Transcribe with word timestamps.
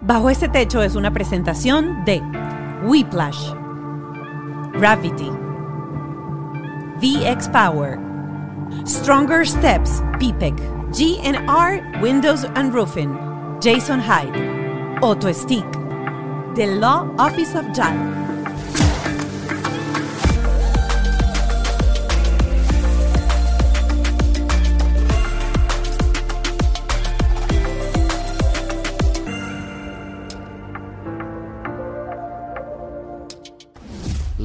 Bajo 0.00 0.30
este 0.30 0.48
techo 0.48 0.80
es 0.80 0.94
una 0.94 1.12
presentación 1.12 2.04
de 2.04 2.22
Whiplash, 2.84 3.52
Gravity, 4.74 5.30
VX 7.00 7.48
Power, 7.48 7.98
Stronger 8.86 9.44
Steps, 9.44 10.00
PPEC, 10.20 10.54
GNR 10.92 12.00
Windows 12.00 12.44
and 12.54 12.72
Roofing, 12.72 13.12
Jason 13.60 14.00
Hyde, 14.00 15.00
Auto 15.02 15.32
Stick, 15.32 15.66
The 16.54 16.78
Law 16.78 17.12
Office 17.18 17.56
of 17.56 17.66
JAL. 17.74 18.27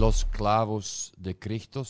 Los 0.04 0.26
clavos 0.26 1.14
de 1.16 1.40
Cristo 1.40 1.84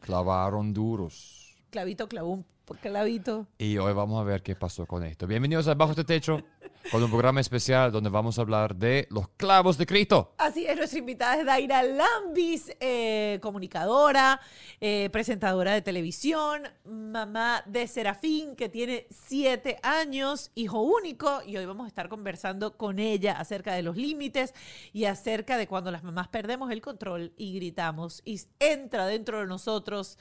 clavaron 0.00 0.74
duros. 0.74 1.54
Clavito, 1.70 2.08
clavón, 2.08 2.44
clavito. 2.82 3.46
Y 3.56 3.78
hoy 3.78 3.92
vamos 3.92 4.20
a 4.20 4.24
ver 4.24 4.42
qué 4.42 4.56
pasó 4.56 4.84
con 4.84 5.04
esto. 5.04 5.28
Bienvenidos 5.28 5.68
a 5.68 5.74
Bajo 5.74 5.92
este 5.92 6.02
Techo, 6.02 6.42
con 6.90 7.02
un 7.02 7.10
programa 7.10 7.40
especial 7.40 7.90
donde 7.90 8.10
vamos 8.10 8.38
a 8.38 8.42
hablar 8.42 8.76
de 8.76 9.06
los 9.10 9.28
clavos 9.36 9.78
de 9.78 9.86
Cristo. 9.86 10.34
Así 10.38 10.66
es, 10.66 10.76
nuestra 10.76 10.98
invitada 10.98 11.36
es 11.36 11.46
Daira 11.46 11.82
Lambis, 11.82 12.72
eh, 12.80 13.38
comunicadora, 13.42 14.40
eh, 14.80 15.08
presentadora 15.10 15.72
de 15.72 15.82
televisión, 15.82 16.62
mamá 16.84 17.62
de 17.66 17.86
Serafín, 17.88 18.56
que 18.56 18.68
tiene 18.68 19.06
siete 19.10 19.78
años, 19.82 20.50
hijo 20.54 20.80
único, 20.80 21.42
y 21.46 21.56
hoy 21.56 21.66
vamos 21.66 21.86
a 21.86 21.88
estar 21.88 22.08
conversando 22.08 22.76
con 22.76 22.98
ella 22.98 23.32
acerca 23.38 23.74
de 23.74 23.82
los 23.82 23.96
límites 23.96 24.54
y 24.92 25.04
acerca 25.04 25.56
de 25.56 25.66
cuando 25.66 25.90
las 25.90 26.04
mamás 26.04 26.28
perdemos 26.28 26.70
el 26.70 26.80
control 26.80 27.32
y 27.36 27.54
gritamos 27.54 28.22
y 28.24 28.40
entra 28.60 29.06
dentro 29.06 29.40
de 29.40 29.46
nosotros 29.46 30.18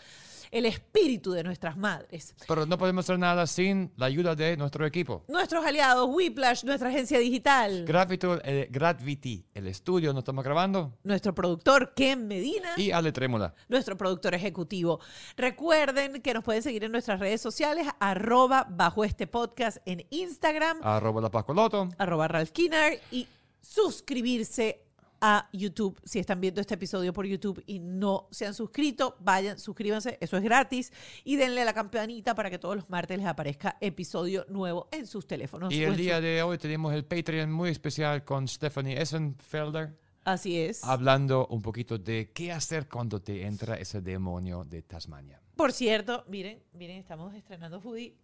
el 0.52 0.66
espíritu 0.66 1.32
de 1.32 1.44
nuestras 1.44 1.78
madres. 1.78 2.36
Pero 2.48 2.66
no 2.66 2.78
podemos 2.78 3.06
hacer 3.06 3.20
nada 3.20 3.48
sin 3.48 3.92
la 3.98 4.06
ayuda 4.08 4.36
de 4.36 4.58
nuestro 4.58 4.86
equipo. 4.86 5.24
Nuestros 5.28 5.66
aliados, 5.66 6.08
Whiplash, 6.12 6.64
nuestra 6.64 6.90
agencia 6.90 7.20
digital. 7.20 7.86
Gravity, 7.86 8.28
eh, 8.44 8.68
Gravity, 8.72 9.46
el 9.54 9.68
estudio 9.68 10.10
donde 10.10 10.20
estamos 10.20 10.44
grabando. 10.44 10.98
Nuestro 11.04 11.34
productor, 11.34 11.94
Ken 11.96 12.28
Medina. 12.28 12.70
Y 12.78 12.92
Ale 12.92 13.12
Trémola. 13.12 13.54
Nuestro 13.68 13.98
productor 13.98 14.34
ejecutivo. 14.34 15.00
Recuerden 15.38 16.22
que 16.22 16.34
nos 16.34 16.44
pueden 16.44 16.62
seguir 16.64 16.84
en 16.84 16.92
nuestras 16.92 17.20
redes 17.20 17.42
sociales, 17.42 17.88
arroba 18.00 18.66
bajo 18.70 19.04
este 19.04 19.28
podcast 19.28 19.78
en 19.86 20.06
Instagram, 20.10 20.80
Arroba 20.82 21.22
la 21.22 21.32
Pascoloto. 21.32 21.90
arroba 21.98 22.28
Ralph 22.28 22.52
Kinner 22.52 23.00
y 23.12 23.28
suscribirse 23.62 24.85
a 25.22 25.50
YouTube. 25.54 26.00
Si 26.04 26.20
están 26.20 26.42
viendo 26.42 26.62
este 26.62 26.76
episodio 26.76 27.14
por 27.14 27.26
YouTube 27.26 27.64
y 27.66 27.80
no 27.80 28.28
se 28.32 28.46
han 28.46 28.54
suscrito, 28.54 29.18
vayan, 29.20 29.60
suscríbanse, 29.60 30.18
eso 30.22 30.38
es 30.38 30.44
gratis. 30.44 30.92
Y 31.24 31.36
denle 31.36 31.62
a 31.62 31.66
la 31.66 31.74
campanita 31.74 32.36
para 32.36 32.50
que 32.50 32.60
todos 32.60 32.76
los 32.76 32.90
martes 32.90 33.18
les 33.18 33.28
aparezca 33.28 33.78
episodio 33.82 34.46
nuevo 34.50 34.88
en 34.92 35.08
sus 35.08 35.28
teléfonos. 35.28 35.74
Y 35.74 35.84
el 35.84 35.96
día 35.96 36.22
de 36.22 36.44
hoy 36.44 36.58
tenemos 36.58 36.94
el 36.94 37.06
Patreon 37.06 37.52
muy 37.52 37.70
especial 37.70 38.24
con 38.24 38.48
Stephanie 38.48 39.02
Essenfelder. 39.02 39.98
Así 40.24 40.60
es. 40.60 40.84
Hablando 40.84 41.46
un 41.48 41.62
poquito 41.62 42.00
de 42.00 42.32
qué 42.34 42.52
hacer 42.52 42.90
cuando 42.90 43.22
te 43.22 43.46
entra 43.46 43.76
ese 43.76 44.02
demonio 44.02 44.64
de 44.64 44.82
Tasmania. 44.82 45.40
Por 45.56 45.72
cierto, 45.72 46.26
miren, 46.28 46.64
miren, 46.74 46.98
estamos 46.98 47.34
estrenando 47.36 47.80
foodie 47.80 48.18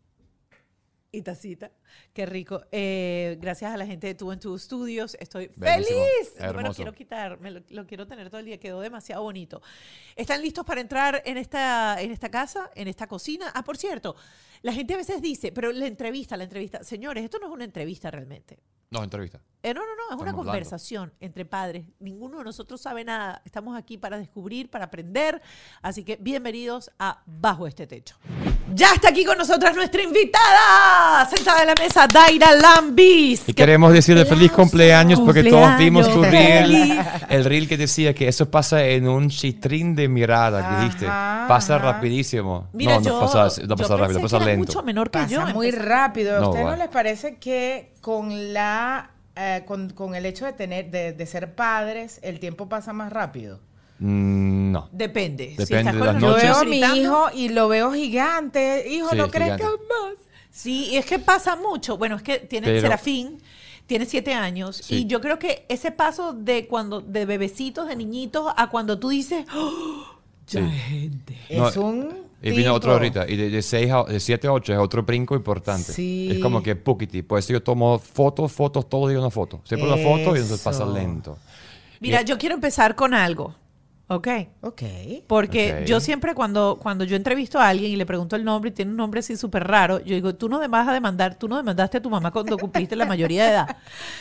y 1.11 1.21
tacita. 1.21 1.71
Qué 2.13 2.25
rico. 2.25 2.61
Eh, 2.71 3.37
gracias 3.41 3.71
a 3.73 3.77
la 3.77 3.85
gente 3.85 4.07
de 4.07 4.15
Two 4.15 4.31
and 4.31 4.41
Two 4.41 4.57
Studios. 4.57 5.15
Estoy 5.19 5.51
Bellísimo, 5.55 5.99
feliz. 5.99 6.33
No 6.39 6.45
me 6.47 6.53
lo 6.53 6.59
hermoso. 6.59 6.75
quiero 6.75 6.93
quitar. 6.93 7.39
Me 7.39 7.51
lo, 7.51 7.61
lo 7.69 7.85
quiero 7.85 8.07
tener 8.07 8.29
todo 8.29 8.39
el 8.39 8.45
día. 8.45 8.59
Quedó 8.59 8.79
demasiado 8.79 9.23
bonito. 9.23 9.61
¿Están 10.15 10.41
listos 10.41 10.65
para 10.65 10.81
entrar 10.81 11.21
en 11.25 11.37
esta, 11.37 12.01
en 12.01 12.11
esta 12.11 12.29
casa, 12.29 12.71
en 12.75 12.87
esta 12.87 13.07
cocina? 13.07 13.51
Ah, 13.53 13.63
por 13.63 13.77
cierto, 13.77 14.15
la 14.61 14.73
gente 14.73 14.93
a 14.93 14.97
veces 14.97 15.21
dice, 15.21 15.51
pero 15.51 15.71
la 15.71 15.87
entrevista, 15.87 16.37
la 16.37 16.45
entrevista. 16.45 16.83
Señores, 16.83 17.23
esto 17.23 17.39
no 17.39 17.47
es 17.47 17.53
una 17.53 17.65
entrevista 17.65 18.09
realmente. 18.09 18.59
No, 18.89 19.03
entrevista. 19.03 19.41
Eh, 19.63 19.75
no, 19.75 19.81
no, 19.81 19.85
no, 19.85 20.03
es 20.09 20.13
una 20.13 20.31
hablando. 20.31 20.37
conversación 20.37 21.13
entre 21.19 21.45
padres. 21.45 21.85
Ninguno 21.99 22.39
de 22.39 22.45
nosotros 22.45 22.81
sabe 22.81 23.03
nada. 23.03 23.43
Estamos 23.45 23.77
aquí 23.77 23.95
para 23.95 24.17
descubrir, 24.17 24.71
para 24.71 24.85
aprender. 24.85 25.39
Así 25.83 26.03
que 26.03 26.17
bienvenidos 26.19 26.89
a 26.97 27.21
Bajo 27.27 27.67
este 27.67 27.85
Techo. 27.85 28.15
Ya 28.73 28.93
está 28.95 29.09
aquí 29.09 29.23
con 29.23 29.37
nosotras 29.37 29.75
nuestra 29.75 30.01
invitada, 30.01 31.27
sentada 31.27 31.61
en 31.61 31.67
la 31.67 31.75
mesa, 31.79 32.07
Daira 32.07 32.55
Lambis. 32.55 33.47
Y 33.47 33.53
queremos 33.53 33.93
decirle 33.93 34.25
feliz 34.25 34.51
cumpleaños 34.51 35.19
porque 35.19 35.43
todos 35.43 35.77
vimos 35.77 36.11
tu 36.11 36.23
reel. 36.23 36.99
El 37.29 37.45
reel 37.45 37.67
que 37.67 37.77
decía 37.77 38.15
que 38.15 38.27
eso 38.27 38.49
pasa 38.49 38.83
en 38.83 39.07
un 39.07 39.29
chitrín 39.29 39.93
de 39.93 40.07
mirada, 40.07 40.79
dijiste. 40.81 41.05
Pasa 41.05 41.75
ajá. 41.75 41.91
rapidísimo. 41.91 42.67
Mira, 42.73 42.95
no, 42.95 43.01
yo, 43.03 43.13
no 43.13 43.31
pasa, 43.31 43.61
no 43.61 43.67
yo 43.67 43.75
pasa 43.75 43.95
rápido, 43.95 44.21
pasa 44.21 44.39
lento. 44.39 44.65
mucho 44.65 44.81
menor 44.81 45.11
que 45.11 45.27
yo. 45.27 45.45
Muy 45.47 45.69
rápido. 45.69 46.37
¿A 46.37 46.49
ustedes 46.49 46.65
no 46.65 46.75
les 46.77 46.87
parece 46.87 47.37
que 47.37 47.93
con 48.01 48.53
la 48.53 49.11
eh, 49.35 49.63
con, 49.65 49.89
con 49.91 50.15
el 50.15 50.25
hecho 50.25 50.45
de 50.45 50.53
tener 50.53 50.91
de, 50.91 51.13
de 51.13 51.25
ser 51.25 51.55
padres 51.55 52.19
el 52.23 52.39
tiempo 52.39 52.67
pasa 52.69 52.93
más 52.93 53.11
rápido? 53.11 53.59
Mm, 53.99 54.71
no. 54.71 54.89
Depende. 54.91 55.53
Depende 55.57 55.77
estás 55.91 55.93
de 55.93 55.99
las 56.13 56.21
Yo 56.21 56.35
veo 56.35 56.55
a 56.57 56.63
mi 56.63 56.79
hijo 56.79 57.27
y 57.33 57.49
lo 57.49 57.67
veo 57.67 57.91
gigante. 57.93 58.85
Hijo, 58.89 59.09
Sí, 59.11 59.17
no 59.17 59.29
crezcas 59.29 59.69
más. 59.69 60.13
Sí, 60.49 60.89
y 60.91 60.97
es 60.97 61.05
que 61.05 61.19
pasa 61.19 61.55
mucho. 61.55 61.97
Bueno, 61.97 62.15
es 62.15 62.23
que 62.23 62.39
tiene 62.39 62.67
Pero- 62.67 62.81
Serafín, 62.81 63.41
tiene 63.85 64.05
siete 64.05 64.33
años, 64.33 64.77
Sí. 64.77 64.95
y 64.99 65.05
yo 65.05 65.21
creo 65.21 65.37
que 65.39 65.65
ese 65.69 65.91
paso 65.91 66.33
de 66.33 66.67
cuando, 66.67 66.99
de 67.01 67.25
bebecitos, 67.25 67.87
de 67.87 67.95
niñitos, 67.95 68.51
a 68.57 68.69
cuando 68.69 68.97
tú 68.99 69.09
dices, 69.09 69.45
¡Oh! 69.53 70.05
ya 70.47 70.61
Sí. 70.61 70.69
gente. 70.71 71.37
No, 71.51 71.67
es 71.69 71.77
un 71.77 72.30
Y 72.41 72.51
vino 72.51 72.73
otro 72.73 72.91
tipo. 72.99 73.19
ahorita. 73.19 73.29
Y 73.31 73.37
de, 73.37 73.49
de, 73.49 73.61
seis 73.61 73.91
a, 73.91 74.03
de 74.03 74.19
7 74.19 74.47
a 74.47 74.51
8 74.53 74.73
es 74.73 74.79
otro 74.79 75.03
brinco 75.03 75.35
importante. 75.35 75.91
Sí. 75.93 76.29
Es 76.31 76.39
como 76.39 76.63
que 76.63 76.75
poquiti. 76.75 77.21
Por 77.21 77.37
eso 77.39 77.53
yo 77.53 77.61
tomo 77.61 77.99
fotos, 77.99 78.51
fotos, 78.51 78.89
todo 78.89 79.07
día 79.07 79.19
una 79.19 79.29
foto. 79.29 79.61
Siempre 79.63 79.87
una 79.91 79.97
foto 80.01 80.35
y 80.35 80.39
entonces 80.39 80.59
pasa 80.61 80.83
Eso. 80.83 80.93
lento. 80.93 81.37
Mira, 81.99 82.21
Y- 82.21 82.25
yo 82.25 82.37
quiero 82.39 82.55
empezar 82.55 82.95
con 82.95 83.13
algo, 83.13 83.53
¿ok? 84.07 84.27
Ok. 84.61 84.81
Porque 85.27 85.83
yo 85.85 85.99
siempre 85.99 86.33
cuando, 86.33 86.79
cuando 86.81 87.03
yo 87.03 87.15
entrevisto 87.15 87.59
a 87.59 87.67
alguien 87.67 87.91
y 87.91 87.95
le 87.95 88.07
pregunto 88.07 88.35
el 88.35 88.43
nombre 88.43 88.71
y 88.71 88.73
tiene 88.73 88.89
un 88.89 88.97
nombre 88.97 89.19
así 89.19 89.37
súper 89.37 89.67
raro, 89.67 89.99
yo 89.99 90.15
digo, 90.15 90.33
tú 90.33 90.49
no 90.49 90.67
vas 90.67 90.87
a 90.87 90.93
demandar, 90.93 91.35
tú 91.37 91.47
no 91.47 91.57
demandaste 91.57 91.97
a 91.97 92.01
tu 92.01 92.09
mamá 92.09 92.31
cuando 92.31 92.57
cumpliste 92.57 92.95
la 92.95 93.05
mayoría 93.05 93.43
de 93.45 93.51
edad. 93.51 93.77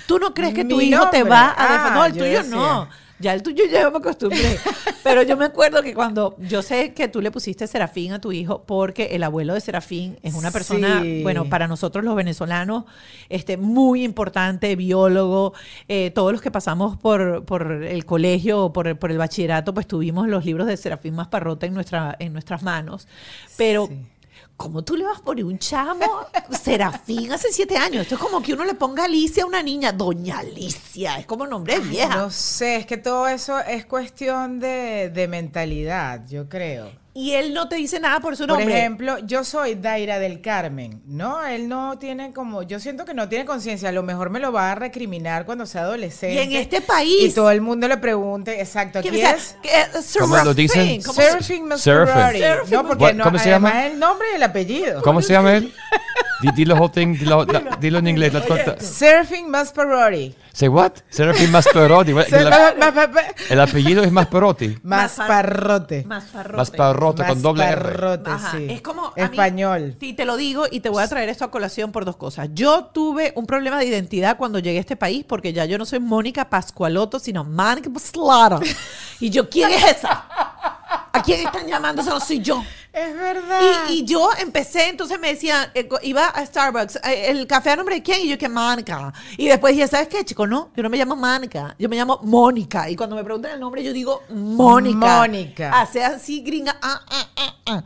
¿Tú 0.06 0.18
no 0.18 0.34
crees 0.34 0.52
que 0.52 0.64
tu 0.66 0.76
Mi 0.76 0.84
hijo 0.84 1.08
te 1.08 1.22
va 1.22 1.48
a 1.48 1.54
Ah, 1.56 1.72
defender? 1.72 1.92
No, 1.94 2.04
el 2.04 2.12
yo 2.12 2.18
tuyo 2.24 2.38
decía. 2.42 2.56
no. 2.56 2.88
Ya 3.20 3.34
el 3.34 3.42
tuyo 3.42 3.64
ya 3.70 3.90
me 3.90 3.98
acostumbré. 3.98 4.58
Pero 5.04 5.22
yo 5.22 5.36
me 5.36 5.44
acuerdo 5.44 5.82
que 5.82 5.94
cuando 5.94 6.36
yo 6.38 6.62
sé 6.62 6.92
que 6.94 7.08
tú 7.08 7.20
le 7.20 7.30
pusiste 7.30 7.66
Serafín 7.66 8.12
a 8.12 8.20
tu 8.20 8.32
hijo 8.32 8.62
porque 8.66 9.08
el 9.12 9.22
abuelo 9.22 9.54
de 9.54 9.60
Serafín 9.60 10.18
es 10.22 10.34
una 10.34 10.50
persona, 10.50 11.02
Sí. 11.02 11.22
bueno, 11.22 11.44
para 11.48 11.68
nosotros 11.68 12.04
los 12.04 12.14
venezolanos, 12.16 12.84
este, 13.28 13.56
muy 13.56 14.04
importante, 14.04 14.74
biólogo. 14.76 15.52
eh, 15.88 16.10
todos 16.14 16.32
los 16.32 16.40
que 16.40 16.50
pasamos 16.50 16.96
por, 16.96 17.44
por 17.44 17.70
el 17.84 18.04
colegio 18.04 18.64
o 18.64 18.72
por, 18.72 18.98
por 18.98 19.10
el 19.10 19.18
bachillerato, 19.18 19.72
pues 19.74 19.86
tuvimos 19.86 20.26
los 20.28 20.44
libros 20.44 20.66
de 20.66 20.76
Serafín 20.76 21.14
Masparrota 21.14 21.66
en, 21.66 21.74
nuestra, 21.74 22.16
en 22.18 22.32
nuestras 22.32 22.62
manos. 22.62 23.06
Pero, 23.56 23.86
Sí. 23.86 23.98
¿Cómo 24.60 24.82
tú 24.82 24.94
le 24.94 25.04
vas 25.04 25.20
a 25.20 25.22
poner 25.22 25.46
un 25.46 25.58
chamo 25.58 26.26
Serafín 26.50 27.32
hace 27.32 27.50
siete 27.50 27.78
años? 27.78 28.02
Esto 28.02 28.16
es 28.16 28.20
como 28.20 28.42
que 28.42 28.52
uno 28.52 28.66
le 28.66 28.74
ponga 28.74 29.04
Alicia 29.04 29.44
a 29.44 29.46
una 29.46 29.62
niña, 29.62 29.90
Doña 29.90 30.40
Alicia, 30.40 31.16
es 31.18 31.24
como 31.24 31.46
nombre 31.46 31.78
de 31.78 31.88
vieja. 31.88 32.14
No 32.14 32.30
sé, 32.30 32.76
es 32.76 32.86
que 32.86 32.98
todo 32.98 33.26
eso 33.26 33.58
es 33.60 33.86
cuestión 33.86 34.60
de, 34.60 35.08
de 35.08 35.28
mentalidad, 35.28 36.26
yo 36.28 36.46
creo. 36.50 36.90
Y 37.12 37.32
él 37.32 37.52
no 37.54 37.68
te 37.68 37.74
dice 37.74 37.98
nada 37.98 38.20
por 38.20 38.36
su 38.36 38.46
Por 38.46 38.56
nombre. 38.58 38.78
ejemplo, 38.78 39.18
yo 39.26 39.42
soy 39.42 39.74
Daira 39.74 40.20
del 40.20 40.40
Carmen, 40.40 41.02
¿no? 41.06 41.44
Él 41.44 41.68
no 41.68 41.98
tiene 41.98 42.32
como, 42.32 42.62
yo 42.62 42.78
siento 42.78 43.04
que 43.04 43.14
no 43.14 43.28
tiene 43.28 43.44
conciencia, 43.44 43.88
a 43.88 43.92
lo 43.92 44.04
mejor 44.04 44.30
me 44.30 44.38
lo 44.38 44.52
va 44.52 44.70
a 44.70 44.74
recriminar 44.76 45.44
cuando 45.44 45.66
sea 45.66 45.82
adolescente. 45.82 46.36
y 46.36 46.38
en 46.38 46.52
este 46.62 46.80
país. 46.80 47.32
Y 47.32 47.34
todo 47.34 47.50
el 47.50 47.62
mundo 47.62 47.88
le 47.88 47.96
pregunte, 47.96 48.60
exacto, 48.60 49.02
¿qué 49.02 49.08
aquí 49.08 49.18
sea? 49.18 49.32
es 49.32 49.56
¿Qué- 49.60 50.18
¿Cómo 50.20 50.36
lo 50.36 50.54
dicen? 50.54 51.02
¿Cómo. 51.02 51.20
Masperati. 51.66 52.38
Seraphim 52.38 52.70
No, 52.74 52.86
porque 52.86 53.04
What- 53.04 53.14
no, 53.14 53.24
¿cómo 53.24 53.38
se 53.40 53.50
además 53.50 53.72
llama? 53.74 53.86
el 53.88 53.98
nombre 53.98 54.28
y 54.32 54.36
el 54.36 54.42
apellido. 54.44 55.02
¿Cómo 55.02 55.20
se 55.20 55.32
llama 55.32 55.56
él? 55.56 55.74
Di- 56.42 56.50
Dilo, 56.52 56.74
whole 56.76 56.92
thing, 56.92 57.16
dilo, 57.18 57.44
la- 57.44 57.76
dilo 57.80 57.98
en 57.98 58.08
inglés. 58.08 58.32
Seraphim 58.80 59.48
Masperati. 59.48 60.34
Say 60.52 60.68
what? 60.68 60.92
Serafín 61.08 61.50
Masperotti. 61.50 62.12
Se- 62.28 62.40
El, 63.50 63.60
apellido 63.60 64.02
es 64.02 64.10
Masperotti. 64.10 64.76
Masparrote. 64.82 66.04
Masparrote. 66.04 66.56
Masparrote 66.56 67.24
con 67.26 67.42
doble 67.42 67.64
R. 67.64 68.20
Ajá, 68.26 68.52
sí. 68.56 68.66
Es 68.68 68.82
como. 68.82 69.12
a 69.16 69.20
Español. 69.20 69.96
sí, 70.00 70.12
te 70.12 70.24
lo 70.24 70.36
digo 70.36 70.64
y 70.70 70.80
te 70.80 70.88
voy 70.88 71.02
a 71.02 71.08
traer 71.08 71.28
esto 71.28 71.44
a 71.44 71.50
colación 71.50 71.92
por 71.92 72.04
dos 72.04 72.16
cosas. 72.16 72.48
Yo 72.52 72.86
tuve 72.86 73.32
un 73.36 73.46
problema 73.46 73.78
de 73.78 73.86
identidad 73.86 74.36
cuando 74.36 74.58
llegué 74.58 74.78
a 74.78 74.80
este 74.80 74.96
país 74.96 75.24
porque 75.26 75.52
ya 75.52 75.64
yo 75.66 75.78
no 75.78 75.84
soy 75.86 76.00
Mónica 76.00 76.48
Pascualoto, 76.50 77.18
sino 77.18 77.44
Mónica 77.44 77.90
Paslata. 77.90 78.60
Y 79.20 79.28
yo, 79.28 79.48
¿quién 79.50 79.70
es 79.70 79.84
esa? 79.84 80.10
¿A 81.12 81.22
quién 81.22 81.46
están 81.46 81.66
llamando? 81.66 82.00
Esa 82.00 82.10
no 82.12 82.20
soy 82.20 82.40
yo. 82.40 82.64
Es 82.92 83.14
verdad. 83.14 83.60
Y, 83.88 84.00
y 84.00 84.04
yo 84.04 84.30
empecé, 84.40 84.88
entonces 84.88 85.20
me 85.20 85.28
decían, 85.28 85.70
eh, 85.74 85.88
iba 86.02 86.26
a 86.26 86.44
Starbucks, 86.44 86.96
eh, 87.04 87.26
el 87.28 87.46
café 87.46 87.70
a 87.70 87.76
nombre 87.76 87.94
de 87.94 88.02
quién, 88.02 88.20
y 88.22 88.28
yo 88.28 88.36
que 88.36 88.48
Mónica. 88.48 89.12
Y 89.36 89.46
después 89.46 89.74
dije, 89.74 89.86
¿sabes 89.86 90.08
qué, 90.08 90.24
chico? 90.24 90.46
No, 90.46 90.70
yo 90.76 90.82
no 90.82 90.90
me 90.90 90.96
llamo 90.96 91.14
Mónica, 91.14 91.76
yo 91.78 91.88
me 91.88 91.94
llamo 91.96 92.18
Mónica. 92.24 92.90
Y 92.90 92.96
cuando 92.96 93.14
me 93.14 93.22
preguntan 93.22 93.52
el 93.52 93.60
nombre, 93.60 93.84
yo 93.84 93.92
digo 93.92 94.22
Mónica. 94.30 95.18
Mónica. 95.18 95.80
Hace 95.80 96.02
así, 96.04 96.40
gringa. 96.40 96.76
ah, 96.82 97.00
ah, 97.08 97.28
ah, 97.36 97.54
ah. 97.66 97.84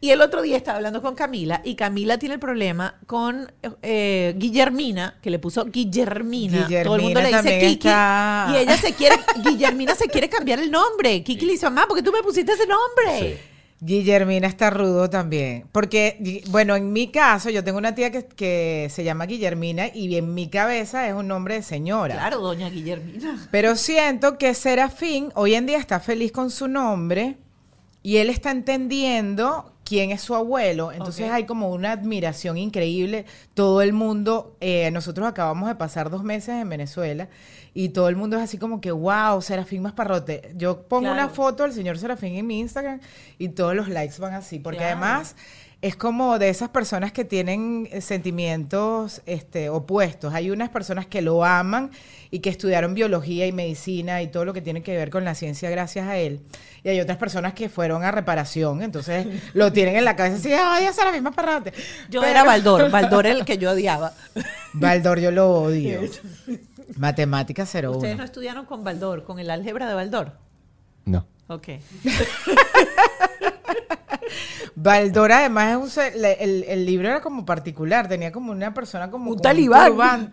Y 0.00 0.10
el 0.10 0.20
otro 0.22 0.40
día 0.42 0.56
estaba 0.56 0.76
hablando 0.76 1.02
con 1.02 1.14
Camila, 1.16 1.60
y 1.64 1.74
Camila 1.74 2.18
tiene 2.18 2.36
el 2.36 2.40
problema 2.40 2.94
con 3.06 3.52
eh, 3.82 4.32
Guillermina, 4.38 5.18
que 5.20 5.28
le 5.28 5.40
puso 5.40 5.64
Guillermina. 5.66 6.68
Todo 6.84 6.94
el 6.96 7.02
mundo 7.02 7.18
Guillermina 7.20 7.42
le 7.42 7.54
dice 7.58 7.66
Kiki. 7.66 7.88
está- 7.88 8.46
Y 8.52 8.56
ella 8.58 8.76
se 8.78 8.92
quiere, 8.94 9.16
Guillermina 9.44 9.94
se 9.96 10.06
quiere 10.06 10.28
cambiar 10.28 10.60
el 10.60 10.70
nombre. 10.70 11.22
Kiki 11.24 11.44
le 11.44 11.52
dice, 11.52 11.66
mamá, 11.66 11.86
¿por 11.86 11.96
qué 11.96 12.02
tú 12.02 12.12
me 12.12 12.22
pusiste 12.22 12.52
ese 12.52 12.64
nombre? 12.66 13.40
Guillermina 13.80 14.46
está 14.48 14.70
rudo 14.70 15.08
también. 15.08 15.66
Porque, 15.72 16.42
bueno, 16.50 16.74
en 16.74 16.92
mi 16.92 17.08
caso, 17.08 17.50
yo 17.50 17.62
tengo 17.62 17.78
una 17.78 17.94
tía 17.94 18.10
que, 18.10 18.26
que 18.26 18.88
se 18.90 19.04
llama 19.04 19.26
Guillermina 19.26 19.88
y 19.94 20.16
en 20.16 20.34
mi 20.34 20.48
cabeza 20.48 21.06
es 21.08 21.14
un 21.14 21.28
nombre 21.28 21.54
de 21.54 21.62
señora. 21.62 22.14
Claro, 22.14 22.40
doña 22.40 22.68
Guillermina. 22.68 23.48
Pero 23.50 23.76
siento 23.76 24.36
que 24.36 24.54
Serafín 24.54 25.30
hoy 25.34 25.54
en 25.54 25.66
día 25.66 25.78
está 25.78 26.00
feliz 26.00 26.32
con 26.32 26.50
su 26.50 26.66
nombre 26.66 27.36
y 28.02 28.16
él 28.16 28.30
está 28.30 28.50
entendiendo 28.50 29.72
quién 29.88 30.10
es 30.10 30.20
su 30.20 30.34
abuelo. 30.34 30.92
Entonces 30.92 31.30
hay 31.30 31.46
como 31.46 31.70
una 31.70 31.92
admiración 31.92 32.58
increíble. 32.58 33.24
Todo 33.54 33.80
el 33.80 33.92
mundo, 33.94 34.56
eh, 34.60 34.90
nosotros 34.90 35.26
acabamos 35.26 35.68
de 35.68 35.76
pasar 35.76 36.10
dos 36.10 36.22
meses 36.24 36.50
en 36.60 36.68
Venezuela 36.68 37.28
y 37.72 37.88
todo 37.90 38.08
el 38.08 38.16
mundo 38.16 38.36
es 38.36 38.42
así 38.42 38.58
como 38.58 38.80
que, 38.82 38.90
wow, 38.90 39.40
Serafín 39.40 39.80
Masparrote. 39.82 40.52
Yo 40.56 40.82
pongo 40.82 41.02
Claro. 41.04 41.14
una 41.14 41.28
foto 41.30 41.62
del 41.62 41.72
señor 41.72 41.96
Serafín 41.98 42.34
en 42.34 42.46
mi 42.46 42.58
Instagram 42.60 43.00
y 43.38 43.48
todos 43.48 43.74
los 43.74 43.88
likes 43.88 44.16
van 44.20 44.34
así. 44.34 44.58
Porque 44.58 44.78
Claro. 44.78 44.96
además 45.00 45.36
es 45.80 45.94
como 45.94 46.40
de 46.40 46.48
esas 46.48 46.70
personas 46.70 47.12
que 47.12 47.24
tienen 47.24 47.88
eh, 47.92 48.00
sentimientos 48.00 49.22
este, 49.26 49.68
opuestos. 49.68 50.34
Hay 50.34 50.50
unas 50.50 50.70
personas 50.70 51.06
que 51.06 51.22
lo 51.22 51.44
aman 51.44 51.90
y 52.32 52.40
que 52.40 52.50
estudiaron 52.50 52.94
biología 52.94 53.46
y 53.46 53.52
medicina 53.52 54.20
y 54.20 54.26
todo 54.26 54.44
lo 54.44 54.52
que 54.52 54.60
tiene 54.60 54.82
que 54.82 54.96
ver 54.96 55.10
con 55.10 55.24
la 55.24 55.36
ciencia 55.36 55.70
gracias 55.70 56.08
a 56.08 56.16
él. 56.16 56.40
Y 56.82 56.88
hay 56.88 57.00
otras 57.00 57.16
personas 57.16 57.54
que 57.54 57.68
fueron 57.68 58.02
a 58.02 58.10
reparación, 58.10 58.82
entonces 58.82 59.26
lo 59.54 59.72
tienen 59.72 59.94
en 59.96 60.04
la 60.04 60.16
cabeza 60.16 60.36
así, 60.36 60.52
ay, 60.52 60.86
esa 60.86 61.02
es 61.02 61.06
la 61.06 61.12
misma 61.12 61.30
parrate. 61.30 61.72
Yo 62.10 62.20
Pero- 62.20 62.26
era 62.26 62.42
Baldor, 62.42 62.90
Baldor 62.90 63.26
el 63.26 63.44
que 63.44 63.58
yo 63.58 63.70
odiaba. 63.70 64.12
Baldor, 64.72 65.20
yo 65.20 65.30
lo 65.30 65.48
odio. 65.50 66.00
Matemática 66.96 67.64
01. 67.72 67.92
Ustedes 67.92 68.16
no 68.16 68.24
estudiaron 68.24 68.66
con 68.66 68.82
Baldor, 68.82 69.22
con 69.22 69.38
el 69.38 69.50
álgebra 69.50 69.86
de 69.86 69.94
Baldor. 69.94 70.32
No. 71.04 71.26
Ok. 71.46 71.68
Baldor 74.74 75.32
además 75.32 75.70
es 75.70 75.96
un 75.96 76.02
el, 76.24 76.64
el 76.64 76.86
libro 76.86 77.08
era 77.08 77.20
como 77.20 77.44
particular, 77.44 78.08
tenía 78.08 78.32
como 78.32 78.52
una 78.52 78.74
persona 78.74 79.10
como 79.10 79.30
Un 79.32 79.38
talibán. 79.40 80.30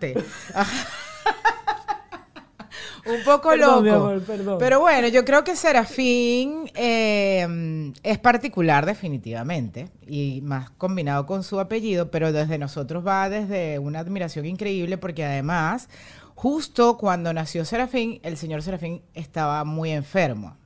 un 3.06 3.22
poco 3.24 3.50
Perdón, 3.50 3.84
loco. 3.84 4.08
amor. 4.08 4.58
Pero 4.58 4.80
bueno, 4.80 5.08
yo 5.08 5.24
creo 5.24 5.44
que 5.44 5.56
Serafín 5.56 6.70
eh, 6.74 7.92
es 8.02 8.18
particular 8.18 8.84
definitivamente 8.86 9.88
y 10.06 10.40
más 10.42 10.70
combinado 10.70 11.26
con 11.26 11.42
su 11.44 11.60
apellido, 11.60 12.10
pero 12.10 12.32
desde 12.32 12.58
nosotros 12.58 13.06
va 13.06 13.28
desde 13.28 13.78
una 13.78 14.00
admiración 14.00 14.46
increíble 14.46 14.98
porque 14.98 15.24
además 15.24 15.88
justo 16.34 16.98
cuando 16.98 17.32
nació 17.32 17.64
Serafín, 17.64 18.20
el 18.22 18.36
señor 18.36 18.62
Serafín 18.62 19.02
estaba 19.14 19.64
muy 19.64 19.90
enfermo. 19.92 20.56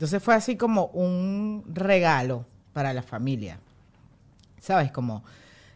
Entonces 0.00 0.22
fue 0.22 0.34
así 0.34 0.56
como 0.56 0.86
un 0.86 1.62
regalo 1.68 2.46
para 2.72 2.94
la 2.94 3.02
familia. 3.02 3.58
¿Sabes? 4.58 4.90
Como 4.90 5.22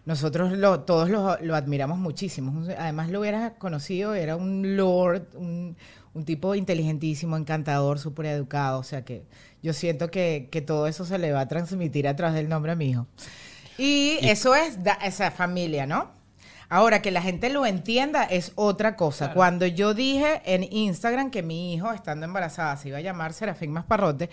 nosotros 0.06 0.52
lo- 0.52 0.80
todos 0.80 1.10
lo, 1.10 1.36
lo 1.42 1.54
admiramos 1.54 1.98
muchísimo. 1.98 2.64
Además 2.78 3.10
lo 3.10 3.20
hubieras 3.20 3.52
conocido, 3.58 4.14
era 4.14 4.36
un 4.36 4.76
lord, 4.78 5.26
un, 5.34 5.76
un 6.14 6.24
tipo 6.24 6.54
inteligentísimo, 6.54 7.36
encantador, 7.36 7.98
súper 7.98 8.24
educado. 8.24 8.78
O 8.78 8.82
sea 8.82 9.04
que 9.04 9.24
yo 9.62 9.74
siento 9.74 10.10
que, 10.10 10.48
que 10.50 10.62
todo 10.62 10.86
eso 10.86 11.04
se 11.04 11.18
le 11.18 11.30
va 11.32 11.40
a 11.40 11.48
transmitir 11.48 12.08
a 12.08 12.16
través 12.16 12.34
del 12.34 12.48
nombre 12.48 12.72
a 12.72 12.76
mi 12.76 12.88
hijo. 12.88 13.06
Y, 13.76 14.18
eso 14.22 14.54
es 14.54 14.82
da- 14.82 14.98
esa 15.04 15.32
familia, 15.32 15.84
¿no? 15.86 16.13
Ahora, 16.74 17.00
que 17.02 17.12
la 17.12 17.22
gente 17.22 17.50
lo 17.50 17.66
entienda 17.66 18.24
es 18.24 18.50
otra 18.56 18.96
cosa. 18.96 19.32
Cuando 19.32 19.64
yo 19.64 19.94
dije 19.94 20.42
en 20.44 20.64
Instagram 20.64 21.30
que 21.30 21.42
mi 21.44 21.72
hijo, 21.72 21.92
estando 21.92 22.26
embarazada, 22.26 22.76
se 22.76 22.88
iba 22.88 22.98
a 22.98 23.00
llamar 23.00 23.32
Serafín 23.32 23.70
Masparrote, 23.70 24.28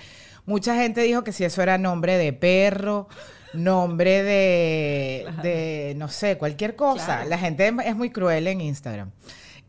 mucha 0.48 0.76
gente 0.76 1.02
dijo 1.02 1.24
que 1.24 1.34
si 1.34 1.44
eso 1.44 1.62
era 1.62 1.78
nombre 1.78 2.18
de 2.18 2.34
perro, 2.34 3.08
nombre 3.54 4.24
de, 4.24 5.28
de 5.44 5.94
no 5.98 6.08
sé, 6.08 6.38
cualquier 6.40 6.76
cosa. 6.76 7.06
Claro. 7.18 7.30
La 7.30 7.38
gente 7.38 7.68
es- 7.68 7.74
es 7.86 7.96
muy 7.96 8.10
cruel 8.10 8.48
en 8.48 8.60
Instagram. 8.62 9.12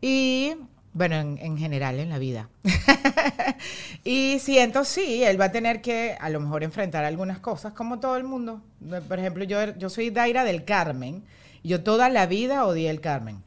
Y, 0.01 0.55
bueno, 0.93 1.15
en, 1.15 1.37
en 1.37 1.57
general 1.59 1.99
en 1.99 2.09
la 2.09 2.17
vida. 2.17 2.49
y 4.03 4.39
siento, 4.39 4.83
sí, 4.83 5.23
él 5.23 5.39
va 5.39 5.45
a 5.45 5.51
tener 5.51 5.79
que 5.81 6.17
a 6.19 6.29
lo 6.29 6.39
mejor 6.39 6.63
enfrentar 6.63 7.05
algunas 7.05 7.39
cosas, 7.39 7.73
como 7.73 7.99
todo 7.99 8.17
el 8.17 8.23
mundo. 8.23 8.61
Por 9.07 9.19
ejemplo, 9.19 9.43
yo, 9.43 9.75
yo 9.77 9.89
soy 9.89 10.09
Daira 10.09 10.43
del 10.43 10.65
Carmen. 10.65 11.23
Yo 11.63 11.81
toda 11.83 12.09
la 12.09 12.25
vida 12.25 12.65
odié 12.65 12.89
el 12.89 12.99
Carmen. 13.01 13.41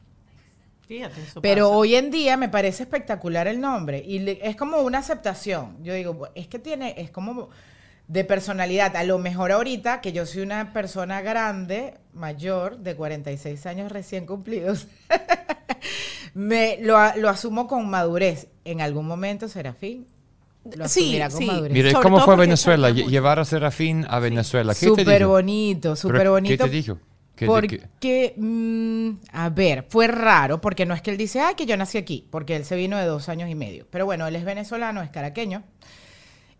Fíjate, 0.87 1.21
eso 1.21 1.41
Pero 1.41 1.65
pasa. 1.67 1.77
hoy 1.77 1.95
en 1.95 2.11
día 2.11 2.37
me 2.37 2.49
parece 2.49 2.83
espectacular 2.83 3.47
el 3.47 3.59
nombre 3.59 4.03
y 4.05 4.19
le- 4.19 4.39
es 4.41 4.55
como 4.55 4.77
una 4.79 4.99
aceptación. 4.99 5.75
Yo 5.83 5.93
digo, 5.93 6.29
es 6.33 6.47
que 6.47 6.59
tiene, 6.59 6.95
es 6.97 7.11
como 7.11 7.49
de 8.07 8.23
personalidad. 8.23 8.95
A 8.95 9.03
lo 9.03 9.19
mejor 9.19 9.51
ahorita 9.51 9.99
que 9.99 10.13
yo 10.13 10.25
soy 10.25 10.41
una 10.43 10.71
persona 10.71 11.21
grande, 11.21 11.95
mayor, 12.13 12.77
de 12.77 12.95
46 12.95 13.65
años 13.65 13.91
recién 13.91 14.25
cumplidos, 14.25 14.87
me 16.33 16.77
lo, 16.81 16.97
asumo 16.97 17.67
con 17.67 17.89
madurez. 17.89 18.47
En 18.65 18.81
algún 18.81 19.07
momento, 19.07 19.47
Serafín, 19.49 20.07
lo 20.75 20.87
Sí, 20.87 21.01
asumirá 21.01 21.29
con 21.29 21.39
sí. 21.39 21.45
madurez. 21.45 21.73
Mire, 21.73 21.91
Sobre 21.91 22.03
¿cómo 22.03 22.19
fue 22.21 22.35
Venezuela? 22.37 22.89
Llevar 22.91 23.39
a 23.39 23.45
Serafín 23.45 24.05
a 24.09 24.19
Venezuela. 24.19 24.73
¿Qué 24.73 24.79
te 24.79 24.85
Súper 24.87 25.19
dijo? 25.19 25.29
bonito, 25.29 25.95
súper 25.95 26.29
bonito. 26.29 26.63
¿Qué 26.63 26.69
te 26.69 26.75
dijo? 26.75 26.97
¿Qué 27.37 27.45
te- 27.45 27.51
Porque, 27.51 27.81
qué- 28.01 28.33
mm, 28.35 29.09
a 29.31 29.49
ver, 29.49 29.85
fue 29.87 30.07
raro, 30.07 30.59
porque 30.59 30.85
no 30.85 30.93
es 30.93 31.01
que 31.01 31.11
él 31.11 31.17
dice, 31.17 31.39
ay, 31.39 31.55
que 31.55 31.65
yo 31.65 31.77
nací 31.77 31.97
aquí, 31.97 32.27
porque 32.29 32.55
él 32.57 32.65
se 32.65 32.75
vino 32.75 32.97
de 32.97 33.05
dos 33.05 33.29
años 33.29 33.49
y 33.49 33.55
medio. 33.55 33.85
Pero 33.89 34.05
bueno, 34.05 34.27
él 34.27 34.35
es 34.35 34.43
venezolano, 34.43 35.01
es 35.01 35.09
caraqueño. 35.11 35.63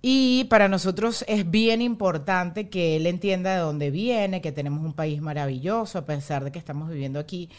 Y 0.01 0.43
para 0.45 0.67
nosotros 0.67 1.25
es 1.27 1.49
bien 1.49 1.81
importante 1.81 2.69
que 2.69 2.95
él 2.95 3.07
entienda 3.07 3.53
de 3.55 3.59
dónde 3.61 3.89
viene, 3.89 4.41
que 4.41 4.51
tenemos 4.51 4.85
un 4.85 4.93
país 4.93 5.19
maravilloso, 5.21 5.97
a 5.97 6.05
pesar 6.05 6.43
de 6.43 6.51
que 6.51 6.59
estamos 6.59 6.89
viviendo 6.89 7.19
aquí. 7.19 7.49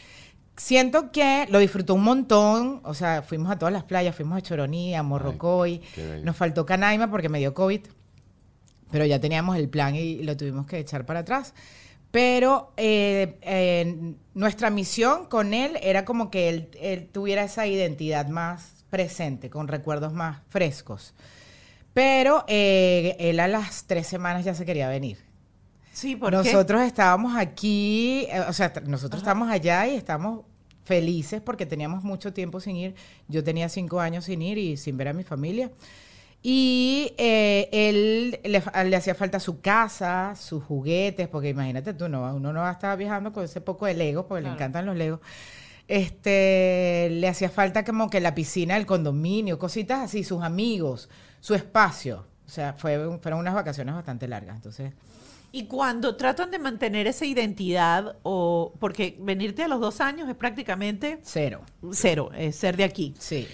Siento 0.56 1.10
que 1.12 1.46
lo 1.50 1.58
disfrutó 1.58 1.94
un 1.94 2.04
montón, 2.04 2.80
o 2.84 2.94
sea, 2.94 3.22
fuimos 3.22 3.50
a 3.50 3.58
todas 3.58 3.72
las 3.72 3.84
playas, 3.84 4.14
fuimos 4.14 4.38
a 4.38 4.42
Choroní, 4.42 4.94
a 4.94 5.02
Morrocoy, 5.02 5.80
nos 6.25 6.37
faltó 6.37 6.64
Canaima 6.64 7.10
porque 7.10 7.28
me 7.28 7.38
dio 7.40 7.52
COVID, 7.54 7.80
pero 8.90 9.04
ya 9.04 9.20
teníamos 9.20 9.56
el 9.56 9.68
plan 9.68 9.94
y 9.94 10.22
lo 10.22 10.37
tuvimos 10.37 10.66
que 10.66 10.78
echar 10.78 11.04
para 11.06 11.20
atrás. 11.20 11.54
Pero 12.10 12.72
eh, 12.76 13.38
eh, 13.42 14.14
nuestra 14.34 14.70
misión 14.70 15.26
con 15.26 15.52
él 15.52 15.78
era 15.82 16.04
como 16.04 16.30
que 16.30 16.48
él, 16.48 16.70
él 16.80 17.08
tuviera 17.12 17.44
esa 17.44 17.66
identidad 17.66 18.28
más 18.28 18.84
presente, 18.90 19.50
con 19.50 19.68
recuerdos 19.68 20.12
más 20.12 20.40
frescos. 20.48 21.14
Pero 21.92 22.44
eh, 22.46 23.16
él 23.18 23.40
a 23.40 23.48
las 23.48 23.84
tres 23.84 24.06
semanas 24.06 24.44
ya 24.44 24.54
se 24.54 24.64
quería 24.64 24.88
venir. 24.88 25.18
Sí, 25.92 26.14
¿por 26.14 26.30
qué? 26.30 26.36
Nosotros 26.36 26.82
estábamos 26.82 27.36
aquí, 27.36 28.26
eh, 28.30 28.40
o 28.48 28.52
sea, 28.52 28.72
nosotros 28.86 29.20
estamos 29.20 29.50
allá 29.50 29.86
y 29.88 29.96
estamos 29.96 30.44
felices 30.84 31.40
porque 31.40 31.66
teníamos 31.66 32.04
mucho 32.04 32.32
tiempo 32.32 32.60
sin 32.60 32.76
ir. 32.76 32.94
Yo 33.26 33.42
tenía 33.42 33.68
cinco 33.68 34.00
años 34.00 34.26
sin 34.26 34.42
ir 34.42 34.58
y 34.58 34.76
sin 34.76 34.96
ver 34.96 35.08
a 35.08 35.12
mi 35.12 35.24
familia. 35.24 35.72
Y 36.42 37.12
eh, 37.18 37.68
él 37.73 38.38
le, 38.45 38.97
hacía 38.97 39.14
falta 39.14 39.40
su 39.40 39.61
casa, 39.61 40.35
sus 40.37 40.62
juguetes, 40.62 41.28
porque 41.28 41.49
imagínate 41.49 41.95
tú, 41.95 42.09
no, 42.09 42.35
uno 42.35 42.52
no 42.52 42.61
va 42.61 42.71
a 42.71 42.73
estar 42.73 42.97
viajando 42.97 43.33
con 43.33 43.45
ese 43.45 43.61
poco 43.61 43.87
de 43.87 43.95
Legos, 43.95 44.26
porque 44.26 44.42
Claro. 44.42 44.54
le 44.54 44.57
encantan 44.59 44.87
los 44.87 44.97
Legos. 44.97 45.21
Este, 45.88 47.09
le 47.11 47.28
hacía 47.28 47.49
falta 47.50 47.85
como 47.85 48.09
que 48.11 48.21
la 48.21 48.35
piscina 48.35 48.75
del 48.75 48.87
condominio, 48.87 49.59
cositas 49.59 50.00
así, 50.00 50.23
sus 50.23 50.42
amigos, 50.42 51.09
su 51.40 51.54
espacio. 51.54 52.26
O 52.47 52.50
sea, 52.50 52.75
fue, 52.75 53.18
fueron 53.21 53.40
unas 53.40 53.54
vacaciones 53.54 53.95
bastante 53.95 54.28
largas. 54.28 54.57
Entonces, 54.57 54.92
Y 55.50 55.64
cuando 55.64 56.14
tratan 56.16 56.50
de 56.50 56.59
mantener 56.59 57.07
esa 57.07 57.25
identidad, 57.25 58.16
o 58.23 58.73
porque 58.78 59.16
venirte 59.18 59.64
a 59.64 59.68
los 59.68 59.80
dos 59.80 60.00
años 60.00 60.28
es 60.28 60.35
prácticamente 60.37 61.18
cero. 61.23 61.62
cero, 61.92 62.30
es 62.37 62.54
ser 62.57 62.76
de 62.76 62.85
aquí. 62.85 63.14
Sí. 63.18 63.49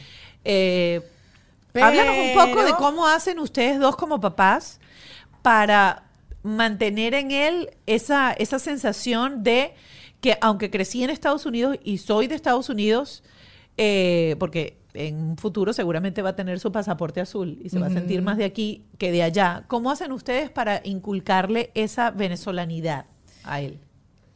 Eh, 0.45 1.00
Háblanos 1.83 2.14
un 2.16 2.35
poco 2.35 2.61
de 2.62 2.73
Pero- 2.73 2.76
cómo 2.76 3.07
hacen 3.07 3.38
ustedes 3.38 3.81
dos 3.81 3.97
como 3.97 4.21
papás 4.21 4.81
para 5.43 6.04
mantener 6.43 7.14
en 7.14 7.31
él 7.33 7.71
esa, 7.87 8.33
esa 8.33 8.59
sensación 8.59 9.43
de 9.43 9.75
que 10.21 10.38
aunque 10.40 10.71
crecí 10.71 11.02
en 11.02 11.11
Estados 11.11 11.47
Unidos 11.47 11.76
y 11.83 11.99
soy 11.99 12.28
de 12.28 12.35
Estados 12.35 12.69
Unidos, 12.69 13.25
eh, 13.76 14.37
porque 14.38 14.78
en 14.95 15.16
un 15.16 15.37
futuro 15.37 15.73
seguramente 15.73 16.23
va 16.23 16.31
a 16.31 16.37
tener 16.37 16.61
su 16.61 16.71
pasaporte 16.71 17.21
azul 17.21 17.59
y 17.62 17.69
se 17.71 17.81
va 17.81 17.87
a 17.88 17.90
sentir 17.90 18.23
más 18.23 18.37
de 18.37 18.45
aquí 18.45 18.85
que 18.97 19.11
de 19.11 19.23
allá. 19.25 19.64
¿Cómo 19.66 19.90
hacen 19.90 20.12
ustedes 20.12 20.50
para 20.50 20.81
inculcarle 20.85 21.73
esa 21.75 22.11
venezolanidad 22.12 23.07
a 23.43 23.61
él? 23.61 23.81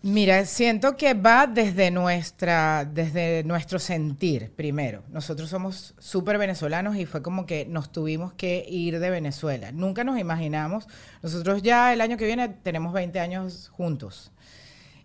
Mira, 0.01 0.45
siento 0.45 0.97
que 0.97 1.15
va 1.15 1.49
desde 1.49 1.91
nuestra, 1.91 2.85
desde 2.85 3.43
nuestro 3.43 3.81
sentir 3.81 4.53
primero. 4.55 5.03
Nosotros 5.11 5.51
somos 5.51 5.95
súper 5.99 6.39
venezolanos 6.39 6.95
y 6.97 7.05
fue 7.05 7.21
como 7.21 7.47
que 7.47 7.67
nos 7.67 7.91
tuvimos 7.91 8.33
que 8.33 8.65
ir 8.69 9.01
de 9.01 9.11
Venezuela. 9.11 9.73
Nunca 9.73 10.05
nos 10.05 10.17
imaginamos. 10.17 10.87
Nosotros 11.21 11.63
ya 11.63 11.93
el 11.93 12.01
año 12.01 12.17
que 12.17 12.27
viene 12.27 12.49
tenemos 12.49 12.93
20 12.93 13.19
años 13.19 13.71
juntos. 13.73 14.31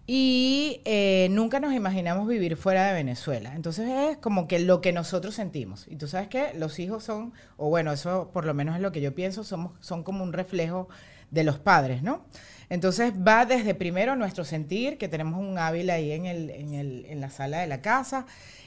Y 0.05 0.81
eh, 0.85 1.27
nunca 1.31 1.59
nos 1.59 1.73
imaginamos 1.73 2.27
vivir 2.27 2.55
fuera 2.55 2.85
de 2.85 2.93
Venezuela. 2.93 3.55
Entonces 3.55 3.89
es 3.89 4.17
como 4.17 4.47
que 4.47 4.59
lo 4.59 4.79
que 4.79 4.93
nosotros 4.93 5.33
sentimos. 5.33 5.87
Y 5.87 5.95
tú 5.95 6.07
sabes 6.07 6.27
que 6.27 6.53
los 6.53 6.77
hijos 6.77 7.03
son, 7.03 7.33
o 7.57 7.67
bueno, 7.67 7.91
eso 7.91 8.29
por 8.31 8.45
lo 8.45 8.53
menos 8.53 8.75
es 8.75 8.81
lo 8.81 8.91
que 8.91 9.01
yo 9.01 9.15
pienso, 9.15 9.43
somos, 9.43 9.71
son 9.79 10.03
como 10.03 10.23
un 10.23 10.33
reflejo 10.33 10.87
de 11.31 11.43
los 11.43 11.57
padres, 11.57 12.03
¿no? 12.03 12.25
Entonces 12.73 13.13
va 13.15 13.45
desde 13.45 13.75
primero 13.75 14.15
nuestro 14.15 14.43
sentir, 14.43 14.97
que 14.97 15.07
tenemos 15.07 15.39
un 15.39 15.59
hábil 15.59 15.91
ahí 15.91 16.11
en, 16.11 16.25
el, 16.25 16.49
en, 16.49 16.73
el, 16.73 17.05
en 17.05 17.21
la 17.21 17.29
sala 17.29 17.59
de 17.59 17.67
la 17.67 17.83
casa, 17.83 18.25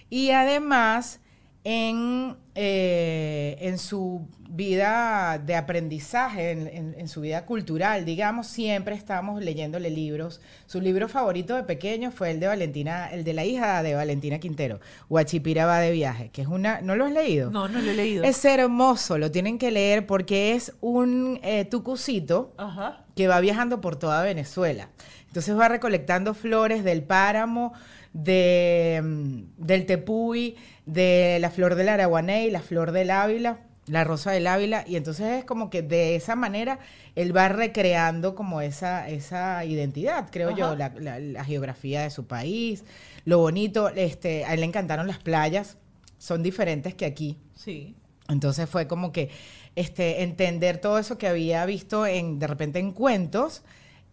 y 0.09 0.31
además 0.31 1.19
en, 1.65 2.37
eh, 2.55 3.57
en 3.59 3.79
su 3.79 4.29
vida 4.49 5.43
de 5.45 5.57
aprendizaje, 5.57 6.53
en, 6.53 6.95
en, 6.97 7.09
su 7.09 7.23
vida 7.23 7.47
cultural, 7.47 8.05
digamos, 8.05 8.47
siempre 8.47 8.95
estamos 8.95 9.43
leyéndole 9.43 9.91
libros. 9.91 10.41
Su 10.67 10.81
libro 10.81 11.09
favorito 11.09 11.57
de 11.57 11.65
pequeño 11.65 12.13
fue 12.13 12.31
el 12.31 12.39
de 12.39 12.47
Valentina, 12.47 13.09
el 13.11 13.25
de 13.25 13.33
la 13.33 13.45
hija 13.45 13.83
de 13.83 13.97
Valentina 13.97 14.39
Quintero, 14.39 14.79
Guachipira 15.09 15.67
va 15.67 15.81
de 15.81 15.91
viaje, 15.91 16.29
que 16.29 16.43
es 16.43 16.47
una, 16.47 16.81
¿no 16.81 16.95
lo 16.95 17.07
has 17.07 17.13
leído? 17.13 17.51
No, 17.51 17.67
no 17.67 17.83
lo 17.83 17.91
he 17.91 17.95
leído. 17.95 18.23
Es 18.23 18.45
hermoso, 18.45 19.19
lo 19.19 19.33
tienen 19.33 19.59
que 19.59 19.73
leer 19.73 20.07
porque 20.07 20.53
es 20.53 20.75
un 20.81 21.41
eh, 21.43 21.65
tucucito 21.65 22.55
Ajá. 22.57 23.03
Que 23.17 23.27
va 23.27 23.41
viajando 23.41 23.81
por 23.81 23.97
toda 23.97 24.23
Venezuela. 24.23 24.91
Entonces 25.27 25.59
va 25.59 25.67
recolectando 25.69 26.35
flores 26.35 26.85
del 26.85 27.03
páramo, 27.03 27.73
de, 28.13 29.01
mm, 29.03 29.43
del 29.67 29.87
tepuy, 29.87 30.57
de 30.87 31.39
la 31.41 31.51
flor 31.51 31.75
del 31.75 31.89
araguaney, 31.89 32.51
la 32.51 32.61
flor 32.61 32.93
del 32.93 33.11
ávila, 33.11 33.61
la 33.87 34.03
rosa 34.05 34.33
del 34.33 34.47
ávila, 34.47 34.85
y 34.87 34.97
entonces 34.97 35.39
es 35.39 35.45
como 35.45 35.71
que 35.71 35.83
de 35.83 36.17
esa 36.17 36.35
manera 36.35 36.79
él 37.15 37.37
va 37.37 37.49
recreando 37.49 38.35
como 38.35 38.61
esa, 38.61 39.09
esa 39.09 39.65
identidad, 39.65 40.29
creo 40.31 40.49
Ajá. 40.49 40.59
yo, 40.59 40.77
la, 40.77 40.93
la- 40.99 41.19
la 41.21 41.45
geografía 41.45 42.03
de 42.03 42.11
su 42.11 42.27
país, 42.27 42.85
lo 43.25 43.39
bonito, 43.39 43.89
este, 43.91 44.45
a 44.45 44.55
él 44.55 44.61
le 44.61 44.67
encantaron 44.67 45.07
las 45.07 45.19
playas, 45.19 45.77
son 46.19 46.43
diferentes 46.43 46.95
que 46.95 47.05
aquí. 47.07 47.39
Sí. 47.55 47.95
Entonces 48.29 48.69
fue 48.69 48.89
como 48.89 49.13
que 49.13 49.31
este, 49.77 50.23
entender 50.23 50.79
todo 50.79 50.99
eso 50.99 51.17
que 51.19 51.29
había 51.29 51.65
visto 51.67 52.07
en, 52.07 52.39
de 52.41 52.47
repente 52.49 52.79
en 52.81 52.91
cuentos 52.93 53.63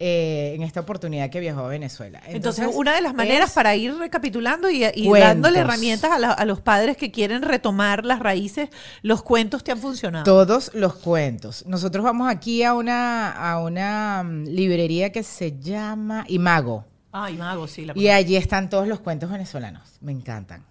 eh, 0.00 0.52
en 0.56 0.62
esta 0.62 0.80
oportunidad 0.80 1.30
que 1.30 1.38
viajó 1.38 1.60
a 1.60 1.68
Venezuela. 1.68 2.20
Entonces, 2.26 2.68
una 2.74 2.94
de 2.96 3.00
las 3.00 3.14
maneras 3.14 3.52
para 3.52 3.76
ir 3.76 3.94
recapitulando 3.96 4.68
y, 4.68 4.80
dándole 5.20 5.60
herramientas 5.60 6.10
a, 6.10 6.18
la- 6.18 6.32
a 6.32 6.44
los 6.44 6.60
padres 6.60 6.96
que 6.96 7.12
quieren 7.12 7.42
retomar 7.42 8.04
las 8.04 8.18
raíces, 8.18 8.70
los 9.02 9.22
cuentos 9.22 9.62
te 9.62 9.70
han 9.70 9.78
funcionado. 9.78 10.24
Todos 10.24 10.72
los 10.74 10.96
cuentos. 10.96 11.64
Nosotros 11.66 12.04
vamos 12.04 12.28
aquí 12.28 12.64
a 12.64 12.74
una, 12.74 13.30
a 13.30 13.60
una 13.62 14.24
mm, 14.24 14.46
librería 14.48 15.12
que 15.12 15.22
se 15.22 15.58
llama 15.60 16.24
Imago. 16.28 16.84
Ay, 17.12 17.36
mago, 17.36 17.68
sí. 17.68 17.84
La 17.84 17.92
Y 17.96 18.08
allí 18.08 18.34
están 18.34 18.68
todos 18.68 18.88
los 18.88 18.98
cuentos 18.98 19.30
venezolanos. 19.30 19.88
Me 20.00 20.10
encantan. 20.10 20.64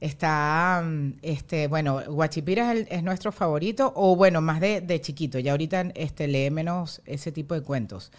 Está, 0.00 0.82
mm, 0.84 1.14
este, 1.22 1.66
bueno, 1.68 2.00
Guachipira 2.08 2.72
es, 2.72 2.80
el- 2.80 2.88
es 2.90 3.02
nuestro 3.02 3.32
favorito, 3.32 3.92
o 3.96 4.14
bueno, 4.16 4.40
más 4.40 4.60
de, 4.60 4.80
de 4.80 5.00
chiquito. 5.00 5.38
Ya 5.40 5.52
ahorita 5.52 5.80
este, 5.94 6.28
lee 6.28 6.50
menos 6.50 7.02
ese 7.06 7.32
tipo 7.32 7.54
de 7.54 7.62
cuentos. 7.62 8.12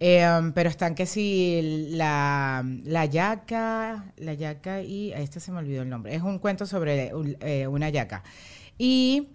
Eh, 0.00 0.26
pero 0.54 0.70
están 0.70 0.94
que 0.94 1.04
sí, 1.06 1.88
la, 1.92 2.64
la 2.84 3.04
yaca, 3.04 4.12
la 4.16 4.32
yaca 4.34 4.82
y, 4.82 5.12
a 5.12 5.18
este 5.20 5.40
se 5.40 5.52
me 5.52 5.58
olvidó 5.58 5.82
el 5.82 5.90
nombre. 5.90 6.14
Es 6.14 6.22
un 6.22 6.38
cuento 6.38 6.64
sobre 6.66 7.12
eh, 7.40 7.66
una 7.66 7.90
yaca. 7.90 8.22
Y 8.78 9.28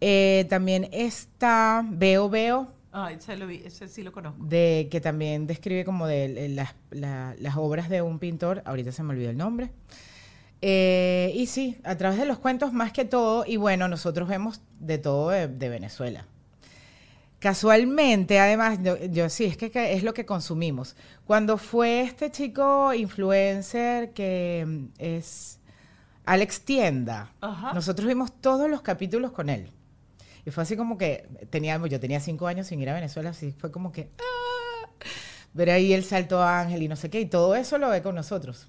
eh, 0.00 0.46
también 0.48 0.88
está 0.92 1.84
Veo 1.90 2.28
Veo, 2.30 2.68
Ay, 2.92 3.16
ese, 3.16 3.36
lo 3.36 3.46
vi, 3.46 3.62
ese 3.64 3.88
sí 3.88 4.02
lo 4.02 4.12
conozco. 4.12 4.44
de 4.44 4.88
que 4.90 5.00
también 5.00 5.46
describe 5.46 5.84
como 5.84 6.06
de, 6.06 6.28
de 6.32 6.48
las, 6.50 6.74
la- 6.90 7.34
las 7.38 7.56
obras 7.56 7.88
de 7.88 8.02
un 8.02 8.18
pintor, 8.18 8.62
ahorita 8.66 8.92
se 8.92 9.02
me 9.02 9.10
olvidó 9.14 9.30
el 9.30 9.38
nombre. 9.38 9.70
Eh, 10.64 11.32
y 11.34 11.46
sí, 11.46 11.76
a 11.82 11.96
través 11.96 12.18
de 12.18 12.24
los 12.24 12.38
cuentos 12.38 12.72
más 12.72 12.92
que 12.92 13.04
todo, 13.04 13.44
y 13.44 13.56
bueno, 13.56 13.88
nosotros 13.88 14.28
vemos 14.28 14.60
de 14.78 14.96
todo 14.98 15.30
de, 15.30 15.48
de 15.48 15.68
Venezuela. 15.68 16.26
Casualmente, 17.40 18.38
además, 18.38 18.78
yo, 18.80 18.96
yo 19.06 19.28
sí, 19.28 19.46
es 19.46 19.56
que, 19.56 19.72
que 19.72 19.94
es 19.94 20.04
lo 20.04 20.14
que 20.14 20.24
consumimos. 20.24 20.94
Cuando 21.26 21.58
fue 21.58 22.02
este 22.02 22.30
chico 22.30 22.94
influencer 22.94 24.12
que 24.12 24.64
mm, 24.64 24.84
es 24.98 25.58
Alex 26.24 26.60
Tienda, 26.60 27.32
Ajá. 27.40 27.72
nosotros 27.72 28.06
vimos 28.06 28.32
todos 28.40 28.70
los 28.70 28.82
capítulos 28.82 29.32
con 29.32 29.50
él. 29.50 29.68
Y 30.46 30.52
fue 30.52 30.62
así 30.62 30.76
como 30.76 30.96
que 30.96 31.28
teníamos, 31.50 31.90
yo 31.90 31.98
tenía 31.98 32.20
cinco 32.20 32.46
años 32.46 32.68
sin 32.68 32.80
ir 32.80 32.88
a 32.88 32.94
Venezuela, 32.94 33.30
así 33.30 33.50
fue 33.58 33.72
como 33.72 33.90
que 33.90 34.10
¡ah! 34.20 35.04
ver 35.52 35.70
ahí 35.70 35.92
el 35.92 36.04
salto 36.04 36.40
a 36.40 36.60
Ángel 36.60 36.82
y 36.82 36.88
no 36.88 36.94
sé 36.94 37.10
qué, 37.10 37.20
y 37.20 37.26
todo 37.26 37.56
eso 37.56 37.78
lo 37.78 37.88
ve 37.88 38.02
con 38.02 38.14
nosotros. 38.14 38.68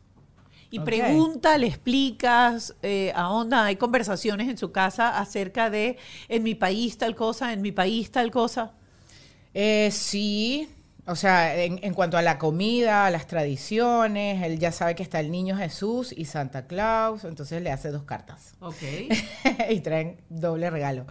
Y 0.74 0.80
pregunta, 0.80 1.58
le 1.60 1.68
explicas, 1.68 2.74
eh, 2.82 3.12
a 3.16 3.30
onda, 3.30 3.66
hay 3.66 3.76
conversaciones 3.76 4.50
en 4.50 4.58
su 4.58 4.72
casa 4.72 5.20
acerca 5.20 5.70
de 5.70 5.98
en 6.30 6.42
mi 6.42 6.56
país 6.56 6.98
tal 6.98 7.16
cosa, 7.16 7.54
en 7.54 7.62
mi 7.62 7.72
país 7.72 8.12
tal 8.12 8.32
cosa. 8.32 8.72
Eh, 9.54 9.90
sí, 9.92 10.68
o 11.06 11.16
sea, 11.16 11.56
en, 11.62 11.80
en 11.84 11.94
cuanto 11.94 12.18
a 12.18 12.24
la 12.24 12.40
comida, 12.40 13.06
a 13.06 13.12
las 13.12 13.28
tradiciones, 13.28 14.42
él 14.42 14.58
ya 14.58 14.72
sabe 14.72 14.96
que 14.96 15.04
está 15.04 15.20
el 15.20 15.30
niño 15.30 15.56
Jesús 15.58 16.12
y 16.12 16.26
Santa 16.26 16.66
Claus, 16.66 17.24
entonces 17.24 17.62
le 17.62 17.72
hace 17.72 17.92
dos 17.92 18.04
cartas 18.04 18.56
Ok. 18.60 18.82
y 19.70 19.80
traen 19.82 20.22
doble 20.30 20.72
regalo. 20.72 21.06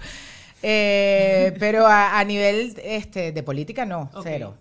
Eh, 0.63 1.55
pero 1.61 1.87
a, 1.87 2.19
a 2.19 2.25
nivel 2.25 2.75
este, 2.83 3.31
de 3.31 3.43
política 3.43 3.85
no, 3.85 4.11
cero. 4.25 4.57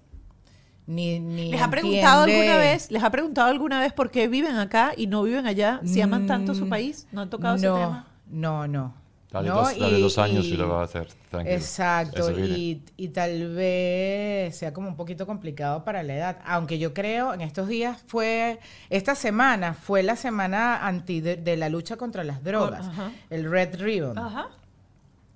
Ni, 0.92 1.20
ni 1.20 1.50
¿Les 1.52 1.62
ha 1.62 1.70
preguntado 1.70 2.26
entiende- 2.26 2.50
alguna 2.50 2.58
vez, 2.58 2.92
les 2.92 3.02
ha 3.04 3.10
preguntado 3.10 3.48
alguna 3.50 3.80
vez 3.80 3.94
por 3.94 4.12
qué 4.12 4.28
viven 4.28 4.58
acá 4.58 4.92
y 4.98 5.08
no 5.08 5.24
viven 5.24 5.48
allá? 5.48 5.80
Si 5.86 6.02
aman 6.02 6.28
tanto 6.28 6.54
su 6.54 6.66
Mm, 6.66 6.70
país, 6.70 7.08
¿no 7.12 7.22
han 7.22 7.30
tocado 7.30 7.56
ese 7.56 7.68
no, 7.68 7.76
tema? 7.76 8.08
No, 8.28 8.68
no. 8.68 9.02
Dale, 9.32 9.48
No, 9.48 9.56
dos, 9.56 9.80
dale 9.80 9.98
y- 9.98 10.02
dos 10.02 10.18
años 10.18 10.44
y, 10.46 10.50
y- 10.56 10.58
lo 10.58 10.68
va 10.68 10.82
a 10.82 10.84
hacer. 10.84 11.08
Tranquilo. 11.30 11.56
Exacto, 11.56 12.32
y, 12.38 12.84
y 12.98 13.08
tal 13.08 13.54
vez 13.56 14.58
sea 14.58 14.74
como 14.74 14.90
un 14.90 14.98
poquito 14.98 15.26
complicado 15.26 15.86
para 15.86 16.04
la 16.04 16.14
edad, 16.16 16.38
aunque 16.46 16.78
yo 16.78 16.94
creo 16.94 17.34
en 17.34 17.40
estos 17.40 17.70
días 17.70 18.04
fue, 18.08 18.60
esta 18.90 19.16
semana 19.16 19.74
fue 19.74 20.04
la 20.04 20.18
semana 20.18 20.86
anti 20.86 21.22
de, 21.22 21.38
de 21.38 21.56
la 21.56 21.70
lucha 21.70 21.96
contra 21.96 22.26
las 22.26 22.44
drogas, 22.44 22.86
el 23.30 23.50
Red 23.50 23.80
Ribbon. 23.80 24.18
Ajá. 24.18 24.50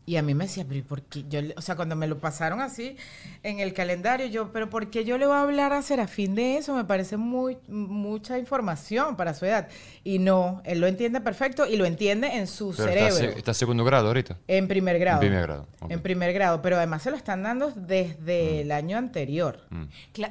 Y 0.07 0.17
a 0.17 0.21
mí 0.21 0.35
me 0.35 0.45
decía, 0.45 0.63
pero 0.67 0.79
¿y 0.79 0.83
por 0.83 1.01
qué? 1.01 1.23
Yo, 1.27 1.39
o 1.57 1.61
sea, 1.61 1.75
cuando 1.75 1.95
me 1.95 2.05
lo 2.05 2.19
pasaron 2.19 2.61
así 2.61 2.95
en 3.41 3.59
el 3.59 3.73
calendario, 3.73 4.27
yo, 4.27 4.51
pero 4.51 4.69
¿por 4.69 4.91
qué 4.91 5.03
yo 5.03 5.17
le 5.17 5.25
voy 5.25 5.35
a 5.35 5.41
hablar 5.41 5.73
a 5.73 5.81
Serafín 5.81 6.35
de 6.35 6.57
eso? 6.57 6.75
Me 6.75 6.83
parece 6.85 7.17
muy, 7.17 7.57
mucha 7.67 8.37
información 8.37 9.15
para 9.15 9.33
su 9.33 9.45
edad. 9.45 9.67
Y 10.03 10.19
no, 10.19 10.61
él 10.63 10.79
lo 10.79 10.85
entiende 10.85 11.21
perfecto 11.21 11.65
y 11.65 11.75
lo 11.77 11.85
entiende 11.85 12.27
en 12.37 12.45
su 12.45 12.73
Pero 12.77 12.89
cerebro. 12.89 13.15
está, 13.15 13.37
está 13.39 13.51
en 13.51 13.55
segundo 13.55 13.83
grado 13.83 14.07
ahorita. 14.07 14.37
En 14.47 14.67
primer 14.67 14.99
grado. 14.99 15.21
En 15.23 15.27
primer 15.27 15.41
grado. 15.41 15.67
En 15.89 15.99
primer 16.01 16.33
grado, 16.33 16.61
pero 16.61 16.77
además 16.77 17.01
se 17.01 17.09
lo 17.09 17.17
están 17.17 17.41
dando 17.43 17.71
desde 17.75 18.61
el 18.61 18.71
año 18.71 18.97
anterior. 18.97 19.59
Mm. 19.69 19.83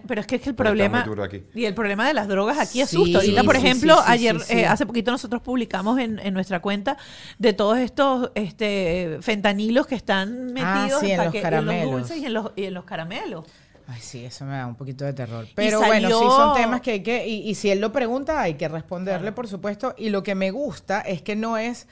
Pero 0.07 0.21
es 0.21 0.27
que, 0.27 0.37
es 0.37 0.43
que 0.43 0.51
el 0.51 0.55
Pero 0.55 0.69
está 0.71 0.75
problema 0.85 0.99
muy 1.01 1.09
duro 1.09 1.25
aquí. 1.25 1.43
y 1.55 1.65
el 1.65 1.75
problema 1.75 2.07
de 2.07 2.15
las 2.15 2.29
drogas 2.29 2.59
aquí 2.59 2.75
Sí, 2.75 2.83
asusta. 2.83 3.19
Ahorita, 3.19 3.43
por 3.43 3.57
sí, 3.57 3.63
ejemplo, 3.67 3.97
sí, 3.97 4.03
sí, 4.07 4.13
ayer, 4.13 4.41
sí, 4.41 4.47
sí. 4.47 4.59
eh, 4.61 4.67
hace 4.67 4.87
poquito 4.87 5.11
nosotros 5.11 5.43
publicamos 5.43 5.99
en, 5.99 6.19
en 6.21 6.33
nuestra 6.35 6.61
cuenta 6.61 6.97
de 7.39 7.53
todos 7.53 7.79
estos 7.79 8.31
este, 8.35 9.19
fentanilos 9.65 9.87
que 9.87 9.95
están 9.95 10.47
metidos 10.53 10.93
Ah, 10.95 10.99
sí, 11.01 11.11
en 11.11 11.25
los 11.25 11.35
caramelos. 11.35 11.93
dulces 11.93 12.17
y 12.19 12.27
en 12.27 12.35
los, 12.35 12.53
y 12.57 12.65
en 12.65 12.75
los 12.75 12.85
caramelos. 12.85 13.45
Ay, 13.87 14.01
sí, 14.01 14.25
eso 14.25 14.45
me 14.47 14.53
da 14.53 14.67
un 14.67 14.77
poquito 14.77 15.05
de 15.05 15.13
terror. 15.13 15.47
Pero 15.55 15.79
bueno, 15.81 16.09
sí 16.09 16.15
son 16.15 16.55
temas 16.55 16.81
que 16.81 16.93
hay 16.93 17.03
que, 17.03 17.27
y, 17.27 17.49
y 17.49 17.55
si 17.55 17.71
él 17.71 17.81
lo 17.81 17.93
pregunta, 17.93 18.41
hay 18.41 18.55
que 18.55 18.67
responderle, 18.69 19.33
por 19.33 19.47
supuesto. 19.47 19.95
Y 19.99 20.09
lo 20.09 20.23
que 20.23 20.35
me 20.35 20.51
gusta 20.51 21.01
es 21.03 21.21
que 21.21 21.37
no 21.37 21.59
es, 21.59 21.87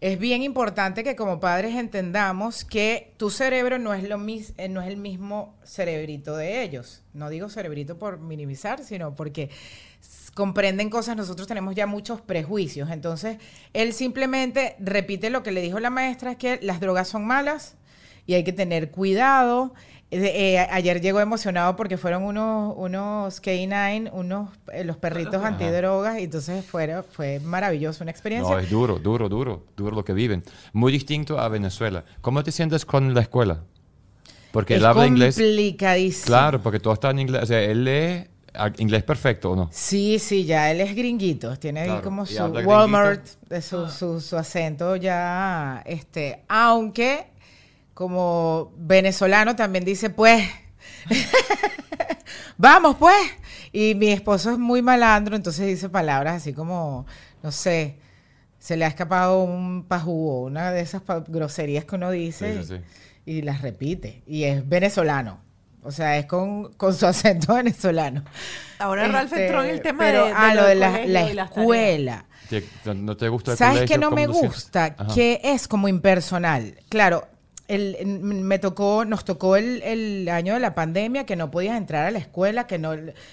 es 0.00 0.20
bien 0.20 0.44
importante 0.44 1.02
que 1.02 1.16
como 1.16 1.40
padres 1.40 1.74
entendamos 1.74 2.64
que 2.64 3.12
tu 3.16 3.28
cerebro 3.30 3.80
no 3.80 3.92
es 3.92 4.08
lo 4.08 4.18
mis, 4.18 4.52
eh, 4.56 4.68
no 4.68 4.82
es 4.82 4.88
el 4.88 4.96
mismo 4.98 5.56
cerebrito 5.64 6.36
de 6.36 6.62
ellos. 6.62 7.02
No 7.12 7.28
digo 7.28 7.48
cerebrito 7.48 7.98
por 7.98 8.20
minimizar, 8.20 8.84
sino 8.84 9.14
porque 9.16 9.50
comprenden 10.34 10.90
cosas, 10.90 11.16
nosotros 11.16 11.46
tenemos 11.46 11.74
ya 11.74 11.86
muchos 11.86 12.20
prejuicios. 12.20 12.90
Entonces, 12.90 13.38
él 13.72 13.92
simplemente 13.92 14.76
repite 14.78 15.30
lo 15.30 15.42
que 15.42 15.52
le 15.52 15.60
dijo 15.60 15.80
la 15.80 15.90
maestra, 15.90 16.32
es 16.32 16.36
que 16.36 16.58
las 16.62 16.80
drogas 16.80 17.08
son 17.08 17.26
malas 17.26 17.76
y 18.26 18.34
hay 18.34 18.44
que 18.44 18.52
tener 18.52 18.90
cuidado. 18.90 19.74
Eh, 20.10 20.20
eh, 20.24 20.58
ayer 20.70 21.00
llegó 21.00 21.20
emocionado 21.20 21.74
porque 21.74 21.96
fueron 21.96 22.24
unos, 22.24 22.74
unos 22.76 23.42
K9, 23.42 24.10
unos, 24.12 24.50
eh, 24.72 24.84
los 24.84 24.98
perritos 24.98 25.42
antidrogas, 25.42 26.18
y 26.18 26.24
entonces 26.24 26.66
fue, 26.66 27.02
fue 27.02 27.40
maravilloso, 27.40 28.04
una 28.04 28.10
experiencia. 28.10 28.54
No, 28.54 28.60
es 28.60 28.68
duro, 28.68 28.98
duro, 28.98 29.30
duro, 29.30 29.64
duro 29.74 29.96
lo 29.96 30.04
que 30.04 30.12
viven. 30.12 30.42
Muy 30.74 30.92
distinto 30.92 31.38
a 31.38 31.48
Venezuela. 31.48 32.04
¿Cómo 32.20 32.42
te 32.44 32.52
sientes 32.52 32.84
con 32.84 33.14
la 33.14 33.22
escuela? 33.22 33.64
Porque 34.50 34.74
es 34.74 34.80
él 34.80 34.86
habla 34.86 35.06
inglés. 35.06 35.36
complicadísimo. 35.36 36.26
Claro, 36.26 36.62
porque 36.62 36.78
todo 36.78 36.92
está 36.92 37.10
en 37.10 37.20
inglés. 37.20 37.44
O 37.44 37.46
sea, 37.46 37.62
él 37.62 37.84
lee 37.84 38.31
inglés 38.78 39.02
perfecto, 39.02 39.52
¿o 39.52 39.56
no? 39.56 39.68
Sí, 39.72 40.18
sí, 40.18 40.44
ya 40.44 40.70
él 40.70 40.80
es 40.80 40.94
gringuito, 40.94 41.56
tiene 41.58 41.80
ahí 41.80 42.00
como 42.02 42.26
su 42.26 42.34
Walmart, 42.42 43.22
gringuito. 43.24 43.46
de 43.54 43.62
su, 43.62 43.88
su, 43.88 44.20
su 44.20 44.36
acento 44.36 44.96
ya, 44.96 45.82
este, 45.86 46.42
aunque 46.48 47.26
como 47.94 48.72
venezolano 48.76 49.54
también 49.56 49.84
dice, 49.84 50.10
pues, 50.10 50.48
vamos 52.56 52.96
pues, 52.98 53.14
y 53.72 53.94
mi 53.94 54.08
esposo 54.08 54.50
es 54.52 54.58
muy 54.58 54.82
malandro, 54.82 55.36
entonces 55.36 55.66
dice 55.66 55.88
palabras 55.88 56.36
así 56.36 56.52
como, 56.52 57.06
no 57.42 57.52
sé, 57.52 57.96
se 58.58 58.76
le 58.76 58.84
ha 58.84 58.88
escapado 58.88 59.42
un 59.42 59.84
pajú, 59.84 60.44
una 60.46 60.70
de 60.72 60.80
esas 60.80 61.02
groserías 61.28 61.84
que 61.84 61.96
uno 61.96 62.10
dice, 62.10 62.62
Sí, 62.62 62.68
sí, 62.68 62.76
sí. 62.76 62.82
y 63.26 63.42
las 63.42 63.62
repite, 63.62 64.22
y 64.26 64.44
es 64.44 64.68
venezolano. 64.68 65.40
O 65.84 65.90
sea, 65.90 66.16
es 66.18 66.26
con, 66.26 66.72
con 66.74 66.94
su 66.94 67.06
acento 67.08 67.54
venezolano. 67.54 68.22
Ahora 68.78 69.06
Ralph 69.08 69.32
Este, 69.32 69.46
entró 69.46 69.62
en 69.62 69.70
el 69.70 69.80
tema 69.82 70.04
pero, 70.04 70.22
de, 70.26 70.28
de 70.30 70.34
ah, 70.36 70.54
lo 70.54 70.64
de 70.64 70.74
la, 70.74 70.90
la 70.90 71.00
y 71.04 71.08
las 71.34 71.50
tareas. 71.50 71.50
escuela. 71.50 72.24
¿Te- 72.48 72.94
¿No 72.94 73.16
te 73.16 73.28
gusta 73.28 73.52
el 73.52 73.56
¿Sabes 73.58 73.74
colegio? 73.78 73.94
qué 73.96 74.00
no 74.00 74.10
¿Cómo 74.10 74.16
me 74.16 74.26
gusta? 74.26 74.94
Ajá. 74.98 75.14
Que 75.14 75.40
es 75.42 75.66
como 75.68 75.88
impersonal. 75.88 76.74
Claro, 76.88 77.26
el, 77.68 77.96
me 78.06 78.58
tocó, 78.58 79.04
nos 79.06 79.24
tocó 79.24 79.56
el, 79.56 79.80
el 79.82 80.28
año 80.28 80.52
de 80.54 80.60
la 80.60 80.74
pandemia 80.74 81.24
que 81.24 81.36
no 81.36 81.50
podías 81.50 81.78
entrar 81.78 82.06
a 82.06 82.10
la 82.10 82.18
escuela, 82.18 82.66
que 82.66 82.78
no 82.78 82.92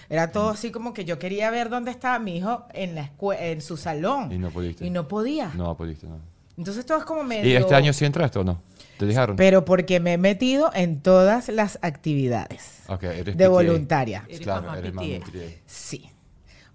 era 0.10 0.32
todo 0.32 0.50
así 0.50 0.72
como 0.72 0.94
que 0.94 1.03
yo 1.03 1.20
quería 1.20 1.51
ver 1.51 1.70
dónde 1.70 1.91
estaba 1.91 2.18
mi 2.20 2.38
hijo 2.38 2.65
en 2.74 2.96
la 2.96 3.10
escue- 3.12 3.38
en 3.39 3.62
su 3.62 3.75
salón. 3.75 4.32
Y 4.32 4.38
no 4.38 4.50
pudiste. 4.51 4.86
Y 4.86 4.89
no 4.89 5.08
podía. 5.08 5.51
No 5.56 5.75
pudiste, 5.75 6.08
no. 6.08 6.18
Entonces 6.58 6.86
todo 6.86 6.98
es 7.00 7.03
como 7.06 7.24
medio... 7.24 7.50
¿Y 7.50 7.56
este 7.56 7.75
año 7.75 7.91
sí 7.91 8.06
entraste 8.06 8.39
o 8.39 8.44
no? 8.44 8.62
¿Te 9.00 9.06
dijeron? 9.08 9.36
Pero 9.38 9.65
porque 9.65 10.00
me 10.00 10.13
he 10.13 10.18
metido 10.20 10.70
en 10.75 11.00
todas 11.01 11.48
las 11.50 11.79
actividades 11.82 12.82
Ok, 12.88 13.03
eres 13.06 13.25
de 13.25 13.46
PTA. 13.46 13.48
voluntaria. 13.50 14.24
Eres 14.27 14.41
Claro, 14.41 14.68
mamá 14.68 14.77
eres. 14.77 14.91
PTA. 14.91 15.62
Sí. 15.65 16.10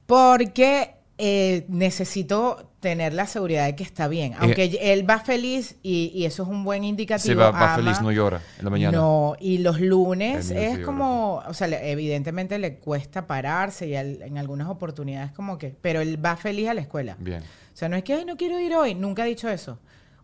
Porque 0.06 0.94
eh, 1.16 1.64
necesito 1.68 2.70
tener 2.80 3.14
la 3.14 3.26
seguridad 3.26 3.64
de 3.66 3.76
que 3.76 3.82
está 3.84 4.08
bien. 4.08 4.34
Aunque 4.38 4.78
él 4.82 5.08
va 5.08 5.18
feliz 5.20 5.76
y, 5.82 6.10
y 6.14 6.24
eso 6.26 6.42
es 6.42 6.48
un 6.48 6.64
buen 6.64 6.84
indicativo. 6.84 7.32
Sí, 7.32 7.34
va, 7.34 7.50
va 7.50 7.74
ama, 7.74 7.76
feliz, 7.76 8.00
no 8.02 8.10
llora 8.12 8.40
en 8.58 8.64
la 8.64 8.70
mañana. 8.70 8.96
No, 8.98 9.36
y 9.40 9.58
los 9.58 9.80
lunes 9.80 10.50
El 10.50 10.56
es 10.58 10.72
llora, 10.74 10.84
como, 10.84 11.42
o 11.46 11.54
sea, 11.54 11.66
le- 11.68 11.90
evidentemente 11.92 12.58
le 12.58 12.76
cuesta 12.76 13.26
pararse 13.26 13.86
y 13.86 13.96
al- 13.96 14.20
en 14.22 14.36
algunas 14.38 14.68
oportunidades 14.68 15.32
como 15.32 15.56
que, 15.56 15.74
pero 15.80 16.00
él 16.02 16.22
va 16.22 16.36
feliz 16.36 16.68
a 16.68 16.74
la 16.74 16.80
escuela. 16.82 17.16
Bien. 17.18 17.42
O 17.42 17.76
sea, 17.76 17.88
no 17.88 17.96
es 17.96 18.04
que, 18.04 18.12
ay, 18.14 18.24
no 18.24 18.36
quiero 18.36 18.60
ir 18.60 18.74
hoy, 18.74 18.94
nunca 18.94 19.22
ha 19.22 19.26
dicho 19.26 19.48
eso. 19.48 19.78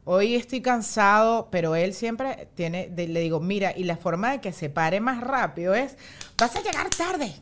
Hoy 0.04 0.34
estoy 0.34 0.60
cansado, 0.62 1.48
pero 1.50 1.74
él 1.76 1.92
siempre 1.94 2.48
tiene, 2.54 2.88
de- 2.88 3.08
le 3.08 3.20
digo, 3.20 3.38
mira, 3.40 3.76
y 3.76 3.84
la 3.84 3.96
forma 3.96 4.32
de 4.32 4.40
que 4.40 4.52
se 4.52 4.70
pare 4.70 5.00
más 5.00 5.20
rápido 5.20 5.74
es, 5.74 5.96
vas 6.38 6.56
a 6.56 6.62
llegar 6.62 6.88
tarde. 6.90 7.32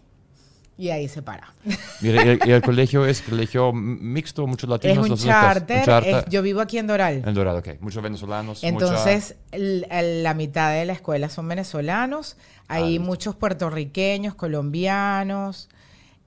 Y 0.77 0.91
ahí 0.91 1.09
se 1.09 1.23
para. 1.23 1.53
Mira, 2.01 2.25
y 2.25 2.29
el, 2.29 2.41
y 2.47 2.51
el 2.53 2.63
colegio 2.63 3.05
es 3.05 3.21
colegio 3.23 3.73
mixto, 3.73 4.47
muchos 4.47 4.69
Es 4.69 4.71
latinos. 4.71 5.11
un 5.11 5.17
charter, 5.17 5.79
un 5.81 5.85
charter. 5.85 6.15
es- 6.19 6.25
yo 6.31 6.41
vivo 6.41 6.61
aquí 6.61 6.79
en 6.79 6.87
Doral. 6.87 7.23
En 7.27 7.35
Dorado, 7.35 7.59
ok. 7.59 7.81
Muchos 7.81 8.01
venezolanos. 8.01 8.63
Entonces, 8.63 9.35
la 9.53 10.35
mitad 10.35 10.73
de 10.73 10.85
la 10.85 10.93
escuela 10.93 11.29
son 11.31 11.49
venezolanos, 11.49 12.37
hay 12.69 12.91
listo. 12.93 13.05
muchos 13.07 13.35
puertorriqueños, 13.35 14.37
colombianos, 14.37 15.69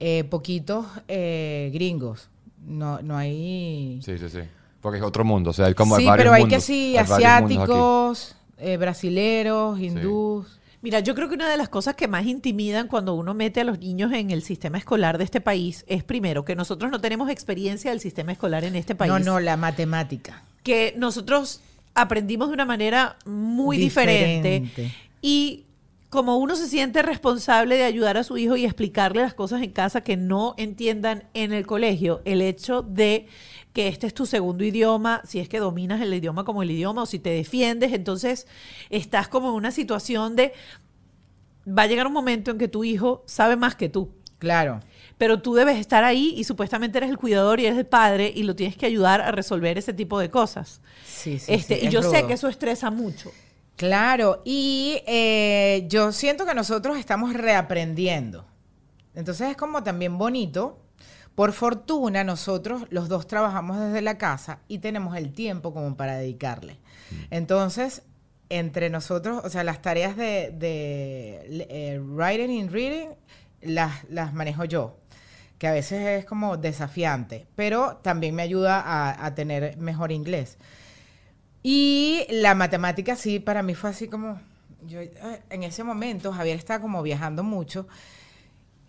eh, 0.00 0.24
poquitos 0.24 0.84
eh, 1.08 1.70
gringos. 1.72 2.28
No, 2.64 3.00
no 3.00 3.16
hay... 3.16 4.00
Sí, 4.04 4.18
sí, 4.18 4.28
sí. 4.28 4.40
Porque 4.82 4.98
es 4.98 5.04
otro 5.04 5.24
mundo. 5.24 5.50
O 5.50 5.52
sea, 5.54 5.66
hay 5.66 5.74
como 5.74 5.96
sí, 5.96 6.02
hay 6.02 6.08
varios 6.08 6.24
pero 6.24 6.34
hay 6.34 6.42
mundos. 6.42 6.58
que 6.58 6.60
sí, 6.60 6.96
Hay 6.98 7.04
asiáticos, 7.04 8.34
eh, 8.58 8.76
brasileros, 8.76 9.80
hindús. 9.80 10.58
Mira, 10.82 10.98
yo 10.98 11.14
creo 11.14 11.28
que 11.28 11.36
una 11.36 11.48
de 11.48 11.56
las 11.56 11.68
cosas 11.68 11.94
que 11.94 12.08
más 12.08 12.26
intimidan 12.26 12.88
cuando 12.88 13.14
uno 13.14 13.32
mete 13.32 13.60
a 13.60 13.64
los 13.64 13.78
niños 13.78 14.12
en 14.12 14.32
el 14.32 14.42
sistema 14.42 14.78
escolar 14.78 15.16
de 15.16 15.24
este 15.24 15.40
país 15.40 15.84
es 15.86 16.02
primero 16.02 16.44
que 16.44 16.56
nosotros 16.56 16.90
no 16.90 17.00
tenemos 17.00 17.30
experiencia 17.30 17.92
del 17.92 18.00
sistema 18.00 18.32
escolar 18.32 18.64
en 18.64 18.74
este 18.74 18.96
país. 18.96 19.12
No, 19.12 19.20
no, 19.20 19.40
la 19.40 19.56
matemática. 19.56 20.42
que 20.64 20.92
nosotros 20.98 21.60
aprendimos 21.94 22.48
de 22.48 22.54
una 22.54 22.64
manera 22.64 23.16
muy 23.24 23.76
diferente. 23.76 24.60
Diferente. 24.60 24.96
Y 25.20 25.64
como 26.10 26.36
uno 26.36 26.56
se 26.56 26.68
siente 26.68 27.00
responsable 27.02 27.76
de 27.76 27.84
ayudar 27.84 28.16
a 28.16 28.24
su 28.24 28.36
hijo 28.36 28.56
y 28.56 28.64
explicarle 28.64 29.22
las 29.22 29.34
cosas 29.34 29.62
en 29.62 29.70
casa 29.70 30.02
que 30.02 30.16
no 30.16 30.54
entiendan 30.58 31.24
en 31.32 31.52
el 31.52 31.64
colegio, 31.66 32.20
el 32.24 32.42
hecho 32.42 32.82
de 32.82 33.28
que 33.72 33.88
este 33.88 34.06
es 34.06 34.14
tu 34.14 34.26
segundo 34.26 34.64
idioma, 34.64 35.22
si 35.24 35.38
es 35.38 35.48
que 35.48 35.58
dominas 35.58 36.00
el 36.00 36.12
idioma 36.12 36.44
como 36.44 36.62
el 36.62 36.70
idioma 36.70 37.02
o 37.02 37.06
si 37.06 37.18
te 37.18 37.30
defiendes, 37.30 37.92
entonces 37.92 38.46
estás 38.90 39.28
como 39.28 39.48
en 39.48 39.54
una 39.54 39.70
situación 39.70 40.36
de 40.36 40.52
va 41.66 41.82
a 41.82 41.86
llegar 41.86 42.06
un 42.06 42.12
momento 42.12 42.50
en 42.50 42.58
que 42.58 42.68
tu 42.68 42.84
hijo 42.84 43.22
sabe 43.26 43.56
más 43.56 43.74
que 43.74 43.88
tú. 43.88 44.10
Claro. 44.38 44.80
Pero 45.18 45.40
tú 45.40 45.54
debes 45.54 45.78
estar 45.78 46.02
ahí 46.02 46.34
y 46.36 46.44
supuestamente 46.44 46.98
eres 46.98 47.10
el 47.10 47.16
cuidador 47.16 47.60
y 47.60 47.66
eres 47.66 47.78
el 47.78 47.86
padre 47.86 48.32
y 48.34 48.42
lo 48.42 48.56
tienes 48.56 48.76
que 48.76 48.86
ayudar 48.86 49.20
a 49.20 49.30
resolver 49.30 49.78
ese 49.78 49.92
tipo 49.92 50.18
de 50.18 50.30
cosas. 50.30 50.80
Sí, 51.06 51.38
sí, 51.38 51.54
este, 51.54 51.76
sí, 51.76 51.84
y 51.84 51.86
es 51.86 51.92
yo 51.92 52.02
sé 52.02 52.26
que 52.26 52.32
eso 52.32 52.48
estresa 52.48 52.90
mucho. 52.90 53.30
Claro, 53.76 54.42
y 54.44 55.00
eh, 55.06 55.86
yo 55.88 56.12
siento 56.12 56.44
que 56.44 56.54
nosotros 56.54 56.98
estamos 56.98 57.34
reaprendiendo. 57.34 58.44
Entonces 59.14 59.50
es 59.50 59.56
como 59.56 59.82
también 59.82 60.18
bonito. 60.18 60.78
Por 61.34 61.52
fortuna, 61.52 62.24
nosotros 62.24 62.86
los 62.90 63.08
dos 63.08 63.26
trabajamos 63.26 63.78
desde 63.80 64.02
la 64.02 64.18
casa 64.18 64.58
y 64.68 64.78
tenemos 64.78 65.16
el 65.16 65.32
tiempo 65.32 65.72
como 65.72 65.96
para 65.96 66.16
dedicarle. 66.16 66.78
Entonces, 67.30 68.02
entre 68.50 68.90
nosotros, 68.90 69.42
o 69.44 69.48
sea, 69.48 69.64
las 69.64 69.80
tareas 69.80 70.16
de, 70.16 70.54
de, 70.54 71.66
eh, 71.70 71.98
writing 72.00 72.50
y 72.50 72.68
reading 72.68 73.08
las, 73.62 74.04
las 74.10 74.34
manejo 74.34 74.64
yo, 74.66 74.98
que 75.56 75.68
a 75.68 75.72
veces 75.72 76.06
es 76.06 76.24
como 76.26 76.58
desafiante, 76.58 77.46
pero 77.56 77.96
también 78.02 78.34
me 78.34 78.42
ayuda 78.42 78.80
a, 78.80 79.24
a 79.24 79.34
tener 79.34 79.78
mejor 79.78 80.12
inglés. 80.12 80.58
Y 81.62 82.26
la 82.28 82.54
matemática 82.54 83.16
sí, 83.16 83.38
para 83.38 83.62
mí 83.62 83.74
fue 83.74 83.90
así 83.90 84.08
como, 84.08 84.38
yo 84.86 85.00
eh, 85.00 85.42
en 85.48 85.62
ese 85.62 85.82
momento 85.82 86.32
Javier 86.32 86.58
estaba 86.58 86.80
como 86.80 87.02
viajando 87.02 87.42
mucho 87.42 87.86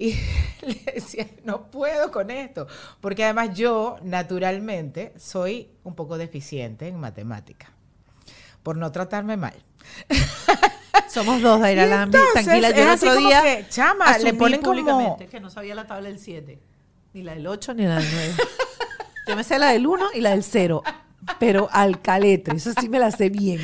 y 0.04 0.20
le 0.66 0.94
decía, 0.96 1.28
no 1.46 1.72
puedo 1.72 2.12
con 2.12 2.30
esto, 2.30 2.68
porque 3.00 3.24
además 3.24 3.56
yo 3.56 3.96
naturalmente 4.04 5.14
soy 5.18 5.70
un 5.84 5.96
poco 5.96 6.18
deficiente 6.18 6.90
en 6.90 7.00
matemática, 7.00 7.72
por 8.64 8.76
no 8.76 8.92
tratarme 8.92 9.38
mal. 9.38 9.54
Somos 11.08 11.42
dos, 11.42 11.62
Daira 11.62 11.86
Lambi. 11.86 12.18
Tranquila, 12.34 12.72
yo 12.72 12.92
es 12.92 13.04
el 13.04 13.10
otro 13.10 13.20
día 13.22 13.42
que, 13.44 13.66
chama, 13.70 14.18
le 14.18 14.34
ponen 14.34 14.62
como- 14.62 15.18
que 15.18 15.40
no 15.40 15.50
sabía 15.50 15.74
la 15.76 15.88
tabla 15.88 16.10
del 16.10 16.20
7. 16.20 16.60
Ni 17.14 17.24
la 17.24 17.36
del 17.36 17.48
8 17.48 17.74
ni 17.76 17.84
la 17.84 17.96
del 17.96 18.08
9. 18.12 18.34
yo 19.28 19.36
me 19.36 19.44
sé 19.44 19.60
la 19.60 19.70
del 19.70 19.86
1 19.88 20.08
y 20.16 20.22
la 20.22 20.32
del 20.32 20.44
0. 20.44 20.84
Pero 21.40 21.70
al 21.72 22.02
caletre, 22.02 22.58
eso 22.58 22.74
sí 22.80 22.90
me 22.90 23.00
la 23.00 23.12
sé 23.12 23.30
bien. 23.30 23.62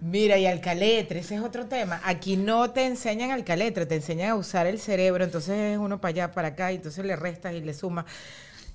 Mira, 0.00 0.38
y 0.38 0.46
alcaletre, 0.46 1.20
ese 1.20 1.36
es 1.36 1.40
otro 1.40 1.66
tema. 1.66 2.00
Aquí 2.04 2.36
no 2.36 2.70
te 2.70 2.84
enseñan 2.84 3.30
alcaletre, 3.30 3.86
te 3.86 3.96
enseñan 3.96 4.30
a 4.30 4.34
usar 4.34 4.66
el 4.66 4.78
cerebro, 4.78 5.24
entonces 5.24 5.72
es 5.72 5.78
uno 5.78 6.00
para 6.00 6.10
allá, 6.10 6.32
para 6.32 6.48
acá, 6.48 6.72
y 6.72 6.76
entonces 6.76 7.04
le 7.04 7.16
restas 7.16 7.54
y 7.54 7.60
le 7.60 7.72
sumas. 7.72 8.04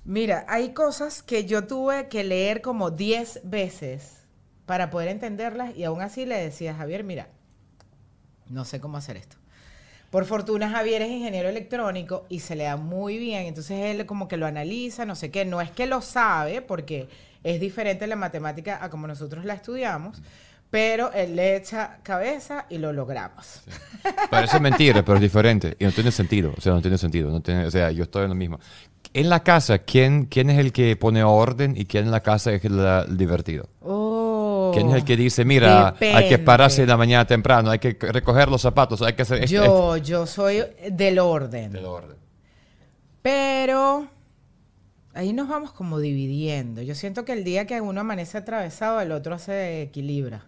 Mira, 0.04 0.44
hay 0.48 0.72
cosas 0.72 1.22
que 1.22 1.44
yo 1.44 1.66
tuve 1.66 2.08
que 2.08 2.24
leer 2.24 2.60
como 2.60 2.90
10 2.90 3.42
veces 3.44 4.22
para 4.66 4.90
poder 4.90 5.08
entenderlas 5.08 5.76
y 5.76 5.84
aún 5.84 6.00
así 6.00 6.26
le 6.26 6.36
decía 6.36 6.72
a 6.72 6.74
Javier, 6.74 7.04
mira, 7.04 7.28
no 8.48 8.64
sé 8.64 8.80
cómo 8.80 8.96
hacer 8.96 9.16
esto. 9.16 9.36
Por 10.10 10.24
fortuna 10.24 10.68
Javier 10.68 11.02
es 11.02 11.10
ingeniero 11.10 11.48
electrónico 11.48 12.26
y 12.28 12.40
se 12.40 12.56
le 12.56 12.64
da 12.64 12.76
muy 12.76 13.18
bien, 13.18 13.46
entonces 13.46 13.78
él 13.78 14.04
como 14.06 14.28
que 14.28 14.36
lo 14.36 14.46
analiza, 14.46 15.06
no 15.06 15.14
sé 15.14 15.30
qué, 15.30 15.44
no 15.44 15.60
es 15.60 15.70
que 15.70 15.86
lo 15.86 16.02
sabe 16.02 16.62
porque 16.62 17.08
es 17.44 17.60
diferente 17.60 18.06
la 18.06 18.16
matemática 18.16 18.82
a 18.84 18.90
como 18.90 19.06
nosotros 19.06 19.44
la 19.44 19.54
estudiamos, 19.54 20.20
pero 20.72 21.12
él 21.12 21.36
le 21.36 21.54
echa 21.56 21.98
cabeza 22.02 22.64
y 22.70 22.78
lo 22.78 22.94
logramos. 22.94 23.60
Parece 24.30 24.58
mentira, 24.58 25.04
pero 25.04 25.16
es 25.16 25.20
diferente. 25.20 25.76
Y 25.78 25.84
no 25.84 25.92
tiene 25.92 26.10
sentido. 26.10 26.54
O 26.56 26.60
sea, 26.62 26.72
no 26.72 26.80
tiene 26.80 26.96
sentido. 26.96 27.30
No 27.30 27.42
tiene, 27.42 27.66
o 27.66 27.70
sea, 27.70 27.90
yo 27.90 28.04
estoy 28.04 28.22
en 28.22 28.30
lo 28.30 28.34
mismo. 28.34 28.58
En 29.12 29.28
la 29.28 29.40
casa, 29.40 29.80
¿quién, 29.80 30.24
¿quién 30.24 30.48
es 30.48 30.58
el 30.58 30.72
que 30.72 30.96
pone 30.96 31.22
orden 31.22 31.74
y 31.76 31.84
quién 31.84 32.06
en 32.06 32.10
la 32.10 32.20
casa 32.20 32.54
es 32.54 32.64
el, 32.64 32.80
divertido? 33.18 33.68
Oh, 33.82 34.70
¿Quién 34.72 34.88
es 34.88 34.94
el 34.94 35.04
que 35.04 35.14
dice, 35.14 35.44
mira, 35.44 35.94
hay 36.00 36.30
que 36.30 36.38
pararse 36.38 36.80
en 36.80 36.88
la 36.88 36.96
mañana 36.96 37.26
temprano, 37.26 37.70
hay 37.70 37.78
que 37.78 37.94
recoger 38.00 38.48
los 38.48 38.62
zapatos, 38.62 39.02
hay 39.02 39.12
que 39.12 39.22
hacer 39.22 39.44
esto, 39.44 39.54
Yo, 39.54 39.96
yo 39.98 40.26
soy 40.26 40.62
del 40.90 41.18
orden. 41.18 41.72
Del 41.72 41.84
orden. 41.84 42.16
Pero 43.20 44.08
ahí 45.12 45.34
nos 45.34 45.48
vamos 45.48 45.72
como 45.72 45.98
dividiendo. 45.98 46.80
Yo 46.80 46.94
siento 46.94 47.26
que 47.26 47.34
el 47.34 47.44
día 47.44 47.66
que 47.66 47.82
uno 47.82 48.00
amanece 48.00 48.38
atravesado, 48.38 49.02
el 49.02 49.12
otro 49.12 49.38
se 49.38 49.82
equilibra. 49.82 50.46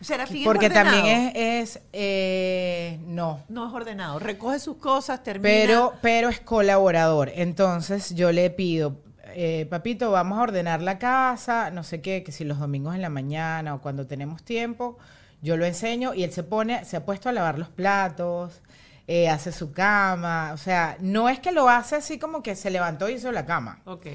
Serafín 0.00 0.38
es 0.38 0.44
Porque 0.44 0.66
ordenado. 0.66 0.96
también 0.96 1.32
es, 1.34 1.76
es 1.76 1.82
eh, 1.92 3.00
no. 3.06 3.42
No 3.48 3.68
es 3.68 3.74
ordenado. 3.74 4.18
Recoge 4.18 4.58
sus 4.58 4.76
cosas, 4.76 5.22
termina. 5.22 5.48
Pero, 5.48 5.94
pero 6.00 6.28
es 6.28 6.40
colaborador. 6.40 7.30
Entonces 7.34 8.14
yo 8.14 8.30
le 8.30 8.50
pido, 8.50 9.02
eh, 9.34 9.66
papito, 9.68 10.10
vamos 10.10 10.38
a 10.38 10.42
ordenar 10.42 10.82
la 10.82 10.98
casa, 10.98 11.70
no 11.70 11.82
sé 11.82 12.00
qué, 12.00 12.22
que 12.22 12.32
si 12.32 12.44
los 12.44 12.58
domingos 12.58 12.94
en 12.94 13.02
la 13.02 13.08
mañana 13.08 13.74
o 13.74 13.80
cuando 13.80 14.06
tenemos 14.06 14.42
tiempo, 14.44 14.98
yo 15.42 15.56
lo 15.56 15.66
enseño 15.66 16.14
y 16.14 16.24
él 16.24 16.32
se 16.32 16.42
pone, 16.42 16.84
se 16.84 16.96
ha 16.96 17.04
puesto 17.04 17.28
a 17.28 17.32
lavar 17.32 17.58
los 17.58 17.68
platos, 17.68 18.62
eh, 19.06 19.28
hace 19.28 19.52
su 19.52 19.72
cama. 19.72 20.52
O 20.54 20.58
sea, 20.58 20.96
no 21.00 21.28
es 21.28 21.40
que 21.40 21.50
lo 21.50 21.68
hace 21.68 21.96
así 21.96 22.18
como 22.18 22.42
que 22.42 22.54
se 22.54 22.70
levantó 22.70 23.08
y 23.08 23.14
hizo 23.14 23.32
la 23.32 23.46
cama. 23.46 23.80
Ok. 23.84 24.06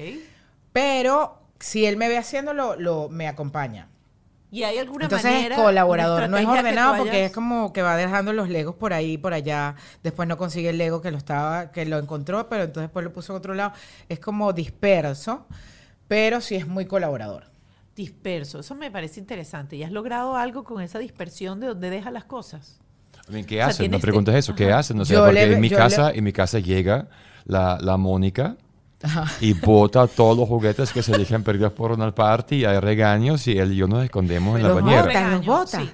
Pero 0.72 1.42
si 1.60 1.86
él 1.86 1.96
me 1.96 2.08
ve 2.08 2.18
haciéndolo, 2.18 2.76
lo, 2.76 3.08
me 3.08 3.28
acompaña. 3.28 3.88
¿Y 4.54 4.62
hay 4.62 4.78
alguna 4.78 5.06
Entonces 5.06 5.32
manera? 5.32 5.56
es 5.56 5.60
colaborador, 5.60 6.28
no 6.30 6.36
es 6.36 6.46
ordenado 6.46 6.96
porque 6.96 7.24
es 7.24 7.32
como 7.32 7.72
que 7.72 7.82
va 7.82 7.96
dejando 7.96 8.32
los 8.32 8.48
legos 8.48 8.76
por 8.76 8.92
ahí, 8.92 9.18
por 9.18 9.34
allá. 9.34 9.74
Después 10.04 10.28
no 10.28 10.36
consigue 10.38 10.68
el 10.70 10.78
lego 10.78 11.02
que 11.02 11.10
lo 11.10 11.18
estaba, 11.18 11.72
que 11.72 11.84
lo 11.84 11.98
encontró, 11.98 12.48
pero 12.48 12.62
entonces 12.62 12.84
después 12.88 13.04
lo 13.04 13.12
puso 13.12 13.32
en 13.32 13.38
otro 13.38 13.54
lado. 13.54 13.72
Es 14.08 14.20
como 14.20 14.52
disperso, 14.52 15.44
pero 16.06 16.40
sí 16.40 16.54
es 16.54 16.68
muy 16.68 16.86
colaborador. 16.86 17.46
Disperso. 17.96 18.60
Eso 18.60 18.76
me 18.76 18.92
parece 18.92 19.18
interesante. 19.18 19.74
¿Y 19.74 19.82
has 19.82 19.90
logrado 19.90 20.36
algo 20.36 20.62
con 20.62 20.80
esa 20.82 21.00
dispersión 21.00 21.58
de 21.58 21.66
dónde 21.66 21.90
deja 21.90 22.12
las 22.12 22.24
cosas? 22.24 22.78
¿Qué 23.26 23.56
sea, 23.56 23.66
hacen? 23.66 23.90
No 23.90 23.98
preguntas 23.98 24.36
eso. 24.36 24.54
¿Qué 24.54 24.68
Ajá. 24.70 24.78
hacen? 24.78 25.00
O 25.00 25.04
sea, 25.04 25.16
Yo 25.18 25.24
porque 25.24 25.46
le- 25.46 25.54
en 25.54 25.60
mi 25.60 25.70
casa, 25.70 26.12
le- 26.12 26.18
en 26.18 26.22
mi 26.24 26.32
casa 26.32 26.60
llega 26.60 27.08
la, 27.44 27.78
la 27.80 27.96
Mónica 27.96 28.56
y 29.40 29.52
bota 29.52 30.06
todos 30.06 30.36
los 30.36 30.48
juguetes 30.48 30.92
que 30.92 31.02
se 31.02 31.16
dejan 31.16 31.42
perdidos 31.42 31.72
por 31.72 31.92
una 31.92 32.14
party 32.14 32.56
y 32.56 32.64
hay 32.64 32.78
regaños 32.78 33.46
y 33.46 33.58
él 33.58 33.72
y 33.72 33.76
yo 33.76 33.86
nos 33.86 34.04
escondemos 34.04 34.56
en 34.56 34.62
la 34.64 34.72
bañera. 34.72 35.02
bota, 35.02 35.30
los 35.30 35.46
bota. 35.46 35.80
sí. 35.80 35.90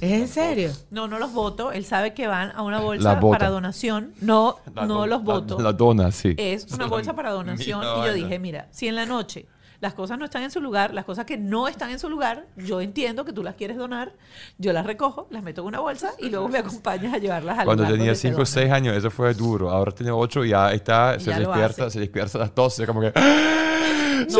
¿Es 0.00 0.12
en 0.12 0.28
serio? 0.28 0.70
No, 0.90 1.08
no 1.08 1.18
los 1.18 1.32
voto. 1.32 1.72
Él 1.72 1.84
sabe 1.84 2.14
que 2.14 2.26
van 2.26 2.52
a 2.56 2.62
una 2.62 2.80
bolsa 2.80 3.20
para 3.20 3.50
donación. 3.50 4.14
No, 4.22 4.56
La 4.74 4.86
no 4.86 5.06
los 5.06 5.22
voto. 5.22 5.60
La, 5.60 5.74
dona, 5.74 6.10
sí. 6.10 6.34
es 6.38 6.66
una 6.72 6.86
bolsa 6.86 7.14
para 7.14 7.32
donación. 7.32 7.82
Y 8.00 8.06
yo 8.06 8.14
dije, 8.14 8.38
mira, 8.38 8.68
si 8.70 8.88
en 8.88 8.94
la 8.94 9.04
noche 9.04 9.46
las 9.80 9.94
cosas 9.94 10.18
no 10.18 10.24
están 10.24 10.42
en 10.42 10.50
su 10.50 10.60
lugar, 10.60 10.92
las 10.92 11.04
cosas 11.04 11.24
que 11.24 11.38
no 11.38 11.66
están 11.68 11.90
en 11.90 11.98
su 11.98 12.08
lugar, 12.08 12.46
yo 12.56 12.80
entiendo 12.80 13.24
que 13.24 13.32
tú 13.32 13.42
las 13.42 13.54
quieres 13.54 13.76
donar, 13.76 14.12
yo 14.58 14.72
las 14.72 14.84
recojo, 14.84 15.26
las 15.30 15.42
meto 15.42 15.62
en 15.62 15.68
una 15.68 15.80
bolsa 15.80 16.12
y 16.18 16.28
luego 16.28 16.48
me 16.48 16.58
acompañas 16.58 17.14
a 17.14 17.18
llevarlas 17.18 17.58
al 17.58 17.64
Cuando 17.64 17.84
lugar 17.84 17.92
tenía 17.92 18.06
donde 18.08 18.16
se 18.16 18.28
5 18.28 18.34
o 18.34 18.44
donan. 18.44 18.52
6 18.52 18.72
años, 18.72 18.96
eso 18.96 19.10
fue 19.10 19.32
duro. 19.34 19.70
Ahora 19.70 19.92
tiene 19.92 20.12
8 20.12 20.44
y 20.44 20.48
ya 20.50 20.72
está, 20.72 21.16
Y 21.16 21.20
se 21.20 21.30
ya 21.30 21.38
despierta, 21.38 21.90
se 21.90 22.00
despierta 22.00 22.38
a 22.38 22.40
las 22.42 22.54
12, 22.54 22.86
como 22.86 23.00
que... 23.00 23.12
No, 24.20 24.38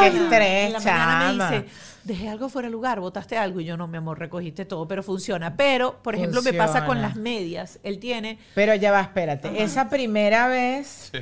Qué 0.00 0.06
En 0.08 0.16
estrés, 0.16 0.72
la 0.72 0.78
mañana 0.80 1.30
chama. 1.30 1.50
me 1.50 1.56
dice, 1.56 1.70
dejé 2.04 2.28
algo 2.28 2.48
fuera 2.48 2.66
de 2.66 2.72
lugar, 2.72 2.98
botaste 2.98 3.36
algo 3.36 3.60
y 3.60 3.64
yo 3.64 3.76
no, 3.76 3.86
mi 3.86 3.98
amor, 3.98 4.18
recogiste 4.18 4.64
todo, 4.64 4.88
pero 4.88 5.02
funciona. 5.02 5.56
Pero, 5.56 6.02
por 6.02 6.14
ejemplo, 6.16 6.42
me 6.42 6.52
pasa 6.52 6.86
con 6.86 7.00
las 7.00 7.14
medias. 7.16 7.78
Él 7.84 8.00
tiene 8.00 8.38
Pero 8.54 8.74
ya 8.74 8.90
va, 8.90 9.00
espérate. 9.00 9.62
Esa 9.62 9.88
primera 9.88 10.48
vez 10.48 11.12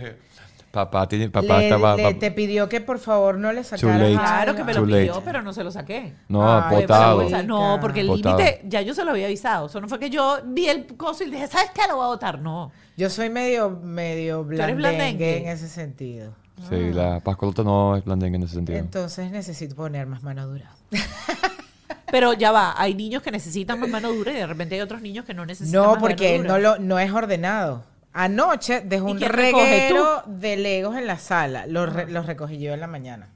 Papá, 0.70 1.08
tiene, 1.08 1.30
papá 1.30 1.58
le- 1.58 1.64
estaba... 1.64 1.96
le- 1.96 2.02
papá- 2.02 2.18
te 2.18 2.30
pidió 2.30 2.68
que 2.68 2.80
por 2.80 2.98
favor 2.98 3.38
no 3.38 3.52
le 3.52 3.62
late. 3.62 3.76
Claro 3.78 4.54
que 4.54 4.64
me 4.64 4.74
Too 4.74 4.84
lo 4.84 4.96
pidió, 4.98 5.22
pero 5.24 5.40
no 5.42 5.52
se 5.52 5.64
lo 5.64 5.70
saqué. 5.70 6.14
no, 6.28 6.40
botado. 6.70 7.16
bolsa. 7.22 7.42
No, 7.42 7.78
porque 7.80 8.00
el 8.00 8.08
límite 8.08 8.60
ya 8.64 8.82
yo 8.82 8.94
se 8.94 9.04
lo 9.04 9.12
había 9.12 9.26
avisado. 9.26 9.66
Eso 9.66 9.80
no 9.80 9.88
fue 9.88 9.98
que 9.98 10.10
yo 10.10 10.38
vi 10.44 10.68
el 10.68 10.86
coso 10.96 11.24
y 11.24 11.30
dije, 11.30 11.46
¿sabes 11.46 11.70
qué? 11.74 11.82
Lo 11.88 11.96
voy 11.96 12.04
a 12.04 12.08
botar. 12.08 12.38
No. 12.40 12.70
Yo 12.96 13.08
soy 13.08 13.30
medio, 13.30 13.70
medio 13.82 14.40
eres 14.40 14.46
blandengue 14.46 14.74
blandengue? 14.76 15.36
en 15.38 15.48
ese 15.48 15.68
sentido. 15.68 16.34
Sí, 16.68 16.90
la 16.92 17.20
pascolota 17.20 17.62
no 17.62 17.96
es 17.96 18.04
blandengue 18.04 18.36
en 18.36 18.42
ese 18.42 18.54
sentido. 18.54 18.78
Entonces 18.78 19.30
necesito 19.30 19.74
poner 19.76 20.06
más 20.06 20.22
mano 20.22 20.46
dura. 20.46 20.70
Pero 22.10 22.32
ya 22.32 22.52
va, 22.52 22.74
hay 22.80 22.94
niños 22.94 23.22
que 23.22 23.30
necesitan 23.30 23.78
más 23.80 23.88
mano 23.90 24.10
dura 24.12 24.32
y 24.32 24.36
de 24.36 24.46
repente 24.46 24.74
hay 24.74 24.80
otros 24.80 25.02
niños 25.02 25.24
que 25.26 25.34
no 25.34 25.44
necesitan 25.44 25.82
No, 25.82 25.90
más 25.92 25.98
porque 26.00 26.38
mano 26.38 26.54
dura. 26.54 26.70
no, 26.70 26.76
lo, 26.76 26.78
no 26.82 26.98
es 26.98 27.12
ordenado. 27.12 27.84
Anoche 28.20 28.80
dejó 28.80 29.08
¿Y 29.10 29.12
un 29.12 29.20
reguero 29.20 30.22
de 30.26 30.56
legos 30.56 30.96
en 30.96 31.06
la 31.06 31.18
sala. 31.18 31.66
Los, 31.66 31.92
re- 31.92 32.10
los 32.10 32.26
recogí 32.26 32.58
yo 32.58 32.72
en 32.74 32.80
la 32.80 32.86
mañana. 32.88 33.28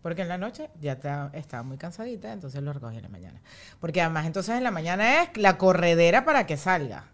Porque 0.00 0.22
en 0.22 0.28
la 0.28 0.38
noche 0.38 0.70
ya 0.80 0.92
está- 0.92 1.30
estaba 1.32 1.64
muy 1.64 1.76
cansadita, 1.76 2.32
entonces 2.32 2.62
los 2.62 2.72
recogí 2.74 2.96
en 2.96 3.02
la 3.02 3.08
mañana. 3.08 3.40
Porque 3.80 4.00
además 4.00 4.26
entonces 4.26 4.54
en 4.56 4.62
la 4.62 4.70
mañana 4.70 5.22
es 5.22 5.30
la 5.36 5.58
corredera 5.58 6.24
para 6.24 6.46
que 6.46 6.56
salga. 6.56 7.04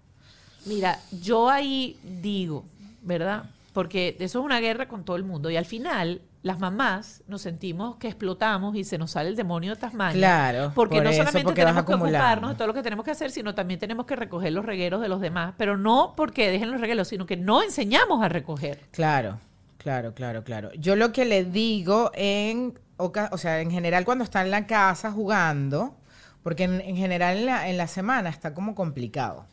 Mira, 0.66 0.98
yo 1.22 1.48
ahí 1.48 1.98
digo, 2.02 2.64
¿verdad? 3.02 3.44
Porque 3.72 4.16
eso 4.20 4.38
es 4.40 4.44
una 4.44 4.60
guerra 4.60 4.86
con 4.86 5.02
todo 5.04 5.16
el 5.16 5.24
mundo. 5.24 5.48
Y 5.50 5.56
al 5.56 5.64
final, 5.64 6.20
las 6.44 6.60
mamás 6.60 7.22
nos 7.26 7.40
sentimos 7.40 7.96
que 7.96 8.06
explotamos 8.06 8.76
y 8.76 8.84
se 8.84 8.98
nos 8.98 9.12
sale 9.12 9.30
el 9.30 9.34
demonio 9.34 9.74
de 9.74 9.80
Tasmania. 9.80 10.18
Claro, 10.18 10.72
Porque 10.74 10.96
por 10.96 11.04
no 11.04 11.08
eso, 11.08 11.20
solamente 11.20 11.42
porque 11.42 11.62
tenemos 11.62 11.84
que 11.86 11.94
ocuparnos 11.94 12.50
de 12.50 12.56
todo 12.56 12.68
lo 12.68 12.74
que 12.74 12.82
tenemos 12.82 13.02
que 13.02 13.12
hacer, 13.12 13.30
sino 13.30 13.54
también 13.54 13.80
tenemos 13.80 14.04
que 14.04 14.14
recoger 14.14 14.52
los 14.52 14.66
regueros 14.66 15.00
de 15.00 15.08
los 15.08 15.22
demás. 15.22 15.54
Pero 15.56 15.78
no 15.78 16.12
porque 16.14 16.50
dejen 16.50 16.70
los 16.70 16.82
regueros, 16.82 17.08
sino 17.08 17.24
que 17.24 17.38
no 17.38 17.62
enseñamos 17.62 18.22
a 18.22 18.28
recoger. 18.28 18.78
Claro, 18.90 19.38
claro, 19.78 20.12
claro, 20.12 20.44
claro. 20.44 20.70
Yo 20.74 20.96
lo 20.96 21.12
que 21.12 21.24
le 21.24 21.44
digo 21.46 22.10
en, 22.12 22.78
o 22.98 23.38
sea, 23.38 23.62
en 23.62 23.70
general 23.70 24.04
cuando 24.04 24.22
está 24.22 24.42
en 24.42 24.50
la 24.50 24.66
casa 24.66 25.10
jugando, 25.12 25.96
porque 26.42 26.64
en, 26.64 26.82
en 26.82 26.96
general 26.96 27.38
en 27.38 27.46
la, 27.46 27.68
en 27.70 27.78
la 27.78 27.86
semana 27.86 28.28
está 28.28 28.52
como 28.52 28.74
complicado 28.74 29.46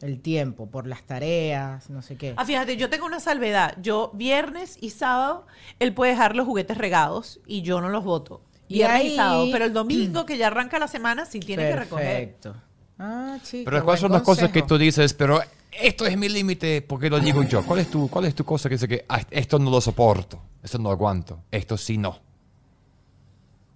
el 0.00 0.20
tiempo 0.20 0.66
por 0.70 0.86
las 0.86 1.02
tareas, 1.02 1.90
no 1.90 2.02
sé 2.02 2.16
qué. 2.16 2.34
Ah, 2.36 2.44
fíjate, 2.44 2.76
yo 2.76 2.88
tengo 2.90 3.06
una 3.06 3.20
salvedad. 3.20 3.76
Yo 3.80 4.10
viernes 4.14 4.76
y 4.80 4.90
sábado, 4.90 5.46
él 5.78 5.92
puede 5.94 6.12
dejar 6.12 6.36
los 6.36 6.46
juguetes 6.46 6.78
regados 6.78 7.40
y 7.46 7.62
yo 7.62 7.80
no 7.80 7.88
los 7.88 8.04
voto. 8.04 8.42
Y 8.68 8.74
Viernes 8.74 9.02
y, 9.02 9.06
ahí- 9.08 9.16
sábado. 9.16 9.46
Pero 9.50 9.64
el 9.64 9.72
domingo, 9.72 10.24
que 10.26 10.36
ya 10.38 10.48
arranca 10.48 10.78
la 10.78 10.88
semana, 10.88 11.24
sí 11.26 11.40
tiene 11.40 11.64
que 11.68 11.76
recoger. 11.76 12.06
Perfecto. 12.06 12.54
Ah, 12.98 13.38
chica, 13.42 13.70
Pero 13.70 13.84
¿cuáles 13.84 14.00
son 14.00 14.12
las 14.12 14.22
cosas 14.22 14.50
que 14.50 14.62
tú 14.62 14.76
dices, 14.76 15.14
pero 15.14 15.40
esto 15.70 16.04
es 16.06 16.16
mi 16.18 16.28
límite, 16.28 16.82
porque 16.82 17.08
lo 17.08 17.20
digo 17.20 17.42
yo? 17.44 17.64
¿Cuál 17.64 17.78
es 17.80 17.88
tu, 17.90 18.08
cuál 18.08 18.24
es 18.24 18.34
tu 18.34 18.44
cosa 18.44 18.68
que 18.68 18.74
dice 18.74 18.88
que 18.88 19.04
"Ah, 19.08 19.20
esto 19.30 19.58
no 19.60 19.70
lo 19.70 19.80
soporto, 19.80 20.40
esto 20.62 20.78
no 20.78 20.90
aguanto, 20.90 21.40
esto 21.50 21.76
sí 21.76 21.96
no? 21.96 22.18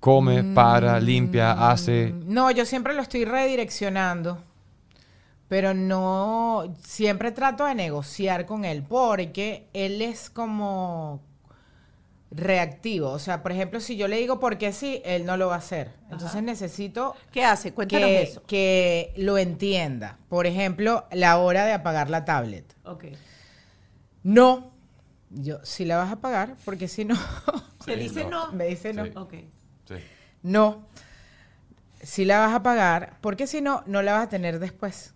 Come, 0.01 0.43
para, 0.55 0.99
limpia, 0.99 1.71
hace... 1.71 2.13
No, 2.27 2.51
yo 2.51 2.65
siempre 2.67 2.93
lo 2.95 3.03
estoy 3.03 3.25
redireccionando, 3.25 4.43
pero 5.53 5.75
no, 5.75 6.75
siempre 6.83 7.31
trato 7.31 7.67
de 7.67 7.75
negociar 7.75 8.47
con 8.47 8.65
él 8.65 8.83
porque 8.89 9.69
él 9.75 10.01
es 10.01 10.31
como 10.31 11.21
reactivo. 12.31 13.11
O 13.11 13.19
sea, 13.19 13.43
por 13.43 13.53
ejemplo, 13.53 13.79
si 13.79 13.99
yo 13.99 14.09
le 14.09 14.17
digo 14.17 14.41
por 14.41 14.57
qué 14.57 14.73
sí, 14.73 15.03
él 15.05 15.27
no 15.27 15.37
lo 15.37 15.49
va 15.49 15.57
a 15.57 15.59
hacer. 15.59 15.93
Entonces 16.11 16.43
necesito 16.43 17.15
¿Qué 17.33 17.45
hace? 17.45 17.75
Cuéntanos 17.75 18.09
que, 18.09 18.23
eso. 18.23 18.43
que 18.47 19.13
lo 19.19 19.37
entienda. 19.37 20.17
Por 20.31 20.47
ejemplo, 20.47 21.07
la 21.13 21.37
hora 21.37 21.67
de 21.67 21.75
apagar 21.75 22.09
la 22.09 22.25
tablet. 22.25 22.75
Ok. 22.85 23.05
No. 24.23 24.73
Yo, 25.29 25.63
si 25.65 25.85
la 25.85 25.99
vas 25.99 26.09
a 26.09 26.13
apagar, 26.13 26.57
porque 26.65 26.89
si 26.89 27.05
no, 27.05 27.15
Se 27.85 27.97
dice 27.97 28.25
no. 28.25 28.53
me 28.53 28.69
dice 28.69 28.95
no. 28.95 29.05
Sí. 29.05 29.13
Ok. 29.17 29.35
Sí. 29.87 29.97
No. 30.45 30.87
Si 32.01 32.25
la 32.25 32.39
vas 32.39 32.55
a 32.55 32.63
pagar, 32.63 33.19
porque 33.21 33.47
si 33.47 33.61
no, 33.61 33.83
no 33.85 34.01
la 34.01 34.15
vas 34.15 34.23
a 34.23 34.29
tener 34.31 34.59
después. 34.59 35.13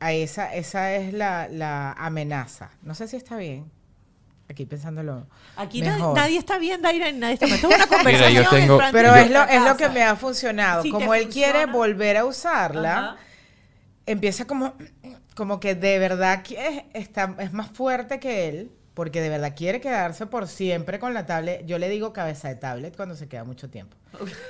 A 0.00 0.12
esa, 0.12 0.54
esa 0.54 0.94
es 0.94 1.12
la, 1.12 1.46
la 1.48 1.92
amenaza. 1.92 2.70
No 2.82 2.94
sé 2.94 3.06
si 3.06 3.16
está 3.16 3.36
bien. 3.36 3.70
Aquí 4.48 4.66
pensándolo. 4.66 5.26
Aquí 5.56 5.80
nadie, 5.80 5.92
mejor. 5.98 6.16
nadie 6.16 6.38
está 6.38 6.58
bien, 6.58 6.82
Daira, 6.82 7.12
nadie 7.12 7.34
está. 7.34 7.46
Esto 7.46 7.68
es 7.70 7.76
una 7.76 7.86
conversación. 7.98 8.42
yo 8.44 8.50
tengo- 8.50 8.80
Pero 8.90 9.14
es 9.14 9.30
lo, 9.30 9.42
es 9.44 9.62
lo 9.62 9.76
que 9.76 9.88
me 9.90 10.02
ha 10.02 10.16
funcionado. 10.16 10.82
Si 10.82 10.90
como 10.90 11.14
él 11.14 11.28
quiere 11.28 11.66
volver 11.66 12.16
a 12.16 12.24
usarla, 12.24 13.16
empieza 14.06 14.46
como, 14.46 14.74
como 15.36 15.60
que 15.60 15.74
de 15.76 15.98
verdad 16.00 16.42
que 16.42 16.66
es, 16.66 16.82
está, 16.94 17.36
es 17.38 17.52
más 17.52 17.70
fuerte 17.70 18.18
que 18.18 18.48
él, 18.48 18.72
porque 18.94 19.20
de 19.20 19.28
verdad 19.28 19.52
quiere 19.56 19.80
quedarse 19.80 20.26
por 20.26 20.48
siempre 20.48 20.98
con 20.98 21.14
la 21.14 21.26
tablet. 21.26 21.64
Yo 21.66 21.78
le 21.78 21.88
digo 21.88 22.12
cabeza 22.12 22.48
de 22.48 22.56
tablet 22.56 22.96
cuando 22.96 23.14
se 23.14 23.28
queda 23.28 23.44
mucho 23.44 23.70
tiempo. 23.70 23.96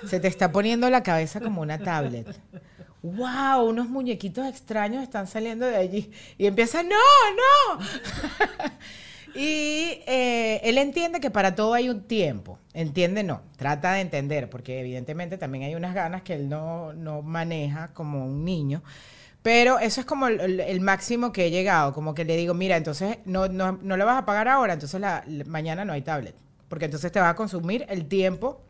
Se 0.06 0.18
te 0.18 0.28
está 0.28 0.50
poniendo 0.50 0.88
la 0.88 1.02
cabeza 1.02 1.40
como 1.40 1.60
una 1.60 1.78
tablet. 1.78 2.26
¡Wow! 3.02 3.68
Unos 3.68 3.88
muñequitos 3.88 4.46
extraños 4.46 5.02
están 5.02 5.26
saliendo 5.26 5.66
de 5.66 5.76
allí. 5.76 6.10
Y 6.36 6.46
empieza, 6.46 6.82
¡no, 6.82 6.90
no! 6.90 7.84
y 9.34 10.02
eh, 10.06 10.60
él 10.64 10.76
entiende 10.76 11.20
que 11.20 11.30
para 11.30 11.54
todo 11.54 11.72
hay 11.74 11.88
un 11.88 12.02
tiempo. 12.02 12.58
Entiende, 12.74 13.22
no. 13.22 13.42
Trata 13.56 13.92
de 13.92 14.00
entender, 14.00 14.50
porque 14.50 14.80
evidentemente 14.80 15.38
también 15.38 15.64
hay 15.64 15.74
unas 15.74 15.94
ganas 15.94 16.22
que 16.22 16.34
él 16.34 16.48
no, 16.48 16.92
no 16.92 17.22
maneja 17.22 17.88
como 17.94 18.26
un 18.26 18.44
niño. 18.44 18.82
Pero 19.42 19.78
eso 19.78 20.00
es 20.00 20.06
como 20.06 20.28
el, 20.28 20.80
máximo 20.82 21.32
que 21.32 21.46
he 21.46 21.50
llegado. 21.50 21.94
Como 21.94 22.14
que 22.14 22.26
le 22.26 22.36
digo, 22.36 22.52
mira, 22.52 22.76
entonces 22.76 23.18
no, 23.24 23.48
no, 23.48 23.72
no 23.80 23.96
la 23.96 24.04
vas 24.04 24.18
a 24.18 24.26
pagar 24.26 24.48
ahora, 24.48 24.74
entonces 24.74 25.00
mañana 25.46 25.86
no 25.86 25.94
hay 25.94 26.02
tablet. 26.02 26.34
Porque 26.68 26.84
entonces 26.84 27.10
te 27.10 27.20
va 27.20 27.30
a 27.30 27.34
consumir 27.34 27.86
el 27.88 28.06
tiempo 28.06 28.60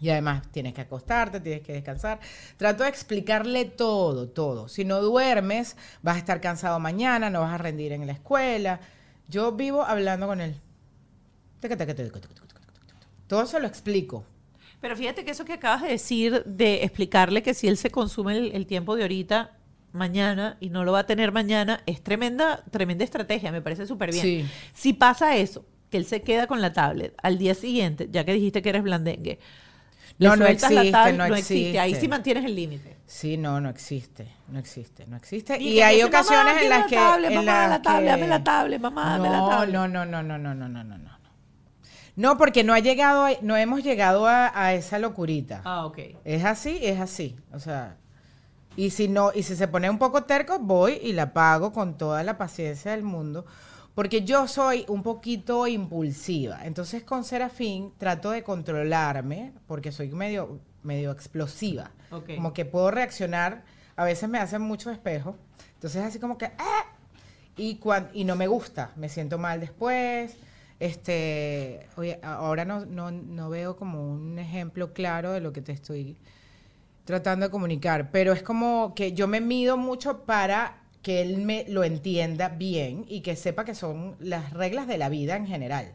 y 0.00 0.10
además 0.10 0.42
tienes 0.50 0.74
que 0.74 0.82
acostarte, 0.82 1.40
tienes 1.40 1.62
que 1.62 1.72
descansar. 1.72 2.20
Trato 2.56 2.82
de 2.82 2.88
explicarle 2.88 3.64
todo, 3.64 4.28
todo. 4.28 4.68
Si 4.68 4.84
no 4.84 5.00
duermes, 5.00 5.76
vas 6.02 6.16
a 6.16 6.18
estar 6.18 6.40
cansado 6.40 6.78
mañana, 6.78 7.30
no 7.30 7.40
vas 7.40 7.54
a 7.54 7.58
rendir 7.58 7.92
en 7.92 8.06
la 8.06 8.12
escuela. 8.12 8.80
Yo 9.28 9.52
vivo 9.52 9.82
hablando 9.84 10.26
con 10.26 10.40
él. 10.40 10.60
Todo 13.26 13.46
se 13.46 13.58
lo 13.58 13.66
explico. 13.66 14.24
Pero 14.80 14.94
fíjate 14.94 15.24
que 15.24 15.30
eso 15.30 15.44
que 15.44 15.54
acabas 15.54 15.82
de 15.82 15.88
decir, 15.88 16.44
de 16.44 16.84
explicarle 16.84 17.42
que 17.42 17.54
si 17.54 17.66
él 17.66 17.76
se 17.76 17.90
consume 17.90 18.36
el, 18.36 18.52
el 18.52 18.66
tiempo 18.66 18.94
de 18.94 19.02
ahorita, 19.02 19.56
mañana, 19.92 20.58
y 20.60 20.68
no 20.68 20.84
lo 20.84 20.92
va 20.92 21.00
a 21.00 21.06
tener 21.06 21.32
mañana, 21.32 21.82
es 21.86 22.02
tremenda, 22.02 22.62
tremenda 22.70 23.02
estrategia, 23.02 23.50
me 23.50 23.62
parece 23.62 23.86
súper 23.86 24.12
bien. 24.12 24.22
Sí. 24.22 24.46
Si 24.74 24.92
pasa 24.92 25.36
eso, 25.36 25.64
que 25.90 25.96
él 25.96 26.04
se 26.04 26.22
queda 26.22 26.46
con 26.46 26.60
la 26.60 26.72
tablet, 26.72 27.14
al 27.22 27.38
día 27.38 27.54
siguiente, 27.54 28.08
ya 28.10 28.24
que 28.24 28.34
dijiste 28.34 28.62
que 28.62 28.68
eres 28.68 28.82
blandengue, 28.82 29.38
le 30.18 30.28
No, 30.28 30.36
no 30.36 30.44
la 30.44 30.50
existe, 30.50 31.12
no 31.12 31.24
existe. 31.26 31.78
Ahí 31.80 31.94
sí 31.94 32.08
mantienes 32.08 32.44
el 32.44 32.54
límite. 32.54 32.96
Sí, 33.06 33.36
no, 33.36 33.60
no 33.60 33.68
existe, 33.68 34.26
no 34.48 34.58
existe, 34.58 35.06
no 35.06 35.16
existe. 35.16 35.60
Y 35.60 35.80
hay 35.80 35.96
dice, 35.96 36.06
ocasiones 36.08 36.54
"Mamá, 36.54 36.62
en 36.62 36.68
las 36.68 36.80
la 36.80 36.86
que... 36.86 36.96
tablet, 36.96 37.30
en 37.30 37.36
mamá, 37.36 37.68
la 37.68 37.82
tablet, 37.82 38.04
que- 38.04 38.10
dame 38.10 38.26
la 38.28 38.44
tablet, 38.44 38.80
mamá, 38.80 39.10
dame 39.10 39.30
la 39.30 39.38
no, 39.38 39.48
tablet. 39.48 39.74
No, 39.74 39.88
no, 39.88 40.04
no, 40.06 40.22
no, 40.22 40.38
no, 40.38 40.54
no, 40.54 40.68
no, 40.68 40.84
no, 40.84 40.98
no. 40.98 41.16
No, 42.16 42.38
porque 42.38 42.64
no 42.64 42.72
ha 42.72 42.78
llegado, 42.78 43.26
a- 43.26 43.32
no 43.42 43.56
hemos 43.56 43.82
llegado 43.84 44.26
a, 44.26 44.50
a 44.58 44.72
esa 44.74 44.98
locurita. 44.98 45.60
Ah, 45.64 45.84
ok. 45.84 45.98
Es 46.24 46.44
así, 46.44 46.78
es 46.82 46.98
así. 46.98 47.36
O 47.52 47.60
sea, 47.60 47.96
y 48.74 48.90
si 48.90 49.06
no, 49.08 49.32
y 49.34 49.42
si 49.42 49.54
se 49.54 49.68
pone 49.68 49.88
un 49.90 49.98
poco 49.98 50.24
terco, 50.24 50.58
voy 50.58 50.98
y 51.02 51.12
la 51.12 51.32
pago 51.32 51.72
con 51.72 51.96
toda 51.98 52.22
la 52.22 52.38
paciencia 52.38 52.90
del 52.92 53.02
mundo. 53.02 53.44
Porque 53.96 54.22
yo 54.22 54.46
soy 54.46 54.84
un 54.88 55.02
poquito 55.02 55.66
impulsiva. 55.66 56.64
Entonces 56.64 57.02
con 57.02 57.24
Serafín 57.24 57.92
trato 57.98 58.30
de 58.30 58.44
controlarme, 58.44 59.52
porque 59.66 59.90
soy 59.90 60.10
medio, 60.10 60.60
medio 60.84 61.10
explosiva. 61.10 61.90
Como 62.36 62.52
que 62.52 62.64
puedo 62.64 62.92
reaccionar. 62.92 63.64
A 63.96 64.04
veces 64.04 64.28
me 64.28 64.38
hacen 64.38 64.62
mucho 64.62 64.90
espejo. 64.92 65.36
Entonces 65.74 66.02
así 66.04 66.20
como 66.20 66.38
que. 66.38 66.52
¡ah! 66.58 66.84
Y, 67.56 67.76
cuan- 67.76 68.10
y 68.12 68.22
no 68.24 68.36
me 68.36 68.46
gusta. 68.46 68.92
Me 68.96 69.08
siento 69.08 69.38
mal 69.38 69.58
después. 69.60 70.36
Este, 70.78 71.88
oye, 71.96 72.20
ahora 72.22 72.64
no, 72.66 72.84
no, 72.84 73.10
no 73.10 73.48
veo 73.48 73.76
como 73.76 74.12
un 74.12 74.38
ejemplo 74.38 74.92
claro 74.92 75.32
de 75.32 75.40
lo 75.40 75.52
que 75.54 75.62
te 75.62 75.72
estoy 75.72 76.18
tratando 77.06 77.46
de 77.46 77.50
comunicar, 77.50 78.10
pero 78.10 78.32
es 78.34 78.42
como 78.42 78.92
que 78.94 79.12
yo 79.14 79.26
me 79.26 79.40
mido 79.40 79.76
mucho 79.78 80.24
para 80.24 80.82
que 81.06 81.22
él 81.22 81.38
me 81.38 81.64
lo 81.68 81.84
entienda 81.84 82.48
bien 82.48 83.04
y 83.06 83.20
que 83.20 83.36
sepa 83.36 83.64
que 83.64 83.76
son 83.76 84.16
las 84.18 84.52
reglas 84.52 84.88
de 84.88 84.98
la 84.98 85.08
vida 85.08 85.36
en 85.36 85.46
general. 85.46 85.92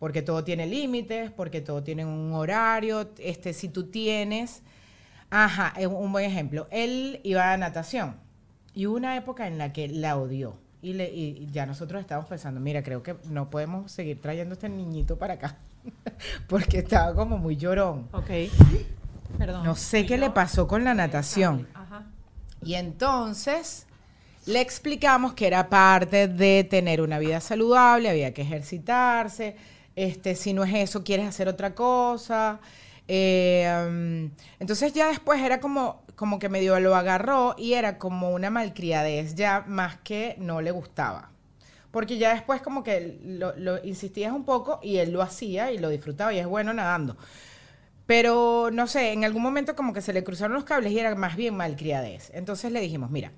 Porque 0.00 0.20
todo 0.20 0.42
tiene 0.42 0.66
límites, 0.66 1.30
porque 1.30 1.60
todo 1.60 1.84
tiene 1.84 2.04
un 2.04 2.32
horario. 2.32 3.08
Este, 3.18 3.52
si 3.52 3.68
tú 3.68 3.84
tienes. 3.84 4.64
Ajá, 5.30 5.74
un 5.86 6.10
buen 6.10 6.24
ejemplo. 6.24 6.66
Él 6.72 7.20
iba 7.22 7.52
a 7.52 7.56
natación 7.56 8.16
y 8.74 8.86
hubo 8.86 8.96
una 8.96 9.16
época 9.16 9.46
en 9.46 9.58
la 9.58 9.72
que 9.72 9.86
la 9.86 10.16
odió. 10.16 10.56
Y, 10.82 10.94
le, 10.94 11.08
y 11.14 11.46
ya 11.52 11.64
nosotros 11.64 12.00
estábamos 12.00 12.28
pensando, 12.28 12.58
mira, 12.58 12.82
creo 12.82 13.00
que 13.00 13.14
no 13.30 13.48
podemos 13.48 13.92
seguir 13.92 14.20
trayendo 14.20 14.54
a 14.54 14.56
este 14.56 14.68
niñito 14.68 15.18
para 15.18 15.34
acá. 15.34 15.56
porque 16.48 16.78
estaba 16.78 17.14
como 17.14 17.38
muy 17.38 17.56
llorón. 17.56 18.08
Ok. 18.10 18.30
Perdón. 19.38 19.62
No 19.62 19.76
sé 19.76 20.04
qué 20.04 20.14
yo. 20.14 20.20
le 20.20 20.30
pasó 20.30 20.66
con 20.66 20.82
la 20.82 20.94
natación. 20.94 21.68
Ajá. 21.74 22.06
Y 22.60 22.74
entonces 22.74 23.86
le 24.46 24.60
explicamos 24.60 25.34
que 25.34 25.46
era 25.46 25.68
parte 25.68 26.28
de 26.28 26.64
tener 26.64 27.00
una 27.00 27.18
vida 27.18 27.40
saludable, 27.40 28.10
había 28.10 28.34
que 28.34 28.42
ejercitarse. 28.42 29.56
Este, 29.94 30.34
si 30.34 30.52
no 30.52 30.64
es 30.64 30.74
eso, 30.74 31.04
quieres 31.04 31.26
hacer 31.26 31.48
otra 31.48 31.74
cosa. 31.74 32.60
Eh, 33.08 33.68
um, 33.86 34.30
entonces 34.58 34.92
ya 34.92 35.08
después 35.08 35.40
era 35.40 35.60
como, 35.60 36.04
como 36.16 36.38
que 36.38 36.48
medio 36.48 36.78
lo 36.80 36.94
agarró 36.94 37.54
y 37.58 37.74
era 37.74 37.98
como 37.98 38.30
una 38.30 38.50
malcriadez, 38.50 39.34
ya 39.34 39.64
más 39.66 39.96
que 39.98 40.36
no 40.38 40.60
le 40.60 40.70
gustaba. 40.70 41.30
Porque 41.90 42.16
ya 42.16 42.32
después 42.32 42.62
como 42.62 42.82
que 42.82 43.20
lo, 43.22 43.54
lo 43.56 43.84
insistías 43.84 44.32
un 44.32 44.44
poco 44.44 44.80
y 44.82 44.96
él 44.96 45.12
lo 45.12 45.22
hacía 45.22 45.72
y 45.72 45.78
lo 45.78 45.90
disfrutaba 45.90 46.32
y 46.32 46.38
es 46.38 46.46
bueno 46.46 46.72
nadando. 46.72 47.16
Pero 48.06 48.70
no 48.72 48.86
sé, 48.86 49.12
en 49.12 49.24
algún 49.24 49.42
momento 49.42 49.76
como 49.76 49.92
que 49.92 50.00
se 50.00 50.12
le 50.12 50.24
cruzaron 50.24 50.54
los 50.54 50.64
cables 50.64 50.92
y 50.92 50.98
era 50.98 51.14
más 51.14 51.36
bien 51.36 51.54
malcriadez. 51.54 52.30
Entonces 52.34 52.72
le 52.72 52.80
dijimos, 52.80 53.10
mira, 53.10 53.32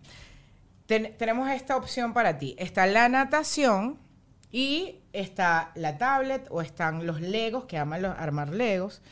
ten- 0.87 1.17
tenemos 1.17 1.51
esta 1.51 1.77
opción 1.77 2.13
para 2.13 2.39
ti. 2.39 2.55
Está 2.59 2.87
la 2.87 3.09
natación 3.09 3.99
y 4.51 5.01
está 5.13 5.73
la 5.75 5.99
tablet 5.99 6.47
o 6.51 6.61
están 6.63 7.07
los 7.07 7.21
legos, 7.21 7.65
que 7.65 7.79
aman 7.79 8.03
los- 8.03 8.17
armar 8.19 8.51
legos. 8.51 9.03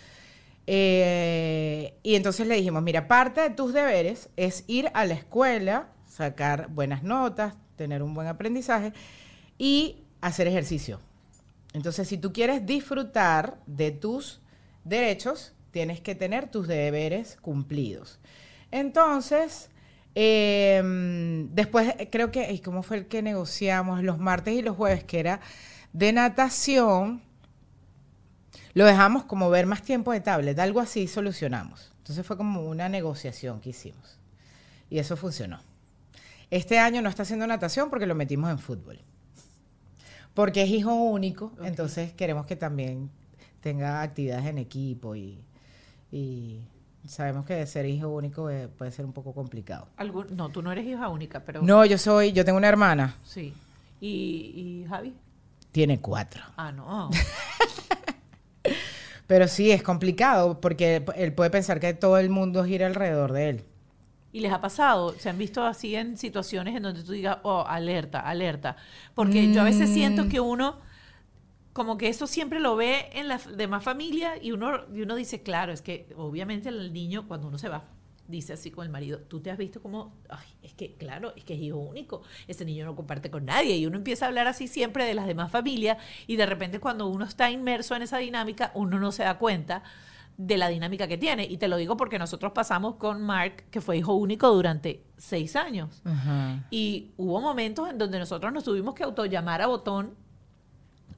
Eh, 0.67 1.99
y 2.03 2.15
entonces 2.15 2.47
le 2.47 2.55
dijimos, 2.55 2.83
mira, 2.83 3.09
parte 3.09 3.41
de 3.41 3.51
tus 3.51 3.73
deberes 3.73 4.29
es 4.37 4.65
ir 4.69 4.91
a 4.95 5.05
la 5.05 5.15
escuela, 5.15 5.89
sacar 6.09 6.69
buenas 6.69 7.03
notas, 7.03 7.55
tener 7.77 8.03
un 8.03 8.15
buen 8.15 8.29
aprendizaje 8.29 8.93
y 9.59 10.05
hacer 10.21 10.47
ejercicio. 10.47 11.01
Entonces, 11.73 12.07
si 12.07 12.19
tú 12.19 12.33
quieres 12.33 12.65
disfrutar 12.65 13.59
de 13.67 13.91
tus 13.91 14.41
derechos, 14.85 15.53
tienes 15.73 16.01
que 16.01 16.15
tener 16.15 16.49
tus 16.51 16.69
deberes 16.69 17.39
cumplidos. 17.41 18.21
Entonces, 18.71 19.71
eh, 20.15 21.47
después 21.51 21.95
eh, 21.99 22.09
creo 22.11 22.31
que, 22.31 22.53
¿y 22.53 22.61
¿cómo 22.61 22.83
fue 22.83 22.99
el 22.99 23.07
que 23.07 23.23
negociamos? 23.23 24.03
Los 24.03 24.19
martes 24.19 24.55
y 24.55 24.63
los 24.63 24.77
jueves, 24.77 25.05
que 25.05 25.21
era 25.21 25.41
de 25.93 26.13
natación, 26.13 27.23
lo 28.75 28.85
dejamos 28.85 29.25
como 29.25 29.51
ver 29.51 29.67
más 29.67 29.83
tiempo 29.83 30.13
de 30.13 30.21
tablet, 30.21 30.59
algo 30.59 30.81
así 30.81 31.07
solucionamos. 31.07 31.93
Entonces 31.99 32.27
fue 32.27 32.37
como 32.37 32.63
una 32.69 32.89
negociación 32.89 33.61
que 33.61 33.71
hicimos. 33.71 34.19
Y 34.91 34.99
eso 34.99 35.17
funcionó. 35.17 35.61
Este 36.51 36.79
año 36.79 37.01
no 37.01 37.09
está 37.09 37.23
haciendo 37.23 37.47
natación 37.47 37.89
porque 37.89 38.07
lo 38.07 38.15
metimos 38.15 38.51
en 38.51 38.59
fútbol. 38.59 39.01
Porque 40.35 40.63
es 40.63 40.71
hijo 40.71 40.95
único, 40.95 41.53
entonces 41.63 42.13
queremos 42.13 42.47
que 42.47 42.57
también 42.57 43.11
tenga 43.61 44.03
actividades 44.03 44.47
en 44.47 44.59
equipo 44.59 45.15
y, 45.15 45.45
y 46.11 46.61
sabemos 47.09 47.45
que 47.47 47.67
ser 47.67 47.87
hijo 47.87 48.09
único 48.09 48.49
eh, 48.51 48.69
puede 48.69 48.91
ser 48.93 49.05
un 49.05 49.13
poco 49.13 49.33
complicado. 49.35 49.89
Algún- 49.97 50.37
no, 50.37 50.49
tú 50.51 50.63
no 50.63 50.71
eres 50.73 50.87
hija 50.87 51.09
única, 51.09 51.41
pero 51.41 51.63
No, 51.63 51.85
yo 51.85 51.99
soy, 51.99 52.33
yo 52.33 52.45
tengo 52.45 52.59
una 52.59 52.69
hermana, 52.69 53.15
sí. 53.25 53.53
¿Y, 54.01 54.07
y 54.85 54.87
Javi? 54.89 55.15
tiene 55.73 56.01
cuatro. 56.01 56.43
Ah, 56.57 56.71
no. 56.73 57.11
Pero 59.27 59.49
sí, 59.49 59.71
es 59.71 59.83
complicado 59.83 60.61
porque 60.61 61.03
él 61.17 61.33
puede 61.33 61.49
pensar 61.51 61.81
que 61.81 61.95
todo 61.95 62.19
el 62.19 62.29
mundo 62.29 62.65
gira 62.65 62.87
alrededor 62.87 63.33
de 63.33 63.49
él. 63.49 63.65
¿Y 64.33 64.41
les 64.41 64.53
ha 64.53 64.61
pasado? 64.61 65.15
¿Se 65.19 65.29
han 65.31 65.39
visto 65.39 65.65
así 65.65 65.95
en 65.95 66.17
situaciones 66.19 66.75
en 66.77 66.83
donde 66.83 67.03
tú 67.03 67.13
digas, 67.13 67.39
oh, 67.43 67.65
alerta, 67.67 68.21
alerta? 68.21 68.77
Porque 69.15 69.53
yo 69.53 69.61
a 69.61 69.65
veces 69.65 69.89
Mm. 69.91 69.95
siento 69.95 70.29
que 70.29 70.41
uno, 70.41 70.77
como 71.73 71.97
que 71.97 72.09
eso 72.09 72.27
siempre 72.27 72.61
lo 72.61 72.77
ve 72.77 73.09
en 73.13 73.29
la 73.29 73.39
demás 73.39 73.83
familia 73.83 74.43
y 74.43 74.53
uno, 74.53 74.83
y 74.95 75.03
uno 75.03 75.15
dice, 75.15 75.43
claro, 75.43 75.73
es 75.73 75.83
que 75.83 76.13
obviamente 76.17 76.69
el 76.69 76.93
niño, 76.93 77.27
cuando 77.27 77.49
uno 77.49 77.59
se 77.59 77.69
va, 77.69 77.85
dice 78.29 78.53
así 78.53 78.71
con 78.71 78.85
el 78.85 78.91
marido, 78.91 79.19
tú 79.21 79.41
te 79.41 79.51
has 79.51 79.59
visto 79.59 79.83
como, 79.83 80.15
ay, 80.29 80.47
es 80.63 80.75
que 80.75 80.95
claro, 80.95 81.33
es 81.37 81.45
que 81.45 81.55
es 81.55 81.61
hijo 81.61 81.79
único, 81.79 82.23
ese 82.47 82.65
niño 82.65 82.85
no 82.85 82.95
comparte 82.95 83.31
con 83.31 83.45
nadie 83.45 83.77
y 83.77 83.87
uno 83.87 83.97
empieza 83.97 84.25
a 84.25 84.29
hablar 84.29 84.47
así 84.47 84.69
siempre 84.69 85.05
de 85.05 85.15
las 85.15 85.27
demás 85.27 85.51
familias 85.51 85.99
y 86.27 86.37
de 86.37 86.47
repente 86.47 86.79
cuando 86.81 87.09
uno 87.09 87.25
está 87.25 87.51
inmerso 87.51 87.95
en 87.95 88.03
esa 88.03 88.19
dinámica, 88.19 88.71
uno 88.75 88.99
no 88.99 89.13
se 89.13 89.25
da 89.25 89.39
cuenta 89.39 89.83
de 90.37 90.57
la 90.57 90.69
dinámica 90.69 91.07
que 91.07 91.19
tiene. 91.19 91.45
Y 91.45 91.59
te 91.59 91.69
lo 91.69 91.77
digo 91.77 91.97
porque 91.97 92.19
nosotros 92.19 92.53
pasamos 92.53 92.97
con 92.97 93.23
Mark, 93.23 93.65
que 93.71 93.81
fue 93.81 93.99
hijo 93.99 94.15
único 94.15 94.49
durante 94.49 95.05
seis 95.17 95.57
años. 95.57 96.03
Y 96.71 97.13
hubo 97.17 97.41
momentos 97.41 97.91
en 97.91 97.99
donde 97.99 98.19
nosotros 98.19 98.53
nos 98.53 98.65
tuvimos 98.65 98.95
que 98.95 99.05
autollamar 99.05 99.61
a 99.63 99.67
botón, 99.67 100.15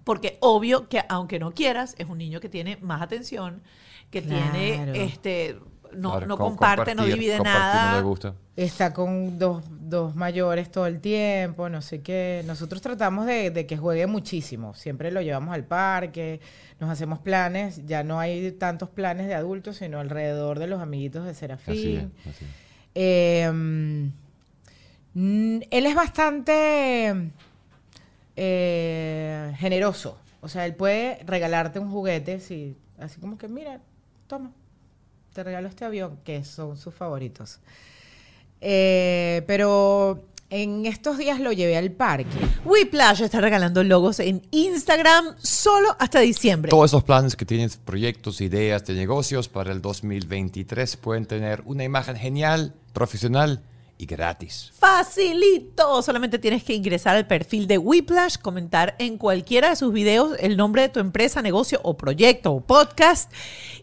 porque 0.05 0.39
obvio 0.41 0.89
que 0.89 1.03
aunque 1.09 1.39
no 1.39 1.53
quieras, 1.53 1.95
es 1.99 2.09
un 2.09 2.19
niño 2.19 2.41
que 2.41 2.49
tiene 2.49 2.77
más 2.83 3.03
atención, 3.03 3.63
que 4.11 4.23
Claro. 4.23 4.53
tiene, 4.53 5.05
este, 5.05 5.59
no, 5.93 6.13
Claro, 6.13 6.27
no 6.27 6.37
com- 6.39 6.49
comparte, 6.51 6.95
no 6.95 7.05
divide 7.05 7.37
compartir 7.39 7.61
No 7.63 7.69
nada. 7.73 7.97
le 7.97 8.03
gusta. 8.03 8.35
Está 8.57 8.93
con 8.95 9.37
dos, 9.39 9.65
dos 9.69 10.15
mayores 10.15 10.71
todo 10.71 10.87
el 10.87 11.01
tiempo, 11.01 11.69
no 11.69 11.83
sé 11.83 12.03
qué. 12.03 12.43
Nosotros 12.47 12.81
tratamos 12.83 13.27
de, 13.27 13.51
de 13.51 13.67
que 13.67 13.77
juegue 13.77 14.07
muchísimo. 14.07 14.75
Siempre 14.75 15.11
lo 15.11 15.21
llevamos 15.23 15.53
al 15.55 15.65
parque, 15.65 16.41
nos 16.79 16.89
hacemos 16.91 17.19
planes. 17.19 17.85
Ya 17.87 18.05
no 18.05 18.21
hay 18.21 18.53
tantos 18.53 18.89
planes 18.91 19.27
de 19.27 19.35
adultos, 19.35 19.79
sino 19.79 19.99
alrededor 19.99 20.61
de 20.61 20.69
los 20.69 20.81
amiguitos 20.81 21.25
de 21.25 21.31
Así 21.31 21.41
Serafín. 21.41 22.13
es, 22.25 22.35
así 22.35 22.45
es. 22.45 22.51
Eh, 22.95 23.51
mm, 23.53 24.05
él 25.71 25.87
es 25.87 25.95
bastante 25.95 27.31
eh, 28.37 29.53
generoso. 29.59 30.19
O 30.41 30.49
sea, 30.49 30.67
él 30.67 30.75
puede 30.75 31.23
regalarte 31.25 31.79
un 31.79 31.91
juguete, 31.91 32.41
si, 32.41 32.77
así 32.99 33.21
como 33.21 33.39
que, 33.39 33.49
mira, 33.49 33.81
toma, 34.27 34.53
te 35.33 35.43
regalo 35.43 35.69
este 35.69 35.85
avión, 35.85 36.19
que 36.25 36.45
son 36.45 36.77
sus 36.77 36.95
favoritos. 36.95 37.61
Eh, 38.61 39.43
pero 39.47 40.25
en 40.51 40.87
estos 40.87 41.19
días 41.19 41.41
lo 41.41 41.53
llevé 41.53 41.77
al 41.77 41.91
parque. 41.91 42.39
Whiplash 42.65 43.23
está 43.23 43.41
regalando 43.41 43.83
logos 43.83 44.21
en 44.21 44.43
Instagram 44.51 45.35
solo 45.39 45.97
hasta 45.99 46.21
diciembre. 46.21 46.71
Todos 46.71 46.91
esos 46.91 47.05
planes 47.05 47.37
que 47.37 47.45
tienes, 47.45 47.77
proyectos, 47.77 48.41
ideas 48.41 48.85
de 48.85 48.95
negocios 48.95 49.49
para 49.49 49.73
el 49.73 49.83
2023 49.83 50.97
pueden 50.99 51.27
tener 51.27 51.63
una 51.65 51.85
imagen 51.85 52.17
genial, 52.17 52.75
profesional 52.93 53.63
y 53.99 54.07
gratis. 54.07 54.73
Facilito. 54.79 56.03
Solamente 56.03 56.39
tienes 56.39 56.65
que 56.65 56.75
ingresar 56.75 57.17
al 57.17 57.27
perfil 57.27 57.67
de 57.67 57.79
Whiplash, 57.79 58.39
comentar 58.39 58.95
en 58.99 59.19
cualquiera 59.19 59.71
de 59.71 59.77
sus 59.77 59.93
videos 59.93 60.37
el 60.41 60.57
nombre 60.57 60.83
de 60.83 60.89
tu 60.89 61.01
empresa, 61.01 61.43
negocio 61.43 61.81
o 61.83 61.97
proyecto 61.97 62.53
o 62.53 62.61
podcast 62.61 63.33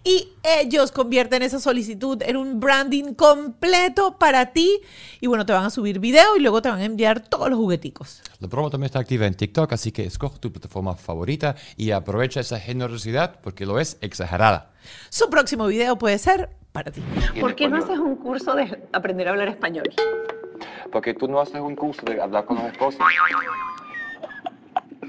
y 0.03 0.29
ellos 0.43 0.91
convierten 0.91 1.43
esa 1.43 1.59
solicitud 1.59 2.21
en 2.23 2.37
un 2.37 2.59
branding 2.59 3.13
completo 3.13 4.17
para 4.17 4.53
ti 4.53 4.81
y 5.19 5.27
bueno, 5.27 5.45
te 5.45 5.53
van 5.53 5.65
a 5.65 5.69
subir 5.69 5.99
video 5.99 6.35
y 6.35 6.39
luego 6.39 6.61
te 6.61 6.69
van 6.69 6.79
a 6.79 6.85
enviar 6.85 7.21
todos 7.21 7.49
los 7.49 7.57
jugueticos. 7.57 8.21
La 8.39 8.47
promo 8.47 8.69
también 8.69 8.87
está 8.87 8.99
activa 8.99 9.27
en 9.27 9.35
TikTok, 9.35 9.71
así 9.73 9.91
que 9.91 10.05
escoge 10.05 10.39
tu 10.39 10.51
plataforma 10.51 10.95
favorita 10.95 11.55
y 11.77 11.91
aprovecha 11.91 12.39
esa 12.39 12.59
generosidad 12.59 13.39
porque 13.41 13.65
lo 13.65 13.79
es 13.79 13.97
exagerada. 14.01 14.73
Su 15.09 15.29
próximo 15.29 15.67
video 15.67 15.97
puede 15.97 16.17
ser 16.17 16.49
para 16.71 16.91
ti. 16.91 17.01
¿Por 17.39 17.55
qué 17.55 17.67
no 17.67 17.77
haces 17.77 17.99
un 17.99 18.15
curso 18.15 18.55
de 18.55 18.87
aprender 18.93 19.27
a 19.27 19.31
hablar 19.31 19.49
español? 19.49 19.89
Porque 20.91 21.13
tú 21.13 21.27
no 21.27 21.39
haces 21.39 21.61
un 21.61 21.75
curso 21.75 22.01
de 22.05 22.21
hablar 22.21 22.45
con 22.45 22.57
los 22.57 22.65
esposos. 22.65 22.99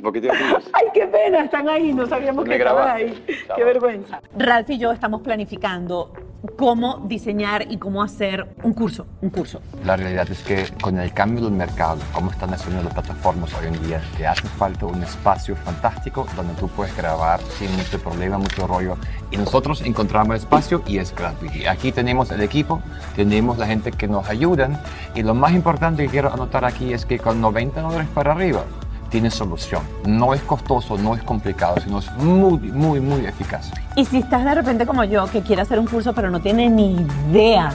¿Por 0.02 0.12
qué 0.12 0.20
te? 0.20 0.30
Ay, 0.72 0.86
qué 0.92 1.06
pena, 1.06 1.44
están 1.44 1.68
ahí, 1.68 1.92
no 1.92 2.06
sabíamos 2.06 2.44
Me 2.44 2.56
que 2.56 2.62
estaban 2.62 2.88
ahí. 2.88 3.24
Chao. 3.46 3.56
Qué 3.56 3.64
vergüenza. 3.64 4.20
Ralph 4.36 4.68
y 4.70 4.78
yo 4.78 4.90
estamos 4.90 5.22
planificando 5.22 6.12
cómo 6.56 7.04
diseñar 7.06 7.70
y 7.70 7.78
cómo 7.78 8.02
hacer 8.02 8.48
un 8.64 8.72
curso, 8.72 9.06
un 9.20 9.30
curso. 9.30 9.60
La 9.84 9.96
realidad 9.96 10.28
es 10.28 10.42
que 10.42 10.66
con 10.80 10.98
el 10.98 11.12
cambio 11.12 11.44
del 11.44 11.52
mercado, 11.52 12.00
como 12.12 12.32
están 12.32 12.52
haciendo 12.52 12.82
las 12.82 12.92
plataformas 12.92 13.54
hoy 13.54 13.68
en 13.68 13.86
día, 13.86 14.02
te 14.16 14.26
hace 14.26 14.48
falta 14.48 14.86
un 14.86 15.02
espacio 15.02 15.54
fantástico 15.54 16.26
donde 16.34 16.54
tú 16.54 16.68
puedes 16.68 16.96
grabar 16.96 17.40
sin 17.40 17.72
mucho 17.76 18.00
problema, 18.00 18.38
mucho 18.38 18.66
rollo. 18.66 18.96
Y 19.30 19.36
nosotros 19.36 19.82
encontramos 19.82 20.30
el 20.30 20.42
espacio 20.42 20.82
y 20.84 20.98
es 20.98 21.14
gratuito. 21.14 21.56
Y 21.56 21.66
aquí 21.66 21.92
tenemos 21.92 22.30
el 22.32 22.40
equipo, 22.40 22.82
tenemos 23.14 23.56
la 23.56 23.66
gente 23.66 23.92
que 23.92 24.08
nos 24.08 24.28
ayudan. 24.28 24.80
Y 25.14 25.22
lo 25.22 25.34
más 25.34 25.52
importante 25.52 26.04
que 26.04 26.10
quiero 26.10 26.32
anotar 26.32 26.64
aquí 26.64 26.92
es 26.92 27.06
que 27.06 27.20
con 27.20 27.40
90 27.40 27.80
dólares 27.80 28.08
para 28.12 28.32
arriba, 28.32 28.64
tienes 29.12 29.34
solución. 29.34 29.82
No 30.06 30.34
es 30.34 30.40
costoso, 30.40 30.96
no 30.96 31.14
es 31.14 31.22
complicado, 31.22 31.76
sino 31.84 31.98
es 31.98 32.10
muy, 32.16 32.58
muy, 32.58 32.98
muy 32.98 33.26
eficaz. 33.26 33.70
Y 33.94 34.06
si 34.06 34.18
estás 34.18 34.44
de 34.44 34.54
repente 34.54 34.86
como 34.86 35.04
yo, 35.04 35.26
que 35.26 35.42
quiere 35.42 35.62
hacer 35.62 35.78
un 35.78 35.86
curso 35.86 36.14
pero 36.14 36.30
no 36.30 36.40
tiene 36.40 36.68
ni 36.70 36.96
idea 37.30 37.72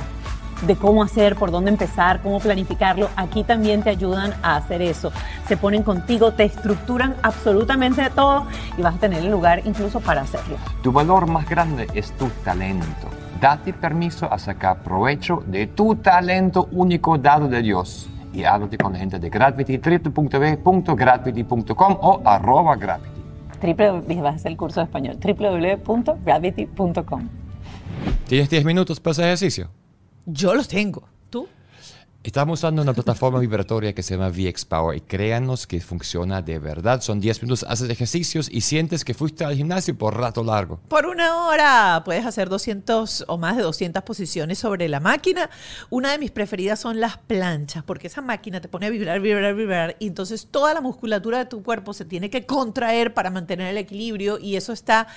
de 0.65 0.75
cómo 0.75 1.03
hacer, 1.03 1.35
por 1.35 1.51
dónde 1.51 1.69
empezar, 1.69 2.21
cómo 2.23 2.39
planificarlo, 2.39 3.09
aquí 3.15 3.43
también 3.43 3.83
te 3.83 3.91
ayudan 3.91 4.33
a 4.41 4.55
hacer 4.55 4.81
eso. 4.81 5.11
Se 5.47 5.55
ponen 5.55 5.83
contigo, 5.83 6.33
te 6.33 6.45
estructuran 6.45 7.15
absolutamente 7.21 8.09
todo 8.09 8.47
y 8.75 8.81
vas 8.81 8.95
a 8.95 8.97
tener 8.97 9.19
el 9.19 9.29
lugar 9.29 9.61
incluso 9.65 9.99
para 9.99 10.21
hacerlo. 10.21 10.57
Tu 10.81 10.91
valor 10.91 11.27
más 11.27 11.47
grande 11.47 11.87
es 11.93 12.11
tu 12.17 12.27
talento. 12.43 13.07
Date 13.39 13.71
permiso 13.73 14.33
a 14.33 14.39
sacar 14.39 14.79
provecho 14.79 15.43
de 15.45 15.67
tu 15.67 15.97
talento 15.97 16.67
único 16.71 17.19
dado 17.19 17.47
de 17.47 17.61
Dios. 17.61 18.09
Y 18.33 18.43
háblate 18.43 18.77
con 18.77 18.91
la 18.93 18.99
gente 18.99 19.17
de 19.19 19.29
Gravity, 19.29 19.77
www.gravity.com 19.77 21.97
o 22.01 22.21
arroba 22.25 22.75
Gravity. 22.75 23.21
Triple, 23.59 24.01
vas 24.21 24.33
a 24.33 24.35
hacer 24.35 24.51
el 24.51 24.57
curso 24.57 24.81
de 24.81 24.85
español, 24.85 25.17
www.gravity.com. 25.19 27.29
¿Tienes 28.27 28.49
10 28.49 28.65
minutos 28.65 28.99
para 28.99 29.13
ese 29.13 29.23
ejercicio? 29.23 29.69
Yo 30.25 30.53
los 30.53 30.67
tengo. 30.67 31.03
Estamos 32.27 32.59
usando 32.59 32.81
una 32.81 32.91
plataforma 32.91 33.39
vibratoria 33.39 33.93
que 33.93 34.03
se 34.03 34.17
llama 34.17 34.27
VX 34.27 34.65
Power 34.65 34.97
y 34.97 34.99
créanos 34.99 35.65
que 35.65 35.79
funciona 35.79 36.41
de 36.41 36.59
verdad. 36.59 36.99
Son 36.99 37.21
10 37.21 37.43
minutos, 37.43 37.65
haces 37.69 37.89
ejercicios 37.89 38.49
y 38.51 38.59
sientes 38.59 39.05
que 39.05 39.13
fuiste 39.13 39.45
al 39.45 39.55
gimnasio 39.55 39.97
por 39.97 40.17
rato 40.17 40.43
largo. 40.43 40.77
Por 40.89 41.05
una 41.05 41.45
hora 41.45 42.01
puedes 42.03 42.25
hacer 42.25 42.49
200 42.49 43.23
o 43.29 43.37
más 43.37 43.55
de 43.55 43.63
200 43.63 44.03
posiciones 44.03 44.59
sobre 44.59 44.89
la 44.89 44.99
máquina. 44.99 45.49
Una 45.89 46.11
de 46.11 46.17
mis 46.17 46.31
preferidas 46.31 46.81
son 46.81 46.99
las 46.99 47.17
planchas, 47.17 47.85
porque 47.85 48.07
esa 48.07 48.19
máquina 48.19 48.59
te 48.59 48.67
pone 48.67 48.87
a 48.87 48.89
vibrar, 48.89 49.21
vibrar, 49.21 49.55
vibrar, 49.55 49.95
entonces 50.01 50.47
toda 50.51 50.73
la 50.73 50.81
musculatura 50.81 51.37
de 51.37 51.45
tu 51.45 51.63
cuerpo 51.63 51.93
se 51.93 52.03
tiene 52.03 52.29
que 52.29 52.45
contraer 52.45 53.13
para 53.13 53.29
mantener 53.29 53.67
el 53.67 53.77
equilibrio 53.77 54.37
y 54.37 54.57
eso 54.57 54.73
está, 54.73 55.07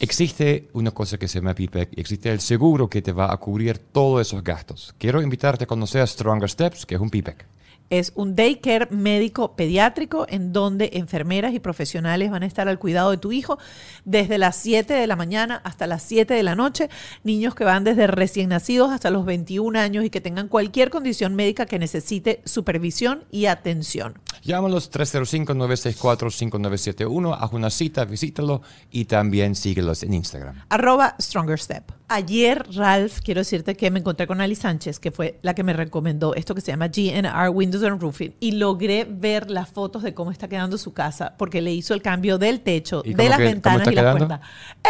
Existe 0.00 0.70
una 0.72 0.90
cosa 0.90 1.18
que 1.18 1.28
se 1.28 1.38
llama 1.38 1.54
PIPEC 1.54 1.96
existe 1.96 2.32
el 2.32 2.40
seguro 2.40 2.88
que 2.88 3.02
te 3.02 3.12
va 3.12 3.32
a 3.32 3.36
cubrir 3.36 3.78
todos 3.78 4.26
esos 4.26 4.42
gastos. 4.42 4.94
Quiero 4.98 5.20
invitarte 5.20 5.64
a 5.64 5.66
conocer 5.66 6.08
Stronger 6.08 6.48
Steps, 6.48 6.86
que 6.86 6.94
es 6.94 7.00
un 7.00 7.10
PIPEC. 7.10 7.46
Es 7.90 8.12
un 8.14 8.34
daycare 8.34 8.88
médico 8.90 9.54
pediátrico 9.54 10.26
en 10.28 10.52
donde 10.52 10.90
enfermeras 10.94 11.54
y 11.54 11.60
profesionales 11.60 12.30
van 12.30 12.42
a 12.42 12.46
estar 12.46 12.68
al 12.68 12.78
cuidado 12.78 13.10
de 13.10 13.18
tu 13.18 13.32
hijo 13.32 13.58
desde 14.04 14.38
las 14.38 14.56
7 14.56 14.94
de 14.94 15.06
la 15.06 15.16
mañana 15.16 15.60
hasta 15.64 15.86
las 15.86 16.02
7 16.02 16.34
de 16.34 16.42
la 16.42 16.54
noche. 16.54 16.88
Niños 17.22 17.54
que 17.54 17.64
van 17.64 17.84
desde 17.84 18.06
recién 18.06 18.48
nacidos 18.48 18.90
hasta 18.90 19.10
los 19.10 19.24
21 19.24 19.78
años 19.78 20.04
y 20.04 20.10
que 20.10 20.20
tengan 20.20 20.48
cualquier 20.48 20.90
condición 20.90 21.34
médica 21.34 21.66
que 21.66 21.78
necesite 21.78 22.42
supervisión 22.44 23.24
y 23.30 23.46
atención. 23.46 24.18
Llámalos 24.42 24.90
305-964-5971, 24.90 27.36
haz 27.38 27.52
una 27.52 27.70
cita, 27.70 28.04
visítalo 28.04 28.62
y 28.90 29.04
también 29.04 29.54
síguelos 29.54 30.02
en 30.02 30.14
Instagram. 30.14 30.64
Arroba 30.68 31.14
Stronger 31.20 31.60
Step. 31.60 32.01
Ayer, 32.14 32.66
Ralph, 32.74 33.20
quiero 33.24 33.40
decirte 33.40 33.74
que 33.74 33.90
me 33.90 34.00
encontré 34.00 34.26
con 34.26 34.42
Ali 34.42 34.54
Sánchez, 34.54 34.98
que 34.98 35.10
fue 35.10 35.38
la 35.40 35.54
que 35.54 35.62
me 35.62 35.72
recomendó 35.72 36.34
esto 36.34 36.54
que 36.54 36.60
se 36.60 36.70
llama 36.70 36.88
GNR 36.88 37.48
Windows 37.48 37.82
and 37.84 38.02
Roofing, 38.02 38.34
y 38.38 38.52
logré 38.52 39.04
ver 39.08 39.50
las 39.50 39.70
fotos 39.70 40.02
de 40.02 40.12
cómo 40.12 40.30
está 40.30 40.46
quedando 40.46 40.76
su 40.76 40.92
casa, 40.92 41.34
porque 41.38 41.62
le 41.62 41.72
hizo 41.72 41.94
el 41.94 42.02
cambio 42.02 42.36
del 42.36 42.60
techo, 42.60 43.00
¿Y 43.02 43.14
de 43.14 43.28
las 43.30 43.38
que- 43.38 43.44
ventanas 43.44 43.88
y 43.90 43.94
las 43.94 44.14
puertas. 44.14 44.40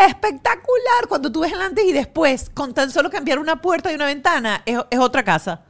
Espectacular. 0.09 1.07
Cuando 1.09 1.31
tú 1.31 1.41
ves 1.43 1.53
el 1.53 1.61
antes 1.61 1.85
y 1.85 1.93
después, 1.93 2.51
con 2.53 2.75
tan 2.75 2.91
solo 2.91 3.09
cambiar 3.09 3.39
una 3.39 3.63
puerta 3.63 3.93
y 3.93 3.95
una 3.95 4.07
ventana, 4.07 4.63
es, 4.67 4.79
es 4.91 4.99
otra 4.99 5.23
casa. 5.23 5.63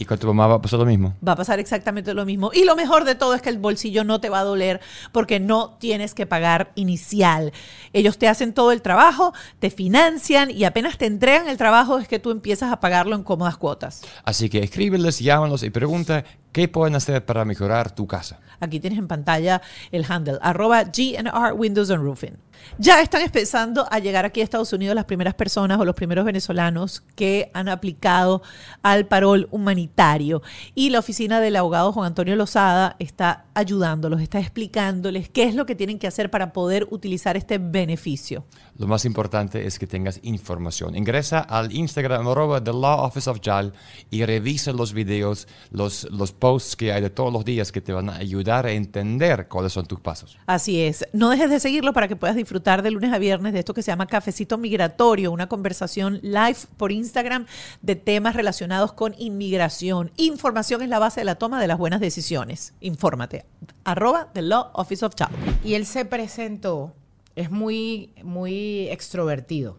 ¿Y 0.00 0.06
con 0.06 0.18
tu 0.18 0.26
mamá 0.28 0.46
va 0.46 0.54
a 0.54 0.62
pasar 0.62 0.78
lo 0.78 0.86
mismo? 0.86 1.14
Va 1.26 1.32
a 1.32 1.36
pasar 1.36 1.58
exactamente 1.58 2.14
lo 2.14 2.24
mismo. 2.24 2.52
Y 2.54 2.64
lo 2.64 2.74
mejor 2.74 3.04
de 3.04 3.14
todo 3.14 3.34
es 3.34 3.42
que 3.42 3.50
el 3.50 3.58
bolsillo 3.58 4.02
no 4.02 4.18
te 4.18 4.30
va 4.30 4.40
a 4.40 4.44
doler 4.44 4.80
porque 5.12 5.40
no 5.40 5.76
tienes 5.78 6.14
que 6.14 6.24
pagar 6.24 6.72
inicial. 6.74 7.52
Ellos 7.92 8.16
te 8.16 8.26
hacen 8.26 8.54
todo 8.54 8.72
el 8.72 8.80
trabajo, 8.80 9.34
te 9.58 9.68
financian 9.68 10.50
y 10.50 10.64
apenas 10.64 10.96
te 10.96 11.04
entregan 11.04 11.48
el 11.48 11.58
trabajo 11.58 11.98
es 11.98 12.08
que 12.08 12.18
tú 12.18 12.30
empiezas 12.30 12.72
a 12.72 12.80
pagarlo 12.80 13.14
en 13.14 13.24
cómodas 13.24 13.58
cuotas. 13.58 14.00
Así 14.24 14.48
que 14.48 14.60
escríbeles, 14.60 15.18
llámalos 15.18 15.62
y 15.64 15.68
pregunta 15.68 16.24
qué 16.50 16.66
pueden 16.66 16.94
hacer 16.94 17.26
para 17.26 17.44
mejorar 17.44 17.94
tu 17.94 18.06
casa. 18.06 18.40
Aquí 18.58 18.80
tienes 18.80 18.98
en 18.98 19.06
pantalla 19.06 19.60
el 19.92 20.06
handle, 20.08 20.38
arroba 20.40 20.84
GNR 20.84 21.52
Windows 21.52 21.90
and 21.90 22.02
Roofing. 22.02 22.38
Ya 22.78 23.00
están 23.02 23.22
empezando 23.22 23.86
a 23.90 23.98
llegar 23.98 24.24
aquí 24.24 24.40
a 24.40 24.44
Estados 24.44 24.72
Unidos 24.72 24.94
las 24.94 25.04
primeras 25.04 25.34
personas 25.34 25.78
o 25.78 25.84
los 25.84 25.94
primeros 25.94 26.24
venezolanos 26.24 27.02
que 27.14 27.50
han 27.52 27.68
aplicado 27.68 28.42
al 28.82 29.06
parol 29.06 29.48
humanitario. 29.50 30.42
Y 30.74 30.90
la 30.90 31.00
oficina 31.00 31.40
del 31.40 31.56
abogado 31.56 31.92
Juan 31.92 32.06
Antonio 32.06 32.36
Lozada 32.36 32.96
está 32.98 33.46
ayudándolos, 33.54 34.20
está 34.20 34.38
explicándoles 34.38 35.28
qué 35.28 35.44
es 35.44 35.54
lo 35.54 35.66
que 35.66 35.74
tienen 35.74 35.98
que 35.98 36.06
hacer 36.06 36.30
para 36.30 36.52
poder 36.52 36.86
utilizar 36.90 37.36
este 37.36 37.58
beneficio. 37.58 38.44
Lo 38.78 38.86
más 38.86 39.04
importante 39.04 39.66
es 39.66 39.78
que 39.78 39.86
tengas 39.86 40.20
información. 40.22 40.96
Ingresa 40.96 41.40
al 41.40 41.72
Instagram 41.72 42.28
arroba 42.28 42.62
The 42.62 42.72
Law 42.72 43.04
Office 43.04 43.28
of 43.28 43.40
JAL 43.42 43.72
y 44.10 44.24
revisa 44.24 44.72
los 44.72 44.94
videos, 44.94 45.48
los, 45.70 46.04
los 46.10 46.32
posts 46.32 46.76
que 46.76 46.92
hay 46.92 47.02
de 47.02 47.10
todos 47.10 47.32
los 47.32 47.44
días 47.44 47.72
que 47.72 47.80
te 47.80 47.92
van 47.92 48.08
a 48.08 48.16
ayudar 48.16 48.66
a 48.66 48.72
entender 48.72 49.48
cuáles 49.48 49.72
son 49.72 49.86
tus 49.86 50.00
pasos. 50.00 50.38
Así 50.46 50.80
es. 50.80 51.04
No 51.12 51.30
dejes 51.30 51.50
de 51.50 51.60
seguirlo 51.60 51.92
para 51.92 52.08
que 52.08 52.16
puedas 52.16 52.36
disfrutar 52.36 52.49
de 52.50 52.90
lunes 52.90 53.12
a 53.12 53.18
viernes 53.18 53.52
de 53.52 53.60
esto 53.60 53.74
que 53.74 53.82
se 53.82 53.92
llama 53.92 54.08
Cafecito 54.08 54.58
Migratorio, 54.58 55.30
una 55.30 55.48
conversación 55.48 56.18
live 56.22 56.56
por 56.76 56.90
Instagram 56.90 57.46
de 57.80 57.94
temas 57.94 58.34
relacionados 58.34 58.92
con 58.92 59.14
inmigración. 59.18 60.10
Información 60.16 60.82
es 60.82 60.88
la 60.88 60.98
base 60.98 61.20
de 61.20 61.26
la 61.26 61.36
toma 61.36 61.60
de 61.60 61.68
las 61.68 61.78
buenas 61.78 62.00
decisiones. 62.00 62.74
Infórmate. 62.80 63.44
Arroba 63.84 64.30
The 64.32 64.42
Law 64.42 64.70
Office 64.72 65.04
of 65.04 65.14
Child. 65.14 65.30
Y 65.64 65.74
él 65.74 65.86
se 65.86 66.04
presentó, 66.04 66.92
es 67.36 67.52
muy, 67.52 68.12
muy 68.24 68.88
extrovertido. 68.88 69.78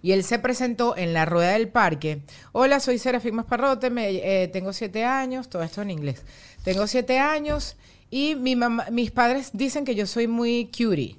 Y 0.00 0.12
él 0.12 0.22
se 0.22 0.38
presentó 0.38 0.96
en 0.96 1.14
la 1.14 1.24
rueda 1.24 1.52
del 1.52 1.68
parque. 1.68 2.22
Hola, 2.52 2.78
soy 2.78 2.98
Serafín 2.98 3.34
Masparrote, 3.34 3.90
me, 3.90 4.10
eh, 4.10 4.48
tengo 4.48 4.72
siete 4.72 5.04
años, 5.04 5.48
todo 5.48 5.62
esto 5.62 5.82
en 5.82 5.90
inglés. 5.90 6.22
Tengo 6.62 6.86
siete 6.86 7.18
años 7.18 7.76
y 8.10 8.36
mi 8.36 8.54
mamá, 8.54 8.86
mis 8.92 9.10
padres 9.10 9.50
dicen 9.52 9.84
que 9.84 9.96
yo 9.96 10.06
soy 10.06 10.28
muy 10.28 10.66
cutie. 10.66 11.16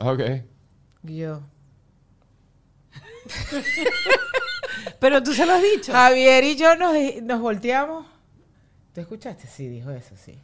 Ok. 0.00 0.20
Y 1.04 1.16
yo. 1.18 1.40
Pero 4.98 5.22
tú 5.22 5.32
se 5.34 5.46
lo 5.46 5.52
has 5.54 5.62
dicho. 5.62 5.92
Javier 5.92 6.44
y 6.44 6.56
yo 6.56 6.74
nos, 6.76 6.94
nos 7.22 7.40
volteamos. 7.40 8.06
¿Tú 8.94 9.00
escuchaste? 9.00 9.46
Sí, 9.46 9.68
dijo 9.68 9.90
eso, 9.90 10.14
sí. 10.16 10.38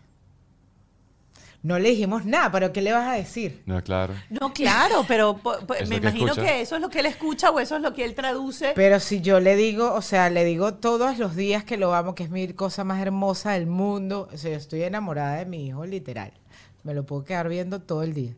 No 1.62 1.80
le 1.80 1.88
dijimos 1.90 2.24
nada, 2.24 2.52
pero 2.52 2.72
¿qué 2.72 2.80
le 2.80 2.92
vas 2.92 3.08
a 3.08 3.14
decir? 3.14 3.62
No, 3.66 3.82
claro. 3.82 4.14
No, 4.30 4.52
claro, 4.52 5.04
pero 5.08 5.36
po- 5.38 5.58
po- 5.66 5.74
Es 5.74 5.88
me 5.88 5.96
que 6.00 6.02
imagino 6.08 6.26
escucha. 6.32 6.46
que 6.46 6.60
eso 6.60 6.76
es 6.76 6.80
lo 6.82 6.88
que 6.90 7.00
él 7.00 7.06
escucha 7.06 7.50
o 7.50 7.58
eso 7.58 7.74
es 7.74 7.82
lo 7.82 7.92
que 7.92 8.04
él 8.04 8.14
traduce. 8.14 8.72
Pero 8.76 9.00
si 9.00 9.20
yo 9.20 9.40
le 9.40 9.56
digo, 9.56 9.92
o 9.92 10.00
sea, 10.00 10.30
le 10.30 10.44
digo 10.44 10.74
todos 10.74 11.18
los 11.18 11.34
días 11.34 11.64
que 11.64 11.76
lo 11.76 11.92
amo, 11.92 12.14
que 12.14 12.22
es 12.22 12.30
mi 12.30 12.46
cosa 12.52 12.84
más 12.84 13.00
hermosa 13.02 13.52
del 13.52 13.66
mundo. 13.66 14.28
O 14.32 14.36
sea, 14.38 14.52
yo 14.52 14.56
estoy 14.58 14.84
enamorada 14.84 15.36
de 15.38 15.46
mi 15.46 15.66
hijo, 15.66 15.84
literal. 15.86 16.32
Me 16.84 16.94
lo 16.94 17.04
puedo 17.04 17.24
quedar 17.24 17.48
viendo 17.48 17.80
todo 17.80 18.04
el 18.04 18.14
día. 18.14 18.34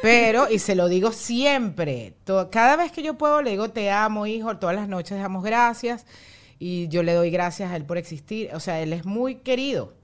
Pero, 0.00 0.50
y 0.50 0.58
se 0.58 0.74
lo 0.74 0.88
digo 0.88 1.12
siempre, 1.12 2.14
cada 2.50 2.76
vez 2.76 2.92
que 2.92 3.02
yo 3.02 3.14
puedo 3.18 3.42
le 3.42 3.50
digo 3.50 3.70
te 3.70 3.90
amo, 3.90 4.26
hijo, 4.26 4.56
todas 4.58 4.76
las 4.76 4.88
noches 4.88 5.18
damos 5.18 5.44
gracias 5.44 6.06
y 6.58 6.88
yo 6.88 7.02
le 7.02 7.14
doy 7.14 7.30
gracias 7.30 7.70
a 7.70 7.76
él 7.76 7.84
por 7.84 7.98
existir. 7.98 8.50
O 8.54 8.60
sea, 8.60 8.80
él 8.80 8.92
es 8.92 9.04
muy 9.04 9.36
querido. 9.36 9.94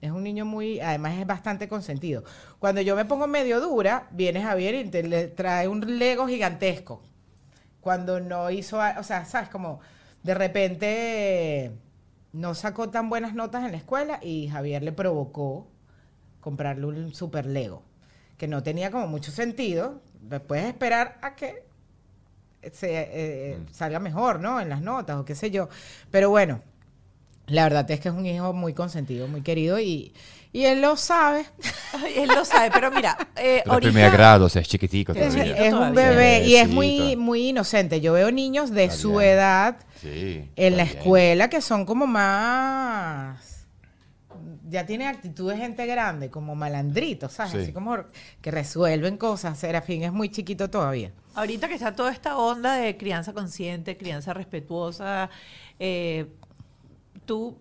Es 0.00 0.10
un 0.10 0.24
niño 0.24 0.44
muy, 0.44 0.80
además 0.80 1.18
es 1.18 1.26
bastante 1.26 1.68
consentido. 1.68 2.22
Cuando 2.58 2.80
yo 2.80 2.96
me 2.96 3.04
pongo 3.04 3.26
medio 3.26 3.60
dura, 3.60 4.08
viene 4.10 4.42
Javier 4.42 4.74
y 4.74 5.02
le 5.02 5.28
trae 5.28 5.68
un 5.68 5.98
Lego 5.98 6.26
gigantesco 6.26 7.02
cuando 7.86 8.18
no 8.18 8.50
hizo, 8.50 8.78
o 8.98 9.02
sea, 9.04 9.24
sabes, 9.24 9.48
como 9.48 9.78
de 10.24 10.34
repente 10.34 11.70
no 12.32 12.54
sacó 12.56 12.90
tan 12.90 13.08
buenas 13.08 13.32
notas 13.32 13.64
en 13.64 13.70
la 13.70 13.76
escuela 13.78 14.18
y 14.20 14.48
Javier 14.48 14.82
le 14.82 14.90
provocó 14.90 15.68
comprarle 16.40 16.86
un 16.86 17.14
super 17.14 17.46
Lego, 17.46 17.84
que 18.36 18.48
no 18.48 18.62
tenía 18.62 18.90
como 18.90 19.06
mucho 19.06 19.30
sentido. 19.32 20.00
Puedes 20.46 20.66
esperar 20.66 21.18
a 21.22 21.34
que 21.36 21.64
se 22.72 22.88
eh, 23.12 23.58
salga 23.72 23.98
mejor, 24.00 24.40
¿no? 24.40 24.60
En 24.60 24.68
las 24.68 24.80
notas 24.82 25.16
o 25.16 25.24
qué 25.24 25.34
sé 25.34 25.50
yo. 25.50 25.68
Pero 26.10 26.30
bueno, 26.30 26.60
la 27.46 27.62
verdad 27.64 27.88
es 27.90 28.00
que 28.00 28.08
es 28.08 28.14
un 28.14 28.26
hijo 28.26 28.52
muy 28.52 28.74
consentido, 28.74 29.28
muy 29.28 29.42
querido 29.42 29.78
y, 29.78 30.12
y 30.52 30.64
él 30.64 30.80
lo 30.82 30.96
sabe. 30.96 31.46
Ay, 31.92 32.14
él 32.16 32.28
lo 32.28 32.44
sabe, 32.44 32.70
pero 32.72 32.90
mira, 32.90 33.16
eh, 33.36 33.60
Pero 33.62 33.74
ahorita... 33.74 33.92
primer 33.92 34.10
grado, 34.10 34.46
o 34.46 34.48
sea, 34.48 34.62
es 34.62 34.68
chiquitico 34.68 35.12
Es 35.12 35.18
Es, 35.18 35.32
todavía. 35.32 35.44
chiquito 35.54 35.64
es 35.64 35.72
un 35.74 35.94
bebé 35.94 36.44
y 36.44 36.56
es 36.56 36.68
muy, 36.68 37.14
muy 37.14 37.48
inocente. 37.50 38.00
Yo 38.00 38.12
veo 38.14 38.32
niños 38.32 38.70
de 38.72 38.84
Está 38.84 38.96
su 38.96 39.10
bien. 39.18 39.30
edad 39.30 39.76
Sí. 40.02 40.50
en 40.56 40.76
la 40.76 40.84
bien. 40.84 40.96
escuela 40.98 41.48
que 41.48 41.60
son 41.60 41.86
como 41.86 42.06
más 42.08 43.55
ya 44.68 44.84
tienen 44.86 45.08
actitud 45.08 45.50
de 45.50 45.56
gente 45.56 45.86
grande 45.86 46.30
como 46.30 46.54
malandritos 46.54 47.32
sabes 47.32 47.52
Sí. 47.52 47.58
así 47.58 47.72
como 47.72 47.96
que 48.40 48.50
resuelven 48.50 49.16
cosas 49.16 49.58
Serafín 49.58 50.02
es 50.02 50.12
muy 50.12 50.28
chiquito 50.28 50.68
todavía 50.70 51.12
Ahorita 51.34 51.68
que 51.68 51.74
está 51.74 51.94
toda 51.94 52.10
esta 52.12 52.36
onda 52.38 52.74
de 52.76 52.96
crianza 52.96 53.34
consciente, 53.34 53.96
crianza 53.98 54.32
respetuosa, 54.32 55.28
eh, 55.78 56.26
tú 57.26 57.58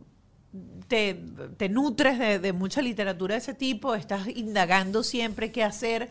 te, 0.88 1.20
te 1.58 1.68
nutres 1.68 2.18
de, 2.18 2.40
de 2.40 2.54
mucha 2.54 2.82
literatura 2.82 3.36
de 3.36 3.40
ese 3.40 3.54
tipo, 3.54 3.94
estás 3.96 4.28
indagando 4.30 5.04
siempre 5.04 5.52
qué 5.52 5.62
hacer. 5.64 6.10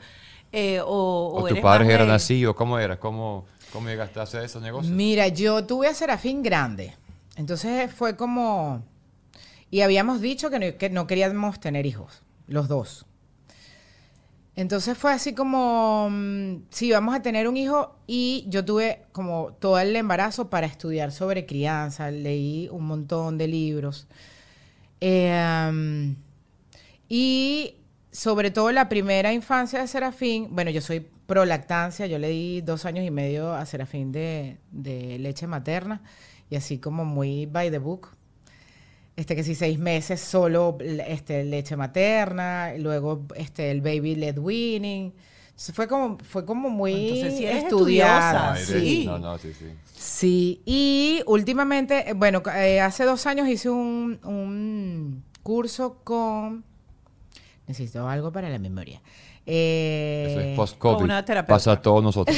eh, 0.53 0.80
o, 0.84 1.30
¿O, 1.34 1.47
eres 1.49 1.57
tus 1.57 1.62
padres 1.62 1.88
eran 1.88 2.11
así 2.11 2.45
o 2.45 2.55
cómo 2.55 2.78
era? 2.78 3.01
¿Cómo, 3.01 3.47
cómo 3.72 3.88
llegaste 3.88 4.20
a 4.20 4.24
hacer 4.24 4.45
esos 4.45 4.61
negocios? 4.62 4.95
mira 4.95 5.28
yo 5.28 5.64
tuve 5.64 5.88
a 5.88 5.95
Serafín 5.95 6.42
grande 6.42 6.95
entonces 7.36 7.90
fue 7.92 8.14
como 8.14 8.82
y 9.70 9.80
habíamos 9.80 10.20
dicho 10.20 10.50
que 10.50 10.58
no, 10.58 10.78
que 10.78 10.90
no 10.90 11.06
queríamos 11.06 11.60
tener 11.60 11.86
hijos 11.86 12.22
los 12.46 12.68
dos 12.68 13.06
Entonces 14.56 14.96
fue 14.96 15.12
así 15.12 15.34
como, 15.34 16.08
mm, 16.10 16.66
sí, 16.70 16.90
vamos 16.92 17.14
a 17.14 17.22
tener 17.22 17.48
un 17.48 17.56
hijo 17.56 17.96
y 18.06 18.44
yo 18.48 18.64
tuve 18.64 19.06
como 19.12 19.52
todo 19.58 19.78
el 19.78 19.96
embarazo 19.96 20.48
para 20.50 20.66
estudiar 20.66 21.10
sobre 21.10 21.46
crianza, 21.46 22.10
leí 22.10 22.68
un 22.70 22.86
montón 22.86 23.38
de 23.38 23.48
libros. 23.48 24.06
Um, 25.00 26.16
y 27.08 27.76
sobre 28.12 28.50
todo 28.50 28.70
la 28.70 28.88
primera 28.88 29.32
infancia 29.32 29.80
de 29.80 29.88
Serafín, 29.88 30.48
bueno, 30.52 30.70
yo 30.70 30.80
soy 30.80 31.00
pro 31.00 31.44
lactancia, 31.44 32.06
yo 32.06 32.18
le 32.18 32.28
di 32.28 32.60
dos 32.60 32.84
años 32.84 33.04
y 33.04 33.10
medio 33.10 33.52
a 33.54 33.66
Serafín 33.66 34.12
de, 34.12 34.58
de 34.70 35.18
leche 35.18 35.46
materna 35.46 36.00
y 36.48 36.56
así 36.56 36.78
como 36.78 37.04
muy 37.04 37.46
by 37.46 37.70
the 37.70 37.78
book. 37.78 38.10
Este 39.16 39.36
que 39.36 39.44
sí, 39.44 39.54
seis 39.54 39.78
meses 39.78 40.20
solo 40.20 40.76
este, 40.80 41.44
leche 41.44 41.76
materna, 41.76 42.72
luego 42.76 43.26
este, 43.36 43.70
el 43.70 43.80
baby 43.80 44.16
led 44.16 44.38
weaning. 44.38 45.14
Entonces 45.46 45.74
fue 45.74 45.86
como, 45.86 46.18
fue 46.18 46.44
como 46.44 46.68
muy 46.68 47.10
Entonces 47.10 47.36
sí 47.38 47.46
eres 47.46 47.62
estudiada. 47.64 48.58
estudiosa, 48.58 48.80
sí. 48.80 49.04
No, 49.06 49.18
no, 49.20 49.38
sí, 49.38 49.52
sí. 49.56 49.66
Sí, 49.96 50.62
y 50.66 51.22
últimamente, 51.26 52.10
eh, 52.10 52.12
bueno, 52.12 52.42
eh, 52.56 52.80
hace 52.80 53.04
dos 53.04 53.24
años 53.26 53.48
hice 53.48 53.70
un, 53.70 54.18
un 54.24 55.22
curso 55.44 56.00
con... 56.02 56.64
Necesito 57.68 58.08
algo 58.08 58.32
para 58.32 58.48
la 58.48 58.58
memoria. 58.58 59.00
Eh, 59.47 60.26
Eso 60.30 60.40
es 60.40 60.57
post-COVID. 60.57 61.47
Pasa 61.47 61.72
a 61.72 61.82
todos 61.82 62.03
nosotros. 62.03 62.36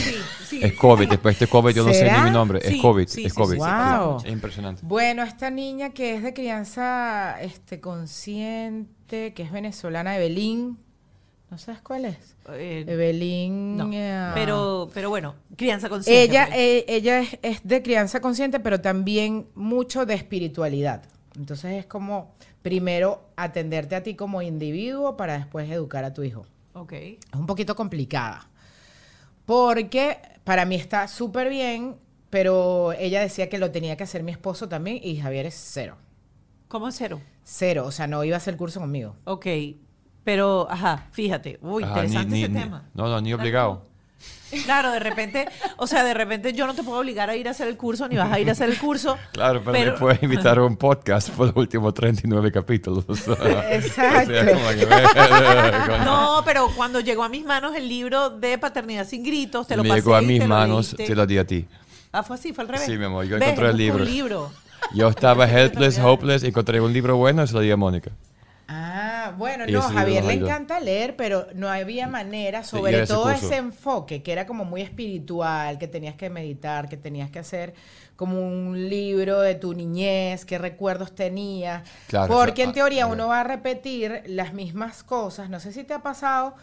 sí, 0.48 0.60
es 0.62 0.72
COVID. 0.74 1.08
Después 1.08 1.38
de 1.38 1.46
COVID 1.46 1.74
yo 1.74 1.84
no 1.86 1.92
sé 1.92 2.10
ni 2.10 2.18
mi 2.20 2.30
nombre. 2.30 2.60
Sí, 2.60 2.76
es 2.76 2.82
COVID. 2.82 3.06
sí, 3.08 3.24
es 3.26 3.34
COVID. 3.34 3.56
sí, 3.56 3.60
sí, 3.60 3.98
Wow. 3.98 4.18
Es 4.24 4.32
impresionante. 4.32 4.82
Bueno, 4.84 5.22
esta 5.22 5.50
niña 5.50 5.90
que 5.90 6.14
es 6.16 6.22
de 6.22 6.34
crianza 6.34 7.40
este, 7.40 7.80
consciente, 7.80 9.32
que 9.34 9.42
es 9.42 9.52
venezolana, 9.52 10.16
Evelyn. 10.16 10.78
¿No 11.48 11.58
sabes 11.58 11.80
cuál 11.80 12.06
es? 12.06 12.34
Eh, 12.50 12.84
Evelyn. 12.88 13.76
no. 13.76 13.90
eh, 13.92 14.30
pero, 14.34 14.90
pero 14.92 15.10
bueno, 15.10 15.36
crianza 15.56 15.88
consciente. 15.88 16.24
Ella, 16.24 16.48
eh, 16.52 16.84
ella 16.88 17.20
es, 17.20 17.38
es 17.42 17.60
de 17.62 17.82
crianza 17.82 18.20
consciente, 18.20 18.58
pero 18.58 18.80
también 18.80 19.46
mucho 19.54 20.06
de 20.06 20.14
espiritualidad. 20.14 21.04
Entonces 21.36 21.74
es 21.74 21.86
como 21.86 22.34
primero 22.62 23.22
atenderte 23.36 23.94
a 23.94 24.02
ti 24.02 24.16
como 24.16 24.42
individuo 24.42 25.16
para 25.16 25.38
después 25.38 25.70
educar 25.70 26.04
a 26.04 26.12
tu 26.12 26.24
hijo. 26.24 26.46
Ok. 26.76 26.92
Es 26.92 27.18
un 27.34 27.46
poquito 27.46 27.74
complicada. 27.74 28.46
Porque 29.44 30.18
para 30.44 30.64
mí 30.64 30.74
está 30.76 31.08
súper 31.08 31.48
bien, 31.48 31.96
pero 32.30 32.92
ella 32.92 33.20
decía 33.20 33.48
que 33.48 33.58
lo 33.58 33.70
tenía 33.70 33.96
que 33.96 34.04
hacer 34.04 34.22
mi 34.22 34.32
esposo 34.32 34.68
también 34.68 35.00
y 35.02 35.16
Javier 35.18 35.46
es 35.46 35.54
cero. 35.54 35.96
¿Cómo 36.68 36.90
cero? 36.90 37.20
Cero, 37.44 37.84
o 37.86 37.92
sea, 37.92 38.06
no 38.06 38.24
iba 38.24 38.36
a 38.36 38.38
hacer 38.38 38.54
el 38.54 38.58
curso 38.58 38.80
conmigo. 38.80 39.16
Ok. 39.24 39.46
Pero, 40.24 40.66
ajá, 40.68 41.06
fíjate. 41.12 41.58
Uy, 41.62 41.84
Ajá, 41.84 42.04
interesante 42.04 42.34
ni- 42.34 42.42
ese 42.42 42.52
ni- 42.52 42.60
tema. 42.60 42.88
No, 42.94 43.08
no, 43.08 43.20
ni 43.20 43.32
obligado. 43.32 43.85
Claro, 44.64 44.92
de 44.92 45.00
repente, 45.00 45.48
o 45.76 45.88
sea, 45.88 46.04
de 46.04 46.14
repente 46.14 46.52
yo 46.52 46.66
no 46.68 46.74
te 46.74 46.82
puedo 46.84 47.00
obligar 47.00 47.28
a 47.28 47.36
ir 47.36 47.48
a 47.48 47.50
hacer 47.50 47.66
el 47.66 47.76
curso, 47.76 48.06
ni 48.08 48.16
vas 48.16 48.32
a 48.32 48.38
ir 48.38 48.48
a 48.48 48.52
hacer 48.52 48.68
el 48.70 48.78
curso. 48.78 49.18
Claro, 49.32 49.60
pero, 49.64 49.92
me 49.92 49.98
puedes 49.98 50.22
invitar 50.22 50.58
a 50.58 50.64
un 50.64 50.76
podcast 50.76 51.30
por 51.30 51.48
los 51.48 51.56
últimos 51.56 51.92
39 51.92 52.52
capítulos. 52.52 53.04
Exacto. 53.70 54.30
Me- 54.30 54.54
No, 56.04 56.42
pero 56.44 56.70
cuando 56.76 57.00
llegó 57.00 57.24
a 57.24 57.28
mis 57.28 57.44
manos 57.44 57.74
el 57.74 57.88
libro 57.88 58.30
de 58.30 58.56
Paternidad 58.56 59.06
sin 59.06 59.24
gritos, 59.24 59.66
te 59.66 59.76
lo 59.76 59.82
me 59.82 59.88
pasé 59.90 60.00
llegó 60.00 60.14
a 60.14 60.22
mis 60.22 60.40
te 60.40 60.46
manos, 60.46 60.94
te 60.96 61.14
lo 61.14 61.26
di 61.26 61.38
a 61.38 61.46
ti. 61.46 61.66
Ah, 62.12 62.22
fue 62.22 62.36
así, 62.36 62.52
fue 62.52 62.62
al 62.62 62.68
revés. 62.68 62.86
Sí, 62.86 62.96
mi 62.96 63.04
amor, 63.04 63.24
yo 63.24 63.36
encontré 63.36 63.68
el 63.70 63.76
libro. 63.76 64.04
un 64.04 64.10
libro. 64.10 64.52
Yo 64.94 65.08
estaba 65.08 65.50
helpless, 65.50 65.98
hopeless, 65.98 66.44
encontré 66.44 66.80
un 66.80 66.92
libro 66.92 67.16
bueno 67.16 67.42
y 67.42 67.48
se 67.48 67.52
lo 67.54 67.60
di 67.60 67.70
a 67.70 67.76
Mónica. 67.76 68.12
Ah, 68.68 69.32
bueno, 69.38 69.64
Y 69.66 69.72
no, 69.72 69.80
Javier 69.80 70.24
le 70.24 70.32
encanta 70.34 70.80
leer, 70.80 71.14
pero 71.14 71.46
no 71.54 71.68
había 71.68 72.08
manera, 72.08 72.64
sobre 72.64 72.98
todo 73.06 73.28
curso. 73.28 73.46
ese 73.46 73.56
enfoque, 73.56 74.22
que 74.24 74.32
era 74.32 74.44
como 74.46 74.64
muy 74.64 74.82
espiritual, 74.82 75.78
que 75.78 75.86
tenías 75.86 76.16
que 76.16 76.30
meditar, 76.30 76.88
que 76.88 76.96
tenías 76.96 77.30
que 77.30 77.38
hacer 77.38 77.74
como 78.16 78.40
un 78.44 78.88
libro 78.88 79.40
de 79.40 79.54
tu 79.54 79.72
niñez, 79.72 80.44
qué 80.44 80.58
recuerdos 80.58 81.14
tenías. 81.14 81.84
Claro, 82.06 82.42
Porque 82.42 82.62
o 82.62 82.64
sea, 82.64 82.64
en 82.64 82.70
ah, 82.70 82.74
teoría 82.74 83.06
ok. 83.06 83.12
uno 83.12 83.28
va 83.28 83.40
a 83.40 83.44
repetir 83.44 84.22
las 84.26 84.52
mismas 84.52 85.04
cosas. 85.04 85.48
No 85.48 85.60
sé 85.60 85.72
si 85.72 85.84
te 85.84 85.94
ha 85.94 86.02
pasado 86.02 86.56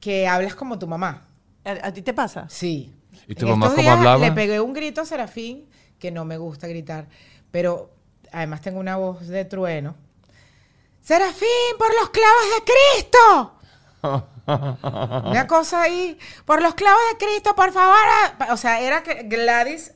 que 0.00 0.26
hablas 0.28 0.54
como 0.54 0.78
tu 0.78 0.86
mamá. 0.86 1.22
¿A, 1.64 1.88
a 1.88 1.92
ti 1.92 2.02
te 2.02 2.14
pasa? 2.14 2.48
Sí. 2.48 2.94
¿Y 3.26 3.34
tu 3.36 3.44
En 3.44 3.50
mamá 3.50 3.68
estos 3.68 3.74
cómo 3.74 3.82
días 3.82 3.94
hablaba? 3.96 4.18
Le 4.18 4.32
pegué 4.32 4.60
un 4.60 4.72
grito 4.72 5.00
a 5.00 5.04
Serafín, 5.06 5.68
que 5.98 6.10
no 6.10 6.24
me 6.24 6.38
gusta 6.38 6.66
gritar, 6.68 7.08
pero 7.50 7.90
además 8.32 8.60
tengo 8.62 8.80
una 8.80 8.96
voz 8.96 9.26
de 9.28 9.44
trueno. 9.44 9.96
Serafín, 11.06 11.46
por 11.78 11.94
los 12.00 12.10
clavos 12.10 12.42
de 12.56 12.72
Cristo. 12.72 13.52
Una 15.30 15.46
cosa 15.46 15.82
ahí, 15.82 16.18
por 16.44 16.60
los 16.60 16.74
clavos 16.74 17.00
de 17.12 17.24
Cristo, 17.24 17.54
por 17.54 17.70
favor. 17.70 17.94
ah". 18.40 18.48
O 18.50 18.56
sea, 18.56 18.80
era 18.80 19.04
que 19.04 19.22
Gladys 19.22 19.92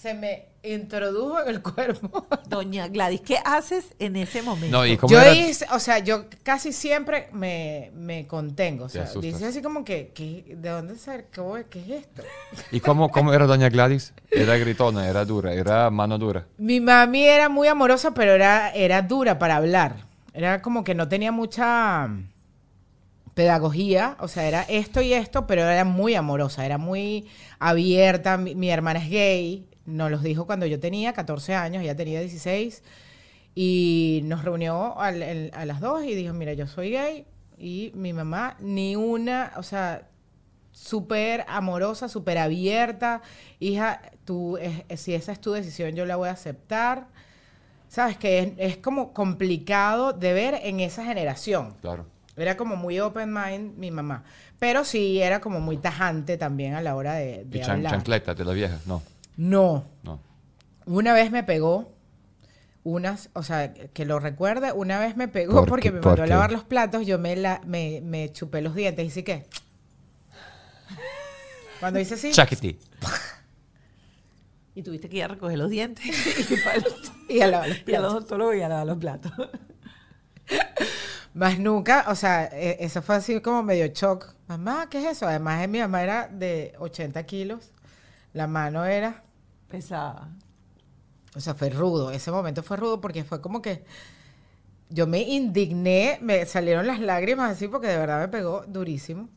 se 0.00 0.14
me 0.14 0.50
introdujo 0.62 1.40
en 1.40 1.48
el 1.48 1.62
cuerpo. 1.62 2.28
Doña 2.46 2.86
Gladys, 2.86 3.22
¿qué 3.22 3.38
haces 3.44 3.86
en 3.98 4.14
ese 4.14 4.40
momento? 4.42 4.76
No, 4.78 4.86
y 4.86 4.96
cómo 4.96 5.12
Yo 5.12 5.20
era- 5.20 5.34
hice, 5.34 5.66
o 5.72 5.80
sea, 5.80 5.98
yo 5.98 6.26
casi 6.44 6.72
siempre 6.72 7.28
me, 7.32 7.90
me 7.96 8.28
contengo. 8.28 8.84
O 8.84 8.88
sea, 8.88 9.02
así 9.02 9.62
como 9.62 9.84
que, 9.84 10.12
que, 10.14 10.44
¿de 10.56 10.68
dónde? 10.68 10.94
¿Qué 10.94 11.80
es 11.80 11.90
esto? 11.90 12.22
¿Y 12.70 12.78
cómo, 12.78 13.10
cómo 13.10 13.34
era 13.34 13.46
doña 13.46 13.68
Gladys? 13.68 14.14
Era 14.30 14.56
gritona, 14.58 15.08
era 15.08 15.24
dura, 15.24 15.54
era 15.54 15.90
mano 15.90 16.18
dura. 16.18 16.46
Mi 16.56 16.78
mami 16.78 17.24
era 17.26 17.48
muy 17.48 17.66
amorosa, 17.66 18.14
pero 18.14 18.30
era, 18.30 18.70
era 18.70 19.02
dura 19.02 19.40
para 19.40 19.56
hablar. 19.56 20.11
Era 20.34 20.62
como 20.62 20.84
que 20.84 20.94
no 20.94 21.08
tenía 21.08 21.32
mucha 21.32 22.08
pedagogía, 23.34 24.16
o 24.20 24.28
sea, 24.28 24.46
era 24.46 24.62
esto 24.62 25.00
y 25.00 25.12
esto, 25.12 25.46
pero 25.46 25.62
era 25.62 25.84
muy 25.84 26.14
amorosa, 26.14 26.64
era 26.66 26.78
muy 26.78 27.26
abierta. 27.58 28.36
Mi, 28.36 28.54
mi 28.54 28.70
hermana 28.70 29.00
es 29.00 29.10
gay, 29.10 29.66
nos 29.86 30.10
los 30.10 30.22
dijo 30.22 30.46
cuando 30.46 30.66
yo 30.66 30.80
tenía 30.80 31.12
14 31.12 31.54
años, 31.54 31.82
ella 31.82 31.96
tenía 31.96 32.20
16, 32.20 32.82
y 33.54 34.20
nos 34.24 34.44
reunió 34.44 34.98
a 34.98 35.12
las 35.12 35.80
dos 35.80 36.04
y 36.04 36.14
dijo, 36.14 36.32
mira, 36.34 36.52
yo 36.54 36.66
soy 36.66 36.90
gay, 36.90 37.26
y 37.58 37.92
mi 37.94 38.12
mamá, 38.12 38.56
ni 38.60 38.96
una, 38.96 39.52
o 39.56 39.62
sea, 39.62 40.08
súper 40.72 41.44
amorosa, 41.48 42.08
súper 42.08 42.38
abierta, 42.38 43.22
hija, 43.60 44.00
tú, 44.24 44.58
si 44.96 45.14
esa 45.14 45.32
es 45.32 45.40
tu 45.40 45.52
decisión, 45.52 45.94
yo 45.94 46.06
la 46.06 46.16
voy 46.16 46.28
a 46.28 46.32
aceptar. 46.32 47.08
Sabes 47.92 48.16
que 48.16 48.38
es, 48.38 48.52
es 48.56 48.76
como 48.78 49.12
complicado 49.12 50.14
de 50.14 50.32
ver 50.32 50.58
en 50.62 50.80
esa 50.80 51.04
generación. 51.04 51.74
Claro. 51.82 52.06
Era 52.38 52.56
como 52.56 52.74
muy 52.74 52.98
open 53.00 53.30
mind 53.34 53.76
mi 53.76 53.90
mamá. 53.90 54.24
Pero 54.58 54.82
sí 54.86 55.20
era 55.20 55.42
como 55.42 55.60
muy 55.60 55.76
tajante 55.76 56.38
también 56.38 56.72
a 56.72 56.80
la 56.80 56.96
hora 56.96 57.12
de, 57.16 57.44
de 57.44 57.58
Y 57.58 57.60
chan- 57.60 57.72
hablar. 57.76 57.92
chancleta 57.92 58.34
de 58.34 58.44
la 58.46 58.52
vieja. 58.54 58.78
No, 58.86 59.02
No. 59.36 59.84
no. 60.04 60.20
Una 60.86 61.12
vez 61.12 61.30
me 61.30 61.42
pegó 61.44 61.92
unas, 62.82 63.28
o 63.34 63.42
sea, 63.42 63.74
que 63.74 64.06
lo 64.06 64.18
recuerde, 64.20 64.72
una 64.72 64.98
vez 64.98 65.14
me 65.18 65.28
pegó 65.28 65.56
¿Por 65.60 65.68
porque 65.68 65.92
me 65.92 66.00
¿Por 66.00 66.12
mandó 66.12 66.22
a 66.22 66.26
lavar 66.26 66.50
los 66.50 66.64
platos, 66.64 67.06
yo 67.06 67.18
me, 67.18 67.36
la, 67.36 67.60
me, 67.66 68.00
me 68.02 68.32
chupé 68.32 68.62
los 68.62 68.74
dientes 68.74 69.04
y 69.06 69.10
sí 69.10 69.22
que. 69.22 69.44
Cuando 71.80 72.00
hice 72.00 72.14
así, 72.14 72.30
Chaquetí. 72.30 72.78
Y 74.74 74.82
tuviste 74.82 75.08
que 75.08 75.18
ir 75.18 75.24
a 75.24 75.28
recoger 75.28 75.58
los 75.58 75.70
dientes 75.70 76.04
y, 76.50 76.56
para 76.56 76.76
el- 76.76 76.84
y 77.28 77.40
a 77.40 77.46
lavar 77.48 77.68
los 77.68 77.78
y 77.78 77.82
platos. 77.82 78.12
odontólogo 78.12 78.54
y 78.54 78.62
a 78.62 78.68
lavar 78.68 78.86
los 78.86 78.98
platos. 78.98 79.32
Más 81.34 81.58
nunca, 81.58 82.04
o 82.08 82.14
sea, 82.14 82.44
e- 82.46 82.76
eso 82.84 83.00
fue 83.02 83.16
así 83.16 83.40
como 83.40 83.62
medio 83.62 83.86
shock. 83.86 84.34
Mamá, 84.48 84.88
¿qué 84.90 84.98
es 84.98 85.16
eso? 85.16 85.26
Además, 85.26 85.66
mi 85.68 85.78
mamá 85.78 86.02
era 86.02 86.28
de 86.28 86.74
80 86.78 87.22
kilos. 87.24 87.70
La 88.34 88.46
mano 88.46 88.84
era, 88.84 89.22
Pesada. 89.68 90.28
o 91.34 91.40
sea, 91.40 91.54
fue 91.54 91.70
rudo. 91.70 92.10
Ese 92.10 92.30
momento 92.30 92.62
fue 92.62 92.76
rudo 92.76 93.00
porque 93.00 93.24
fue 93.24 93.40
como 93.40 93.62
que 93.62 93.84
yo 94.90 95.06
me 95.06 95.20
indigné, 95.22 96.18
me 96.20 96.44
salieron 96.46 96.86
las 96.86 97.00
lágrimas 97.00 97.52
así 97.52 97.68
porque 97.68 97.88
de 97.88 97.96
verdad 97.98 98.20
me 98.20 98.28
pegó 98.28 98.64
durísimo. 98.66 99.28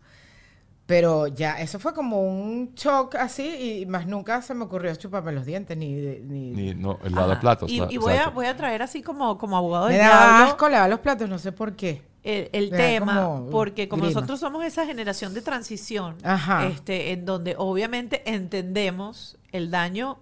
Pero 0.86 1.25
ya, 1.27 1.59
eso 1.59 1.79
fue 1.79 1.95
como 1.95 2.21
un 2.21 2.73
shock 2.75 3.15
así 3.15 3.81
y 3.81 3.86
más 3.88 4.05
nunca 4.05 4.41
se 4.43 4.53
me 4.53 4.65
ocurrió 4.65 4.93
chuparme 4.95 5.31
los 5.31 5.43
dientes 5.45 5.75
ni... 5.75 5.91
ni, 5.93 6.51
Ni, 6.51 6.75
no, 6.75 6.99
el 7.03 7.11
Ajá. 7.13 7.21
lavaplatos. 7.21 7.71
Y, 7.71 7.79
la- 7.79 7.88
y 7.91 7.97
voy, 7.97 8.13
a, 8.13 8.29
voy 8.29 8.45
a 8.45 8.55
traer 8.55 8.83
así 8.83 9.01
como, 9.01 9.38
como 9.39 9.57
abogado 9.57 9.88
me 9.88 9.93
del 9.93 10.01
daba 10.03 10.25
diablo 10.27 10.45
asco 10.45 10.69
lavar 10.69 10.89
los 10.91 10.99
platos, 10.99 11.27
no 11.27 11.39
sé 11.39 11.51
por 11.51 11.75
qué. 11.75 12.03
el, 12.23 12.49
el 12.53 12.69
Me 12.69 12.77
tema, 12.77 13.15
como 13.23 13.49
porque 13.49 13.88
como 13.89 14.03
grima. 14.03 14.13
nosotros 14.19 14.39
somos 14.39 14.63
esa 14.63 14.86
generación 14.86 15.33
de 15.33 15.41
transición, 15.41 16.17
Ajá. 16.23 16.67
este, 16.67 17.13
en 17.13 17.25
donde 17.25 17.55
obviamente 17.57 18.21
entendemos 18.31 19.38
el 19.51 19.71
daño, 19.71 20.19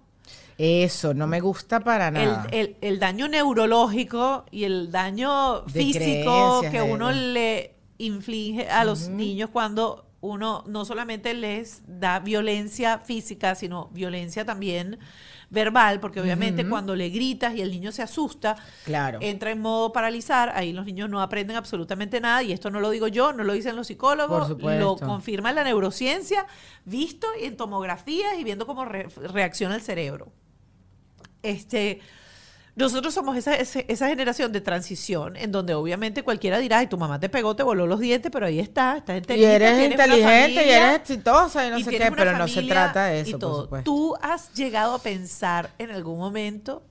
Eso, 0.56 1.12
no 1.12 1.26
me 1.26 1.40
gusta 1.40 1.80
para 1.80 2.08
el, 2.08 2.14
nada. 2.14 2.46
el- 2.52 2.76
el 2.80 2.98
daño 3.00 3.28
neurológico 3.28 4.44
y 4.50 4.64
el 4.64 4.90
daño 4.90 5.60
De 5.62 5.72
físico 5.72 6.62
que 6.70 6.80
de- 6.80 6.82
uno 6.92 7.12
le 7.12 7.74
inflige 7.98 8.68
a 8.70 8.84
los 8.84 9.08
niños 9.08 9.50
cuando 9.52 10.03
uno 10.24 10.64
no 10.66 10.84
solamente 10.84 11.34
les 11.34 11.82
da 11.86 12.18
violencia 12.18 12.98
física, 12.98 13.54
sino 13.54 13.88
violencia 13.92 14.44
también 14.44 14.98
verbal, 15.50 16.00
porque 16.00 16.20
obviamente 16.20 16.66
cuando 16.68 16.96
le 16.96 17.10
gritas 17.10 17.54
y 17.54 17.60
el 17.60 17.70
niño 17.70 17.92
se 17.92 18.02
asusta, 18.02 18.56
Claro. 18.84 19.18
entra 19.20 19.50
en 19.50 19.60
modo 19.60 19.92
paralizar, 19.92 20.50
ahí 20.56 20.72
los 20.72 20.86
niños 20.86 21.08
no 21.10 21.20
aprenden 21.20 21.56
absolutamente 21.56 22.20
nada, 22.20 22.42
y 22.42 22.52
esto 22.52 22.70
no 22.70 22.80
lo 22.80 22.90
digo 22.90 23.06
yo, 23.08 23.32
no 23.32 23.44
lo 23.44 23.52
dicen 23.52 23.76
los 23.76 23.86
psicólogos, 23.86 24.48
lo 24.60 24.96
confirma 24.96 25.52
la 25.52 25.62
neurociencia, 25.62 26.46
visto 26.84 27.26
en 27.38 27.56
tomografías 27.56 28.38
y 28.38 28.42
viendo 28.44 28.66
cómo 28.66 28.84
re- 28.84 29.08
reacciona 29.32 29.74
el 29.76 29.82
cerebro. 29.82 30.32
Este, 31.42 32.00
nosotros 32.76 33.14
somos 33.14 33.36
esa, 33.36 33.54
esa 33.54 34.08
generación 34.08 34.50
de 34.50 34.60
transición 34.60 35.36
en 35.36 35.52
donde 35.52 35.74
obviamente 35.74 36.24
cualquiera 36.24 36.58
dirá, 36.58 36.78
ay, 36.78 36.88
tu 36.88 36.98
mamá 36.98 37.20
te 37.20 37.28
pegó, 37.28 37.54
te 37.54 37.62
voló 37.62 37.86
los 37.86 38.00
dientes, 38.00 38.32
pero 38.32 38.46
ahí 38.46 38.58
está, 38.58 38.96
estás 38.96 39.14
Y 39.14 39.18
enterita, 39.18 39.54
eres 39.54 39.78
tienes 39.78 39.94
una 39.94 40.04
inteligente 40.04 40.50
y 40.50 40.56
familia, 40.56 40.88
eres 40.88 41.00
exitosa 41.00 41.66
y 41.66 41.70
no 41.70 41.78
y 41.78 41.84
sé 41.84 41.90
qué, 41.90 42.10
pero 42.10 42.36
no 42.36 42.48
se 42.48 42.62
trata 42.64 43.06
de 43.06 43.18
y 43.18 43.20
eso, 43.20 43.38
por 43.38 43.62
supuesto. 43.62 43.84
¿Tú 43.84 44.16
has 44.20 44.52
llegado 44.54 44.94
a 44.94 44.98
pensar 44.98 45.70
en 45.78 45.92
algún 45.92 46.18
momento 46.18 46.82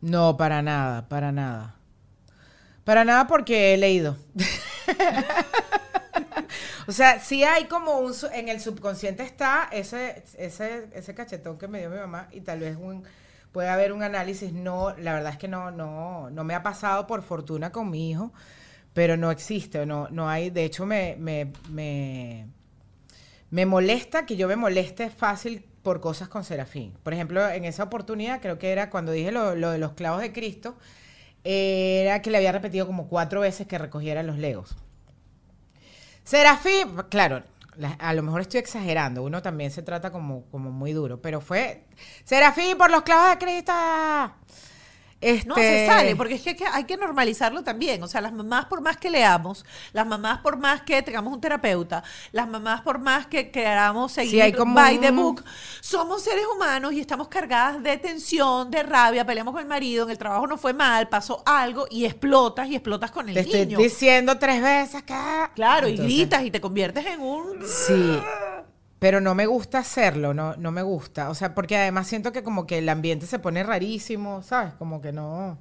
No, 0.00 0.36
para 0.36 0.62
nada, 0.62 1.08
para 1.08 1.32
nada. 1.32 1.74
Para 2.84 3.04
nada 3.04 3.26
porque 3.26 3.74
he 3.74 3.76
leído. 3.76 4.16
o 6.86 6.92
sea, 6.92 7.18
sí 7.18 7.42
hay 7.42 7.64
como 7.64 7.98
un... 7.98 8.14
En 8.32 8.48
el 8.48 8.60
subconsciente 8.60 9.24
está 9.24 9.68
ese, 9.72 10.22
ese, 10.38 10.86
ese 10.92 11.14
cachetón 11.16 11.58
que 11.58 11.66
me 11.66 11.80
dio 11.80 11.90
mi 11.90 11.96
mamá 11.96 12.28
y 12.30 12.42
tal 12.42 12.60
vez 12.60 12.76
un, 12.76 13.02
puede 13.56 13.70
haber 13.70 13.94
un 13.94 14.02
análisis. 14.02 14.52
No, 14.52 14.94
la 14.98 15.14
verdad 15.14 15.32
es 15.32 15.38
que 15.38 15.48
no, 15.48 15.70
no, 15.70 16.28
no 16.28 16.44
me 16.44 16.54
ha 16.54 16.62
pasado 16.62 17.06
por 17.06 17.22
fortuna 17.22 17.72
con 17.72 17.88
mi 17.88 18.10
hijo, 18.10 18.30
pero 18.92 19.16
no 19.16 19.30
existe, 19.30 19.86
no, 19.86 20.08
no 20.10 20.28
hay... 20.28 20.50
De 20.50 20.62
hecho, 20.66 20.84
me... 20.84 21.16
me, 21.18 21.50
me 21.70 22.48
me 23.48 23.64
molesta 23.64 24.26
que 24.26 24.36
yo 24.36 24.46
me 24.46 24.56
moleste 24.56 25.08
fácil 25.08 25.64
por 25.82 26.02
cosas 26.02 26.28
con 26.28 26.44
Serafín. 26.44 26.92
Por 27.02 27.14
ejemplo, 27.14 27.48
en 27.48 27.64
esa 27.64 27.84
oportunidad, 27.84 28.42
creo 28.42 28.58
que 28.58 28.72
era 28.72 28.90
cuando 28.90 29.12
dije 29.12 29.32
lo, 29.32 29.54
lo 29.54 29.70
de 29.70 29.78
los 29.78 29.92
clavos 29.92 30.20
de 30.20 30.34
Cristo, 30.34 30.76
era 31.42 32.20
que 32.20 32.30
le 32.30 32.36
había 32.36 32.52
repetido 32.52 32.86
como 32.86 33.08
cuatro 33.08 33.40
veces 33.40 33.66
que 33.66 33.78
recogiera 33.78 34.22
los 34.22 34.36
legos. 34.36 34.76
Serafín, 36.24 36.94
claro, 37.08 37.42
la- 37.78 37.92
a 37.92 38.14
lo 38.14 38.22
mejor 38.22 38.40
estoy 38.42 38.60
exagerando, 38.60 39.22
uno 39.22 39.42
también 39.42 39.70
se 39.70 39.82
trata 39.82 40.10
como, 40.10 40.44
como 40.50 40.70
muy 40.70 40.92
duro, 40.92 41.20
pero 41.20 41.40
fue, 41.40 41.84
Serafín, 42.24 42.76
por 42.78 42.90
los 42.90 43.02
clavos 43.02 43.30
de 43.30 43.38
Cristo. 43.38 43.72
Este, 45.20 45.48
No 45.48 45.54
se 45.54 45.86
sale, 45.86 46.14
porque 46.14 46.34
es 46.34 46.42
que 46.42 46.56
hay, 46.70 46.84
que 46.84 46.96
normalizarlo 46.96 47.62
también. 47.62 48.02
O 48.02 48.08
sea, 48.08 48.20
las 48.20 48.32
mamás, 48.32 48.66
por 48.66 48.82
más 48.82 48.98
que 48.98 49.08
leamos, 49.08 49.64
las 49.92 50.06
mamás, 50.06 50.40
por 50.40 50.58
más 50.58 50.82
que 50.82 51.02
tengamos 51.02 51.32
un 51.32 51.40
terapeuta, 51.40 52.02
las 52.32 52.46
mamás, 52.48 52.82
por 52.82 52.98
más 52.98 53.26
que 53.26 53.50
queramos 53.50 54.12
seguir 54.12 54.32
Sí, 54.32 54.40
hay 54.40 54.52
como 54.52 54.74
by 54.74 55.00
the 55.00 55.10
book, 55.10 55.42
somos 55.80 56.22
seres 56.22 56.44
humanos 56.54 56.92
y 56.92 57.00
estamos 57.00 57.28
cargadas 57.28 57.82
de 57.82 57.96
tensión, 57.96 58.70
de 58.70 58.82
rabia, 58.82 59.24
peleamos 59.24 59.52
con 59.52 59.62
el 59.62 59.68
marido, 59.68 60.04
en 60.04 60.10
el 60.10 60.18
trabajo 60.18 60.46
no 60.46 60.58
fue 60.58 60.74
mal, 60.74 61.08
pasó 61.08 61.42
algo 61.46 61.86
y 61.90 62.04
explotas 62.04 62.68
y 62.68 62.74
explotas 62.74 63.10
con 63.10 63.28
el 63.28 63.34
Te 63.34 63.40
estoy 63.40 63.60
niño. 63.66 63.78
diciendo 63.78 64.38
tres 64.38 64.60
veces 64.62 65.02
que... 65.02 65.16
Claro, 65.54 65.88
y 65.88 65.96
gritas 65.96 66.44
y 66.44 66.50
te 66.50 66.60
conviertes 66.60 67.06
en 67.06 67.20
un... 67.20 67.66
Sí, 67.66 68.20
pero 68.98 69.20
no 69.20 69.34
me 69.34 69.46
gusta 69.46 69.78
hacerlo, 69.78 70.32
no, 70.34 70.56
no 70.56 70.72
me 70.72 70.82
gusta. 70.82 71.30
O 71.30 71.34
sea, 71.34 71.54
porque 71.54 71.76
además 71.76 72.06
siento 72.06 72.32
que 72.32 72.42
como 72.42 72.66
que 72.66 72.78
el 72.78 72.88
ambiente 72.88 73.26
se 73.26 73.38
pone 73.38 73.62
rarísimo, 73.62 74.42
¿sabes? 74.42 74.72
Como 74.74 75.00
que 75.00 75.12
no. 75.12 75.58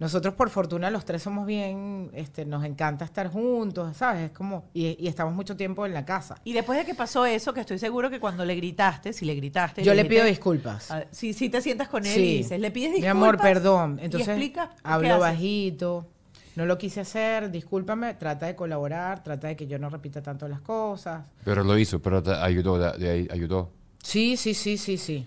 Nosotros, 0.00 0.34
por 0.34 0.50
fortuna, 0.50 0.90
los 0.90 1.04
tres 1.04 1.22
somos 1.22 1.46
bien, 1.46 2.10
este, 2.14 2.44
nos 2.44 2.64
encanta 2.64 3.04
estar 3.04 3.28
juntos, 3.28 3.96
¿sabes? 3.96 4.24
Es 4.24 4.30
como, 4.32 4.64
y, 4.74 4.96
y 5.02 5.06
estamos 5.06 5.32
mucho 5.34 5.56
tiempo 5.56 5.86
en 5.86 5.94
la 5.94 6.04
casa. 6.04 6.34
Y 6.42 6.52
después 6.52 6.76
de 6.78 6.84
que 6.84 6.96
pasó 6.96 7.24
eso, 7.24 7.54
que 7.54 7.60
estoy 7.60 7.78
seguro 7.78 8.10
que 8.10 8.18
cuando 8.18 8.44
le 8.44 8.56
gritaste, 8.56 9.12
si 9.12 9.24
le 9.24 9.36
gritaste... 9.36 9.84
Yo 9.84 9.94
le 9.94 10.04
pido 10.04 10.24
disculpas. 10.24 10.90
A 10.90 10.96
ver, 10.98 11.08
Si, 11.12 11.32
si 11.32 11.48
te 11.48 11.62
sientas 11.62 11.88
con 11.88 12.04
él 12.04 12.12
Sí. 12.12 12.20
y 12.20 12.36
dices, 12.38 12.58
le 12.58 12.72
pides 12.72 12.90
Mi 12.90 12.96
disculpas. 12.96 13.16
amor, 13.16 13.38
perdón. 13.40 14.00
Entonces, 14.02 14.28
explicas 14.28 14.68
qué 14.70 14.80
hablo 14.82 15.20
bajito. 15.20 16.10
No 16.56 16.66
lo 16.66 16.78
quise 16.78 17.00
hacer, 17.00 17.50
discúlpame, 17.50 18.14
trata 18.14 18.46
de 18.46 18.54
colaborar, 18.54 19.22
trata 19.24 19.48
de 19.48 19.56
que 19.56 19.66
yo 19.66 19.78
no 19.78 19.90
repita 19.90 20.22
tanto 20.22 20.46
las 20.48 20.60
cosas. 20.60 21.24
Pero 21.44 21.64
lo 21.64 21.76
hizo, 21.76 22.00
pero 22.00 22.22
te 22.22 22.32
ayudó, 22.32 22.78
de, 22.78 22.96
de 22.98 23.10
ahí 23.10 23.28
ayudó. 23.30 23.70
Sí, 24.02 24.36
sí, 24.36 24.54
sí, 24.54 24.76
sí, 24.78 24.96
sí. 24.96 25.26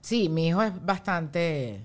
Sí, 0.00 0.28
mi 0.28 0.48
hijo 0.48 0.62
es 0.62 0.72
bastante... 0.84 1.80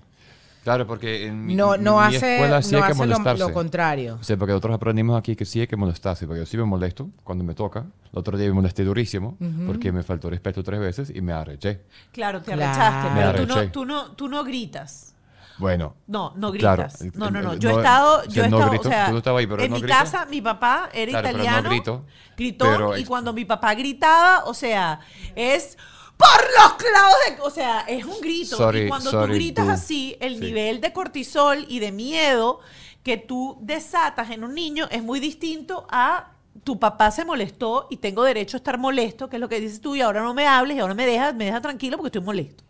Claro, 0.62 0.86
porque 0.86 1.26
en 1.26 1.46
mi, 1.46 1.54
no, 1.56 1.78
no 1.78 1.96
mi 1.98 2.14
hace, 2.16 2.34
escuela 2.34 2.60
sí 2.60 2.72
no 2.72 2.78
hay 2.78 2.84
que 2.84 2.92
hace 2.92 3.00
lo, 3.06 3.18
molestarse. 3.18 3.42
lo 3.48 3.52
contrario. 3.54 4.18
O 4.20 4.22
sea, 4.22 4.36
porque 4.36 4.52
nosotros 4.52 4.74
aprendimos 4.74 5.18
aquí 5.18 5.34
que 5.34 5.46
sí 5.46 5.58
hay 5.58 5.66
que 5.66 5.74
molestarse, 5.76 6.26
porque 6.26 6.40
yo 6.40 6.46
sí 6.46 6.58
me 6.58 6.64
molesto 6.64 7.08
cuando 7.24 7.42
me 7.44 7.54
toca. 7.54 7.86
El 8.12 8.18
otro 8.18 8.36
día 8.36 8.46
me 8.48 8.52
molesté 8.52 8.84
durísimo 8.84 9.38
porque 9.66 9.90
me 9.90 10.02
faltó 10.02 10.28
respeto 10.28 10.62
tres 10.62 10.78
veces 10.78 11.10
y 11.14 11.22
me 11.22 11.32
arreché. 11.32 11.80
Claro, 12.12 12.42
te 12.42 12.52
Claro. 12.52 12.62
arrechaste, 12.78 13.08
pero 13.14 13.32
tú 13.32 13.46
no, 13.46 13.72
tú, 13.72 13.84
no, 13.86 14.12
tú 14.12 14.28
no 14.28 14.44
gritas. 14.44 15.14
Bueno, 15.60 15.94
No, 16.06 16.32
no 16.36 16.50
Claro, 16.52 16.82
gritas. 16.84 17.02
el- 17.02 17.12
no, 17.14 17.30
no, 17.30 17.42
no. 17.42 17.54
Yo 17.54 17.68
he 17.70 17.72
estado, 17.74 18.24
yo 18.24 18.44
he 18.44 18.48
no 18.48 18.56
estado, 18.56 18.70
grito, 18.70 18.88
o 18.88 18.90
sea, 18.90 19.06
tú 19.06 19.12
no 19.12 19.18
estabas 19.18 19.40
ahí, 19.40 19.46
pero 19.46 19.62
en 19.62 19.70
no 19.70 19.76
mi 19.76 19.82
grito. 19.82 19.96
casa 19.98 20.24
mi 20.26 20.40
papá 20.40 20.88
era 20.92 21.10
Claro, 21.12 21.28
italiano, 21.28 21.68
grito, 21.68 22.04
gritó 22.36 22.96
y 22.96 23.04
cuando 23.04 23.32
mi 23.32 23.44
papá 23.44 23.74
gritaba, 23.74 24.44
o 24.46 24.54
sea, 24.54 25.00
es 25.36 25.76
por 26.16 26.28
los 26.28 26.72
clavos 26.74 27.16
de, 27.28 27.42
o 27.42 27.50
sea, 27.50 27.80
es 27.82 28.04
un 28.04 28.20
grito 28.20 28.56
Sorry, 28.56 28.80
y 28.80 28.88
cuando 28.88 29.10
sorry, 29.10 29.32
tú 29.32 29.34
gritas 29.34 29.66
tú. 29.66 29.70
así, 29.72 30.16
el 30.20 30.34
Sí. 30.36 30.40
nivel 30.40 30.80
de 30.80 30.92
cortisol 30.92 31.64
y 31.68 31.78
de 31.78 31.92
miedo 31.92 32.60
que 33.02 33.16
tú 33.16 33.58
desatas 33.60 34.30
en 34.30 34.44
un 34.44 34.54
niño 34.54 34.86
es 34.90 35.02
muy 35.02 35.20
distinto 35.20 35.86
a 35.90 36.32
tu 36.64 36.78
papá 36.78 37.10
se 37.10 37.24
molestó 37.24 37.86
y 37.90 37.98
tengo 37.98 38.22
derecho 38.24 38.56
a 38.56 38.58
estar 38.58 38.76
molesto, 38.76 39.28
que 39.28 39.36
es 39.36 39.40
lo 39.40 39.48
que 39.48 39.60
dices 39.60 39.80
tú, 39.80 39.94
y 39.94 40.00
ahora 40.00 40.22
no 40.22 40.34
me 40.34 40.46
hables 40.46 40.76
y 40.76 40.80
ahora 40.80 40.94
me 40.94 41.06
dejas, 41.06 41.34
me 41.34 41.44
dejas 41.46 41.62
tranquilo 41.62 41.96
porque 41.96 42.08
estoy 42.08 42.22
molesto. 42.22 42.64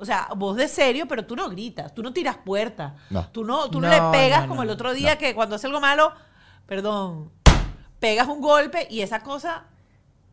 O 0.00 0.04
sea, 0.04 0.28
vos 0.36 0.56
de 0.56 0.66
serio, 0.66 1.06
pero 1.06 1.24
tú 1.26 1.36
no 1.36 1.48
gritas, 1.50 1.94
tú 1.94 2.02
no 2.02 2.12
tiras 2.12 2.36
puertas, 2.44 2.94
No. 3.10 3.28
tú 3.28 3.44
no, 3.44 3.68
tú 3.70 3.80
no, 3.80 3.88
No, 3.88 4.12
le 4.12 4.18
pegas 4.18 4.42
no, 4.42 4.48
como 4.48 4.60
no. 4.60 4.62
el 4.64 4.70
otro 4.70 4.94
día 4.94 5.18
que 5.18 5.34
cuando 5.34 5.56
hace 5.56 5.66
algo 5.66 5.80
malo, 5.80 6.12
perdón, 6.66 7.30
pegas 7.98 8.26
un 8.28 8.40
golpe 8.40 8.86
y 8.90 9.02
esa 9.02 9.20
cosa, 9.20 9.64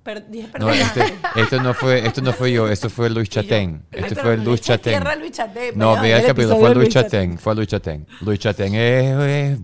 per- 0.03 0.27
dije 0.29 0.49
No, 0.57 0.69
este, 0.69 1.13
esto 1.35 1.61
no 1.61 1.73
fue, 1.73 2.05
esto 2.07 2.21
no 2.21 2.31
fue 2.31 2.51
yo, 2.53 2.67
esto 2.69 2.89
fue 2.89 3.09
Luis 3.09 3.27
Chatén. 3.29 3.85
Este 3.91 4.09
pero 4.15 4.21
fue 4.21 4.37
Luis 4.37 4.61
eches 4.61 4.67
Chatén. 4.67 4.93
tierra 4.93 5.11
a 5.11 5.15
Luis 5.17 5.31
Chatén, 5.31 5.77
No, 5.77 5.99
vea 6.01 6.15
el 6.17 6.21
el 6.21 6.27
capítulo, 6.27 6.55
fue 6.57 6.69
Luis 6.73 6.77
Luis 6.77 6.89
Chatén, 6.93 7.37
fue 7.37 7.55
Luis 7.55 7.67
Chatén. 7.67 8.07
Luis 8.21 8.39
Chatén 8.39 8.73
es... 8.75 9.59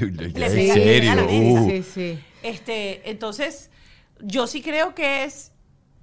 Le 0.00 0.46
En 0.46 0.74
serio. 0.74 1.26
uh. 1.28 1.68
Sí, 1.68 1.82
sí. 1.82 2.20
Este, 2.42 3.10
entonces, 3.10 3.70
yo 4.20 4.46
sí 4.46 4.62
creo 4.62 4.94
que 4.94 5.24
es 5.24 5.49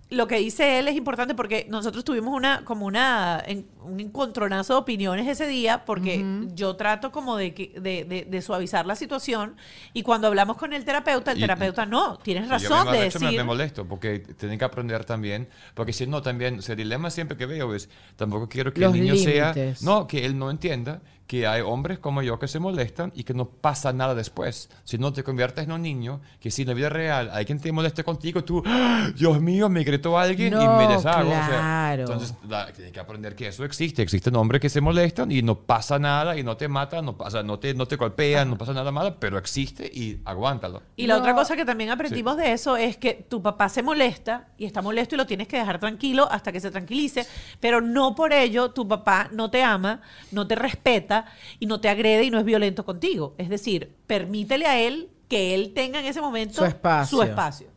lo 0.09 0.25
que 0.25 0.37
dice 0.37 0.79
él 0.79 0.87
es 0.87 0.95
importante 0.95 1.35
porque 1.35 1.65
nosotros 1.69 2.05
tuvimos 2.05 2.33
una 2.33 2.63
como 2.63 2.85
una 2.85 3.43
en- 3.45 3.67
un 3.83 3.99
encontronazo 3.99 4.73
de 4.75 4.79
opiniones 4.79 5.27
ese 5.27 5.47
día 5.47 5.83
porque 5.83 6.23
yo 6.55 6.77
trato 6.77 7.11
como 7.11 7.35
de, 7.35 7.51
de, 7.75 8.05
de- 8.05 8.23
de 8.23 8.41
suavizar 8.41 8.85
la 8.85 8.95
situación 8.95 9.57
y 9.93 10.03
cuando 10.03 10.27
hablamos 10.27 10.55
con 10.55 10.71
el 10.71 10.85
terapeuta, 10.85 11.31
el 11.33 11.39
Y- 11.39 11.41
terapeuta 11.41 11.85
no, 11.85 12.17
tienes 12.19 12.47
razón 12.47 12.85
yo 12.85 12.85
de 12.85 12.91
me, 12.91 12.97
de 13.01 13.07
hecho, 13.07 13.19
me- 13.19 13.25
decir 13.25 13.39
me 13.39 13.43
molesto 13.43 13.85
porque 13.85 14.19
tienen 14.19 14.57
que 14.57 14.63
aprender 14.65 15.03
también, 15.03 15.49
porque 15.73 15.91
si 15.91 16.07
no 16.07 16.21
también, 16.21 16.59
o 16.59 16.61
sea, 16.61 16.71
el 16.73 16.77
dilema 16.77 17.09
siempre 17.09 17.35
que 17.35 17.45
veo 17.45 17.75
es, 17.75 17.89
tampoco 18.15 18.47
quiero 18.47 18.73
que 18.73 18.79
Los 18.81 18.93
el 18.95 19.01
niño 19.01 19.15
sea, 19.17 19.53
límites. 19.53 19.81
no, 19.83 20.07
que 20.07 20.25
él 20.25 20.37
no 20.39 20.49
entienda 20.49 21.01
que 21.27 21.45
hay 21.45 21.61
hombres 21.61 21.99
como 21.99 22.21
yo 22.21 22.39
que 22.39 22.47
se 22.47 22.57
molestan 22.59 23.11
y 23.13 23.23
que 23.25 23.33
no 23.33 23.49
pasa 23.49 23.91
nada 23.91 24.15
después. 24.15 24.69
Si 24.85 24.97
no 24.97 25.11
te 25.11 25.23
conviertes 25.23 25.65
en 25.65 25.73
un 25.73 25.81
niño, 25.81 26.21
que 26.39 26.49
si 26.51 26.61
en 26.61 26.69
la 26.69 26.73
vida 26.73 26.87
real 26.89 27.29
hay 27.33 27.43
quien 27.45 27.59
te 27.59 27.69
moleste 27.73 28.03
contigo, 28.03 28.45
tú, 28.45 28.63
¡Ah! 28.65 29.09
Dios 29.13 29.41
mío, 29.41 29.67
me 29.67 29.83
gritó 29.83 30.17
alguien 30.17 30.53
y 30.53 30.55
No, 30.65 30.77
me 30.77 30.87
deshago. 30.87 31.29
O 31.29 31.33
sea, 31.33 31.47
claro. 31.47 32.01
entonces, 32.03 32.33
la- 32.47 32.71
tienes 32.71 32.93
que 32.93 32.99
aprender 33.01 33.35
que 33.35 33.47
eso 33.49 33.65
existe. 33.65 34.01
Existen 34.01 34.35
hombres 34.37 34.61
que 34.61 34.69
se 34.69 34.79
molestan 34.79 35.29
y 35.31 35.41
no 35.41 35.55
pasa 35.59 35.99
nada 35.99 36.37
y 36.37 36.43
no 36.43 36.55
te 36.55 36.69
matan, 36.69 37.03
no 37.05 37.17
pasa, 37.17 37.43
no 37.43 37.59
te, 37.59 37.73
no 37.73 37.85
te 37.87 37.97
golpean, 37.97 38.49
no 38.49 38.57
pasa 38.57 38.71
nada 38.73 38.91
malo, 38.91 39.17
pero 39.19 39.37
existe 39.37 39.85
y 39.85 40.21
aguántalo. 40.23 40.81
Y 40.95 41.07
la 41.07 41.15
No. 41.15 41.19
otra 41.19 41.35
cosa 41.35 41.57
que 41.57 41.65
también 41.65 41.89
aprendimos 41.89 42.37
de 42.37 42.53
eso 42.53 42.77
es 42.77 42.95
que 42.95 43.25
tu 43.27 43.41
papá 43.41 43.67
se 43.67 43.83
molesta 43.83 44.47
y 44.57 44.65
está 44.65 44.81
molesto 44.81 45.15
y 45.15 45.17
lo 45.17 45.25
tienes 45.27 45.49
que 45.49 45.57
dejar 45.57 45.77
tranquilo 45.79 46.27
hasta 46.31 46.53
que 46.53 46.61
se 46.61 46.71
tranquilice, 46.71 47.27
pero 47.59 47.81
no 47.81 48.15
por 48.15 48.31
ello 48.31 48.71
tu 48.71 48.87
papá 48.87 49.27
no 49.33 49.51
te 49.51 49.61
ama, 49.61 49.99
no 50.31 50.47
te 50.47 50.55
respeta 50.55 51.16
y 51.59 51.65
no 51.67 51.79
te 51.81 51.89
agrede 51.89 52.23
y 52.23 52.31
no 52.31 52.39
es 52.39 52.45
violento 52.45 52.85
contigo. 52.85 53.35
Es 53.37 53.49
decir, 53.49 53.95
permítele 54.07 54.65
a 54.65 54.79
él 54.79 55.09
que 55.27 55.53
él 55.55 55.73
tenga 55.73 55.99
en 55.99 56.05
ese 56.05 56.21
momento 56.21 56.55
Su 56.55 56.65
espacio. 56.65 57.17
su 57.17 57.23
espacio. 57.23 57.67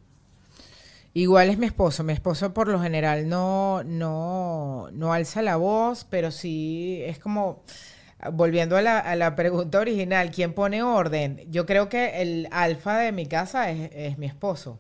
Igual 1.13 1.51
es 1.51 1.59
mi 1.59 1.67
esposo. 1.67 2.05
Mi 2.05 2.13
esposo 2.13 2.55
por 2.55 2.69
lo 2.69 2.81
general 2.81 3.29
no, 3.29 3.83
no, 3.85 4.89
no 4.93 5.13
alza 5.13 5.43
la 5.43 5.57
voz, 5.57 6.07
pero 6.09 6.31
sí 6.31 7.01
es 7.05 7.19
como, 7.19 7.63
volviendo 8.33 8.77
a 8.77 8.83
la, 8.83 8.99
a 9.01 9.17
la 9.17 9.35
pregunta 9.35 9.81
original, 9.81 10.31
¿quién 10.31 10.53
pone 10.55 10.83
orden? 10.85 11.45
Yo 11.51 11.67
creo 11.67 11.89
que 11.89 12.23
el 12.23 12.49
alfa 12.53 12.99
de 12.99 13.11
mi 13.13 13.27
casa 13.27 13.71
es, 13.71 13.91
es 13.93 14.19
mi 14.19 14.27
esposo. 14.27 14.79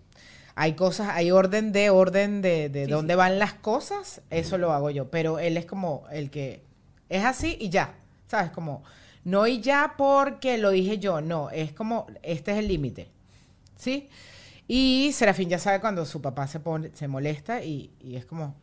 Hay 0.54 0.74
cosas, 0.74 1.08
hay 1.11 1.30
orden 1.32 1.72
de 1.72 1.90
orden 1.90 2.42
de, 2.42 2.68
de 2.68 2.84
Sí, 2.84 2.90
dónde 2.90 3.14
sí. 3.14 3.18
van 3.18 3.38
las 3.38 3.54
cosas, 3.54 4.20
eso 4.30 4.58
lo 4.58 4.72
hago 4.72 4.90
yo, 4.90 5.11
pero 5.11 5.38
él 5.38 5.56
es 5.56 5.64
como 5.66 6.04
el 6.12 6.30
que 6.30 6.62
es 7.08 7.24
así 7.24 7.56
y 7.58 7.70
ya, 7.70 7.94
¿sabes? 8.30 8.50
Como, 8.52 8.82
no 9.24 9.46
y 9.46 9.60
ya 9.60 9.94
porque 9.98 10.56
lo 10.56 10.70
dije 10.70 10.98
yo, 10.98 11.20
no, 11.20 11.50
es 11.50 11.72
como, 11.72 12.06
este 12.22 12.52
es 12.52 12.58
el 12.58 12.68
límite. 12.68 13.08
¿sí? 13.76 14.08
Y 14.68 15.10
Serafín 15.12 15.48
ya 15.48 15.58
sabe 15.58 15.80
cuando 15.80 16.06
su 16.06 16.22
papá 16.22 16.46
se 16.46 16.60
pone, 16.60 16.90
se 16.94 17.08
molesta 17.08 17.62
y, 17.64 17.90
y 18.00 18.14
es 18.16 18.24
como, 18.24 18.54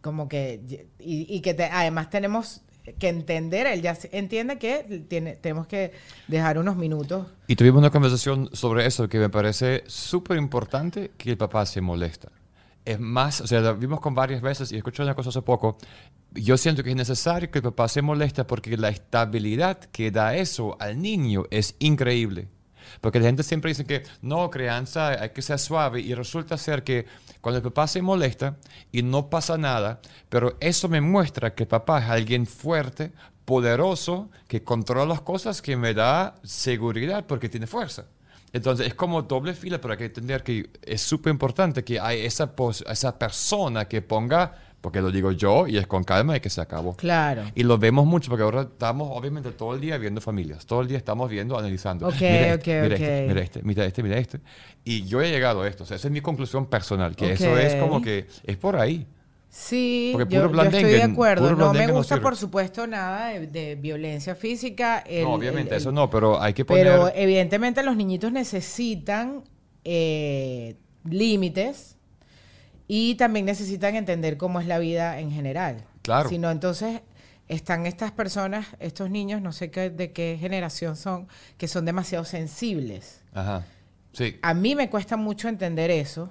como 0.00 0.28
que, 0.28 0.86
y, 1.00 1.40
que 1.40 1.54
te- 1.54 1.64
además 1.64 2.10
tenemos 2.10 2.60
que 2.98 3.08
entender, 3.08 3.66
él 3.66 3.82
ya 3.82 3.98
entiende 4.12 4.58
que 4.58 5.04
tiene, 5.08 5.36
tenemos 5.36 5.66
que 5.66 5.92
dejar 6.28 6.58
unos 6.58 6.76
minutos. 6.76 7.26
Y 7.48 7.56
tuvimos 7.56 7.80
una 7.80 7.90
conversación 7.90 8.48
sobre 8.52 8.86
eso 8.86 9.08
que 9.08 9.18
me 9.18 9.28
parece 9.28 9.82
súper 9.88 10.38
importante 10.38 11.10
que 11.18 11.30
el 11.30 11.36
papá 11.36 11.66
se 11.66 11.80
molesta. 11.80 12.30
Es 12.88 12.98
más, 12.98 13.42
o 13.42 13.46
sea, 13.46 13.60
lo 13.60 13.76
vimos 13.76 14.00
con 14.00 14.14
varias 14.14 14.40
veces 14.40 14.72
y 14.72 14.78
escuché 14.78 15.02
una 15.02 15.14
cosa 15.14 15.28
hace 15.28 15.42
poco. 15.42 15.76
Yo 16.32 16.56
siento 16.56 16.82
que 16.82 16.88
es 16.88 16.96
necesario 16.96 17.50
que 17.50 17.58
el 17.58 17.64
papá 17.64 17.86
se 17.86 18.00
moleste 18.00 18.44
porque 18.44 18.78
la 18.78 18.88
estabilidad 18.88 19.78
que 19.78 20.10
da 20.10 20.34
eso 20.34 20.74
al 20.80 21.02
niño 21.02 21.44
es 21.50 21.76
increíble. 21.80 22.48
Porque 23.02 23.20
la 23.20 23.26
gente 23.26 23.42
siempre 23.42 23.72
dice 23.72 23.84
que 23.84 24.04
no, 24.22 24.48
crianza, 24.48 25.08
hay 25.20 25.28
que 25.34 25.42
ser 25.42 25.58
suave. 25.58 26.00
Y 26.00 26.14
resulta 26.14 26.56
ser 26.56 26.82
que 26.82 27.04
cuando 27.42 27.58
el 27.58 27.62
papá 27.62 27.86
se 27.88 28.00
molesta 28.00 28.56
y 28.90 29.02
no 29.02 29.28
pasa 29.28 29.58
nada, 29.58 30.00
pero 30.30 30.56
eso 30.58 30.88
me 30.88 31.02
muestra 31.02 31.54
que 31.54 31.64
el 31.64 31.68
papá 31.68 31.98
es 31.98 32.08
alguien 32.08 32.46
fuerte, 32.46 33.12
poderoso, 33.44 34.30
que 34.46 34.64
controla 34.64 35.04
las 35.04 35.20
cosas, 35.20 35.60
que 35.60 35.76
me 35.76 35.92
da 35.92 36.36
seguridad 36.42 37.26
porque 37.26 37.50
tiene 37.50 37.66
fuerza. 37.66 38.06
Entonces 38.52 38.86
es 38.86 38.94
como 38.94 39.22
doble 39.22 39.54
fila, 39.54 39.80
pero 39.80 39.92
hay 39.92 39.98
que 39.98 40.04
entender 40.06 40.42
que 40.42 40.70
es 40.82 41.02
súper 41.02 41.30
importante 41.32 41.84
que 41.84 42.00
hay 42.00 42.24
esa, 42.24 42.54
pos- 42.56 42.84
esa 42.90 43.18
persona 43.18 43.86
que 43.86 44.00
ponga, 44.02 44.54
porque 44.80 45.00
lo 45.00 45.10
digo 45.10 45.32
yo 45.32 45.66
y 45.66 45.76
es 45.76 45.86
con 45.86 46.04
calma 46.04 46.36
y 46.36 46.40
que 46.40 46.48
se 46.50 46.60
acabó. 46.60 46.94
Claro. 46.96 47.42
Y 47.54 47.64
lo 47.64 47.76
vemos 47.78 48.06
mucho 48.06 48.30
porque 48.30 48.44
ahora 48.44 48.62
estamos 48.62 49.08
obviamente 49.12 49.50
todo 49.50 49.74
el 49.74 49.80
día 49.80 49.98
viendo 49.98 50.20
familias, 50.20 50.64
todo 50.66 50.80
el 50.82 50.88
día 50.88 50.96
estamos 50.98 51.28
viendo, 51.28 51.58
analizando. 51.58 52.06
Ok, 52.08 52.14
mira 52.20 52.54
ok, 52.54 52.68
este, 52.68 52.82
mira 52.82 52.94
ok. 52.94 53.00
este, 53.00 53.26
mira 53.26 53.42
este, 53.42 53.62
mira 53.62 53.84
este, 53.84 54.02
mira 54.02 54.18
este. 54.18 54.40
Y 54.84 55.04
yo 55.04 55.20
he 55.20 55.30
llegado 55.30 55.62
a 55.62 55.68
esto, 55.68 55.82
o 55.82 55.86
sea, 55.86 55.96
esa 55.96 56.08
es 56.08 56.12
mi 56.12 56.20
conclusión 56.20 56.66
personal, 56.66 57.16
que 57.16 57.32
eso 57.32 57.58
es 57.58 57.74
Ok. 57.74 57.80
como 57.80 58.00
que 58.00 58.28
es 58.44 58.56
por 58.56 58.76
ahí. 58.76 59.06
Sí, 59.50 60.10
Porque 60.12 60.34
yo, 60.34 60.46
estoy 60.62 60.84
de 60.84 61.02
acuerdo. 61.02 61.54
No 61.56 61.72
me 61.72 61.86
no 61.86 61.94
gusta, 61.94 62.20
por 62.20 62.36
supuesto, 62.36 62.86
nada 62.86 63.28
de, 63.28 63.46
de 63.46 63.74
violencia 63.76 64.34
física. 64.34 64.98
el- 65.06 65.24
no, 65.24 65.34
obviamente, 65.34 65.70
el- 65.70 65.76
el- 65.76 65.80
eso 65.80 65.90
no, 65.92 66.10
pero 66.10 66.40
hay 66.40 66.52
que 66.52 66.64
poner... 66.64 66.84
Pero 66.86 67.10
evidentemente 67.14 67.82
los 67.82 67.96
niñitos 67.96 68.30
necesitan 68.30 69.42
eh, 69.84 70.76
límites 71.04 71.96
y 72.86 73.14
también 73.14 73.46
necesitan 73.46 73.96
entender 73.96 74.36
cómo 74.36 74.60
es 74.60 74.66
la 74.66 74.78
vida 74.78 75.18
en 75.18 75.30
general. 75.30 75.84
Claro. 76.02 76.28
Si 76.28 76.38
no, 76.38 76.50
entonces 76.50 77.00
están 77.48 77.86
estas 77.86 78.12
personas, 78.12 78.66
estos 78.80 79.10
niños, 79.10 79.40
no 79.40 79.52
sé 79.52 79.70
qué, 79.70 79.88
de 79.88 80.12
qué 80.12 80.36
generación 80.38 80.94
son, 80.96 81.26
que 81.56 81.68
son 81.68 81.86
demasiado 81.86 82.24
sensibles. 82.24 83.22
Ajá. 83.32 83.64
Sí. 84.12 84.36
A 84.42 84.52
mí 84.52 84.74
me 84.74 84.90
cuesta 84.90 85.16
mucho 85.16 85.48
entender 85.48 85.90
eso. 85.90 86.30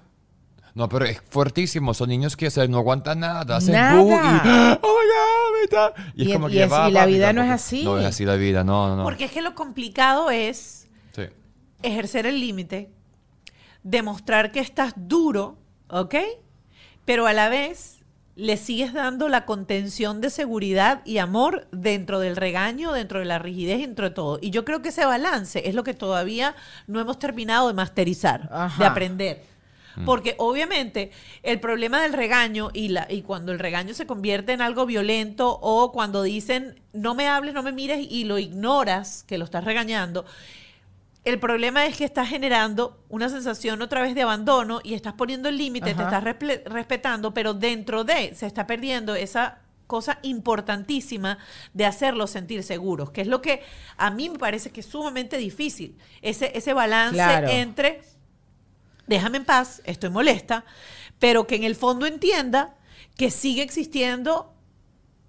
No, 0.77 0.87
pero 0.87 1.05
es 1.05 1.21
fuertísimo. 1.29 1.93
Son 1.95 2.07
niños 2.07 2.37
que 2.37 2.47
o 2.47 2.51
sea, 2.51 2.67
no 2.67 2.77
aguantan 2.77 3.19
nada. 3.21 3.57
Hacen 3.57 3.73
Nada. 3.73 3.99
bu 3.99 4.09
y, 4.09 4.13
¡Oh, 4.13 4.17
my 4.19 4.39
God! 4.43 5.57
me 5.57 5.63
está-". 5.63 5.93
Y, 6.15 6.27
es 6.27 6.33
como 6.33 6.47
que 6.47 6.53
y 6.53 6.59
es- 6.59 6.71
va, 6.71 6.87
y 6.87 6.91
la 6.93 6.99
va, 7.01 7.05
vida 7.07 7.33
no 7.33 7.41
es 7.43 7.49
así. 7.49 7.83
No 7.83 7.97
es 7.97 8.05
así 8.05 8.25
la 8.25 8.35
vida, 8.35 8.63
no, 8.63 8.87
no, 8.89 8.95
no. 8.97 9.03
Porque 9.03 9.25
es 9.25 9.31
que 9.31 9.41
lo 9.41 9.55
complicado 9.55 10.29
es 10.29 10.87
Sí. 11.15 11.23
ejercer 11.81 12.27
el 12.27 12.39
límite, 12.39 12.91
demostrar 13.83 14.51
que 14.51 14.59
estás 14.59 14.93
duro, 14.95 15.57
¿ok? 15.89 16.15
Pero 17.05 17.25
a 17.27 17.33
la 17.33 17.49
vez 17.49 17.95
le 18.35 18.55
sigues 18.57 18.93
dando 18.93 19.29
la 19.29 19.45
contención 19.45 20.21
de 20.21 20.29
seguridad 20.29 21.01
y 21.05 21.17
amor 21.17 21.67
dentro 21.71 22.19
del 22.19 22.35
regaño, 22.35 22.91
dentro 22.93 23.17
de 23.19 23.25
la 23.25 23.39
rigidez, 23.39 23.79
dentro 23.79 24.09
de 24.09 24.13
todo. 24.13 24.37
Y 24.41 24.51
yo 24.51 24.63
creo 24.63 24.83
que 24.83 24.89
ese 24.89 25.05
balance 25.05 25.67
es 25.67 25.73
lo 25.73 25.83
que 25.83 25.95
todavía 25.95 26.55
no 26.85 26.99
hemos 26.99 27.17
terminado 27.17 27.67
de 27.67 27.73
masterizar, 27.73 28.47
Ajá. 28.51 28.77
de 28.83 28.85
aprender. 28.87 29.56
Porque 30.05 30.35
obviamente 30.37 31.11
el 31.43 31.59
problema 31.59 32.01
del 32.01 32.13
regaño 32.13 32.69
y, 32.73 32.89
la, 32.89 33.07
y 33.09 33.21
cuando 33.23 33.51
el 33.51 33.59
regaño 33.59 33.93
se 33.93 34.05
convierte 34.05 34.53
en 34.53 34.61
algo 34.61 34.85
violento 34.85 35.57
o 35.61 35.91
cuando 35.91 36.23
dicen 36.23 36.79
no 36.93 37.15
me 37.15 37.27
hables, 37.27 37.53
no 37.53 37.63
me 37.63 37.71
mires 37.71 38.05
y 38.09 38.25
lo 38.25 38.37
ignoras, 38.37 39.23
que 39.27 39.37
lo 39.37 39.45
estás 39.45 39.63
regañando, 39.63 40.25
el 41.23 41.39
problema 41.39 41.85
es 41.85 41.97
que 41.97 42.05
estás 42.05 42.29
generando 42.29 43.03
una 43.09 43.27
sensación 43.27 43.81
otra 43.81 44.01
vez 44.01 44.15
de 44.15 44.21
abandono 44.21 44.79
y 44.83 44.93
estás 44.93 45.13
poniendo 45.13 45.49
el 45.49 45.57
límite, 45.57 45.93
te 45.93 46.03
estás 46.03 46.23
respe- 46.23 46.63
respetando, 46.65 47.33
pero 47.33 47.53
dentro 47.53 48.03
de 48.03 48.33
se 48.33 48.45
está 48.45 48.65
perdiendo 48.65 49.13
esa 49.15 49.59
cosa 49.87 50.19
importantísima 50.21 51.37
de 51.73 51.85
hacerlos 51.85 52.31
sentir 52.31 52.63
seguros, 52.63 53.11
que 53.11 53.21
es 53.21 53.27
lo 53.27 53.41
que 53.41 53.61
a 53.97 54.09
mí 54.11 54.29
me 54.29 54.37
parece 54.37 54.69
que 54.69 54.81
es 54.81 54.85
sumamente 54.85 55.37
difícil, 55.37 55.97
ese, 56.21 56.51
ese 56.57 56.73
balance 56.73 57.15
Claro. 57.15 57.47
entre 57.49 58.01
déjame 59.07 59.37
en 59.37 59.45
paz, 59.45 59.81
estoy 59.85 60.09
molesta, 60.09 60.65
pero 61.19 61.47
que 61.47 61.55
en 61.55 61.63
el 61.63 61.75
fondo 61.75 62.05
entienda 62.05 62.75
que 63.15 63.31
sigue 63.31 63.63
existiendo 63.63 64.53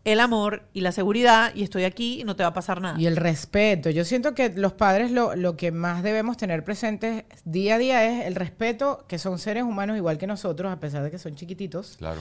el 0.04 0.20
amor 0.20 0.62
y 0.72 0.80
la 0.80 0.92
seguridad 0.92 1.52
y 1.54 1.62
estoy 1.64 1.84
aquí 1.84 2.20
y 2.20 2.24
no 2.24 2.34
te 2.34 2.42
va 2.42 2.50
a 2.50 2.52
pasar 2.54 2.80
nada. 2.80 2.98
Y 2.98 3.06
el 3.06 3.16
respeto. 3.16 3.90
Yo 3.90 4.04
siento 4.04 4.34
que 4.34 4.48
los 4.50 4.72
padres 4.72 5.10
lo, 5.10 5.36
lo 5.36 5.56
que 5.56 5.70
más 5.70 6.02
debemos 6.02 6.36
tener 6.38 6.64
presentes 6.64 7.24
día 7.44 7.74
a 7.74 7.78
día 7.78 8.04
es 8.06 8.26
el 8.26 8.34
respeto, 8.34 9.04
que 9.06 9.18
son 9.18 9.38
seres 9.38 9.64
humanos 9.64 9.96
igual 9.98 10.16
que 10.16 10.26
nosotros, 10.26 10.72
a 10.72 10.80
pesar 10.80 11.02
de 11.02 11.10
que 11.10 11.18
son 11.18 11.34
chiquititos. 11.34 11.96
Claro. 11.98 12.20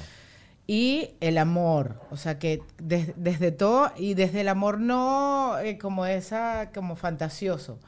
Y 0.66 1.12
el 1.22 1.38
amor, 1.38 2.02
o 2.12 2.18
sea 2.18 2.40
que 2.40 2.62
des- 2.78 3.14
desde 3.16 3.52
todo, 3.54 3.94
y 3.96 4.16
desde 4.16 4.42
el 4.42 4.50
amor 4.50 4.82
no 4.82 5.58
eh, 5.60 5.78
como 5.78 6.06
esa, 6.06 6.72
como 6.74 6.98
fantasioso, 6.98 7.80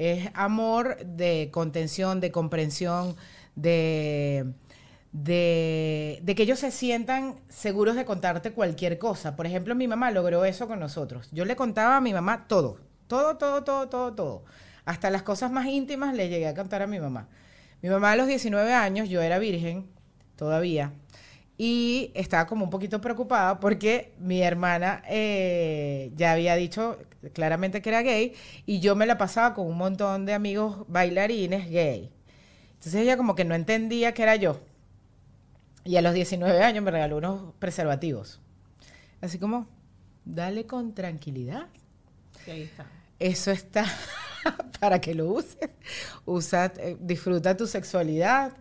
es 0.00 0.30
amor 0.32 0.96
de 1.04 1.50
contención, 1.52 2.20
de 2.20 2.32
comprensión, 2.32 3.16
de, 3.54 4.54
de, 5.12 6.20
de 6.22 6.34
que 6.34 6.44
ellos 6.44 6.58
se 6.58 6.70
sientan 6.70 7.36
seguros 7.50 7.96
de 7.96 8.06
contarte 8.06 8.52
cualquier 8.52 8.98
cosa. 8.98 9.36
Por 9.36 9.46
ejemplo, 9.46 9.74
mi 9.74 9.86
mamá 9.86 10.10
logró 10.10 10.46
eso 10.46 10.66
con 10.66 10.80
nosotros. 10.80 11.28
Yo 11.32 11.44
le 11.44 11.54
contaba 11.54 11.98
a 11.98 12.00
mi 12.00 12.14
mamá 12.14 12.46
todo, 12.48 12.78
todo, 13.08 13.36
todo, 13.36 13.62
todo, 13.62 13.90
todo, 13.90 14.14
todo. 14.14 14.44
Hasta 14.86 15.10
las 15.10 15.22
cosas 15.22 15.52
más 15.52 15.66
íntimas 15.66 16.14
le 16.14 16.30
llegué 16.30 16.48
a 16.48 16.54
cantar 16.54 16.80
a 16.80 16.86
mi 16.86 16.98
mamá. 16.98 17.28
Mi 17.82 17.90
mamá 17.90 18.12
a 18.12 18.16
los 18.16 18.26
19 18.26 18.72
años, 18.72 19.10
yo 19.10 19.20
era 19.20 19.38
virgen 19.38 19.86
todavía, 20.36 20.94
y 21.62 22.10
estaba 22.14 22.46
como 22.46 22.64
un 22.64 22.70
poquito 22.70 23.02
preocupada 23.02 23.60
porque 23.60 24.14
mi 24.18 24.40
hermana 24.40 25.02
eh, 25.06 26.10
ya 26.16 26.32
había 26.32 26.56
dicho 26.56 26.96
claramente 27.34 27.82
que 27.82 27.90
era 27.90 28.00
gay 28.00 28.32
y 28.64 28.80
yo 28.80 28.96
me 28.96 29.04
la 29.04 29.18
pasaba 29.18 29.52
con 29.52 29.66
un 29.66 29.76
montón 29.76 30.24
de 30.24 30.32
amigos 30.32 30.86
bailarines 30.88 31.68
gay. 31.68 32.10
Entonces 32.72 32.94
ella 33.02 33.18
como 33.18 33.34
que 33.34 33.44
no 33.44 33.54
entendía 33.54 34.14
que 34.14 34.22
era 34.22 34.36
yo. 34.36 34.58
Y 35.84 35.96
a 35.96 36.00
los 36.00 36.14
19 36.14 36.62
años 36.62 36.82
me 36.82 36.92
regaló 36.92 37.18
unos 37.18 37.52
preservativos. 37.58 38.40
Así 39.20 39.38
como, 39.38 39.68
dale 40.24 40.64
con 40.64 40.94
tranquilidad. 40.94 41.66
Sí, 42.42 42.52
ahí 42.52 42.62
está. 42.62 42.86
Eso 43.18 43.50
está 43.50 43.84
para 44.80 44.98
que 44.98 45.14
lo 45.14 45.26
uses. 45.26 45.68
Usa, 46.24 46.72
eh, 46.78 46.96
disfruta 46.98 47.54
tu 47.54 47.66
sexualidad. 47.66 48.54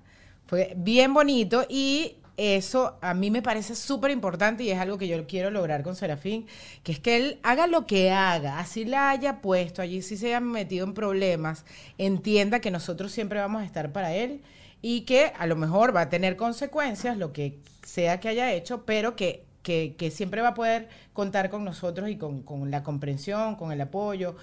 Fue 0.47 0.73
bien 0.75 1.13
bonito 1.13 1.65
y 1.69 2.17
eso 2.39 2.97
a 3.01 3.13
mí 3.13 3.31
me 3.31 3.41
parece 3.41 3.75
súper 3.75 4.11
importante 4.11 4.63
y 4.63 4.71
es 4.71 4.79
algo 4.79 4.97
que 4.97 5.07
yo 5.07 5.27
quiero 5.27 5.51
lograr 5.51 5.83
con 5.83 5.95
Serafín, 5.95 6.47
que 6.83 6.93
es 6.93 6.99
que 6.99 7.17
él 7.17 7.39
haga 7.43 7.67
lo 7.67 7.85
que 7.85 8.11
haga, 8.11 8.59
así 8.59 8.85
la 8.85 9.09
haya 9.09 9.41
puesto, 9.41 9.81
allí 9.81 10.01
sí 10.01 10.17
se 10.17 10.27
haya 10.27 10.39
metido 10.39 10.85
en 10.85 10.93
problemas, 10.93 11.65
entienda 11.97 12.59
que 12.59 12.71
nosotros 12.71 13.11
siempre 13.11 13.39
vamos 13.39 13.61
a 13.61 13.65
estar 13.65 13.91
para 13.91 14.13
él 14.13 14.41
y 14.81 15.01
que 15.01 15.33
a 15.37 15.47
lo 15.47 15.55
mejor 15.55 15.95
va 15.95 16.01
a 16.01 16.09
tener 16.09 16.37
consecuencias, 16.37 17.17
lo 17.17 17.33
que 17.33 17.59
sea 17.83 18.19
que 18.19 18.29
haya 18.29 18.53
hecho, 18.53 18.85
pero 18.85 19.15
que, 19.15 19.43
que, 19.63 20.11
siempre 20.11 20.41
va 20.41 20.49
a 20.49 20.53
poder 20.53 20.89
contar 21.13 21.49
con 21.49 21.65
nosotros 21.65 22.09
y 22.09 22.17
con, 22.17 22.41
con 22.43 22.71
la 22.71 22.83
comprensión, 22.83 23.55
con 23.55 23.71
el 23.71 23.81
apoyo. 23.81 24.35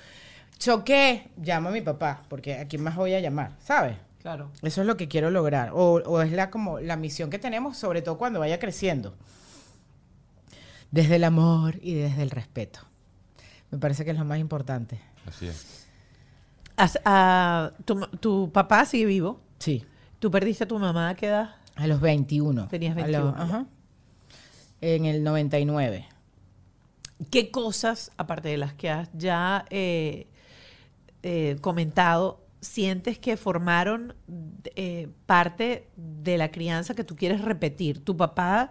Choqué, 0.59 1.28
llamo 1.36 1.70
a 1.70 1.72
mi 1.72 1.80
papá, 1.80 2.22
porque 2.28 2.55
a 2.55 2.68
quién 2.68 2.82
más 2.82 2.97
voy 2.97 3.14
a 3.14 3.20
llamar, 3.20 3.53
¿sabes? 3.61 3.97
Claro. 4.27 4.51
Eso 4.62 4.81
es 4.81 4.89
lo 4.89 4.97
que 4.97 5.07
quiero 5.07 5.31
lograr. 5.31 5.70
O, 5.72 6.03
o 6.05 6.20
es 6.20 6.33
la 6.33 6.51
como 6.51 6.81
la 6.81 6.97
misión 6.97 7.31
que 7.31 7.39
tenemos, 7.39 7.77
sobre 7.77 8.03
todo 8.03 8.18
cuando 8.18 8.41
vaya 8.41 8.59
creciendo. 8.59 9.14
Desde 10.91 11.14
el 11.14 11.22
amor 11.22 11.79
y 11.81 11.95
desde 11.95 12.22
el 12.24 12.31
respeto. 12.31 12.81
Me 13.70 13.79
parece 13.79 14.05
que 14.05 14.11
es 14.11 14.18
lo 14.18 14.24
más 14.24 14.41
importante. 14.41 15.01
Así 15.27 15.47
es. 15.47 15.87
As- 16.77 16.99
ah, 17.05 17.70
tu, 17.85 18.01
tu 18.18 18.51
papá 18.53 18.85
sigue 18.85 19.07
vivo. 19.07 19.41
Sí. 19.61 19.85
¿Tú 20.18 20.29
perdiste 20.33 20.64
a 20.64 20.66
tu 20.66 20.77
mamá 20.81 21.11
a 21.11 21.14
qué 21.14 21.27
edad? 21.29 21.55
A 21.77 21.87
los 21.87 22.01
21. 22.01 22.66
Tenías 22.66 22.93
A 22.97 23.03
21, 23.03 23.24
los- 23.27 23.35
ajá. 23.41 23.66
En 24.81 25.05
el 25.05 25.22
99. 25.22 26.05
¿Qué 27.31 27.53
cosas, 27.53 28.11
aparte 28.16 28.49
de 28.49 28.57
las 28.57 28.74
que 28.74 28.91
has 28.91 29.09
ya 29.14 29.66
eh, 29.70 30.27
eh, 31.22 31.59
comentado, 31.61 32.41
sientes 32.66 33.18
que 33.18 33.36
formaron 33.36 34.14
eh, 34.74 35.08
parte 35.26 35.88
de 35.96 36.36
la 36.36 36.50
crianza 36.50 36.94
que 36.94 37.04
tú 37.04 37.16
quieres 37.16 37.40
repetir? 37.42 38.04
Tu 38.04 38.16
papá, 38.16 38.70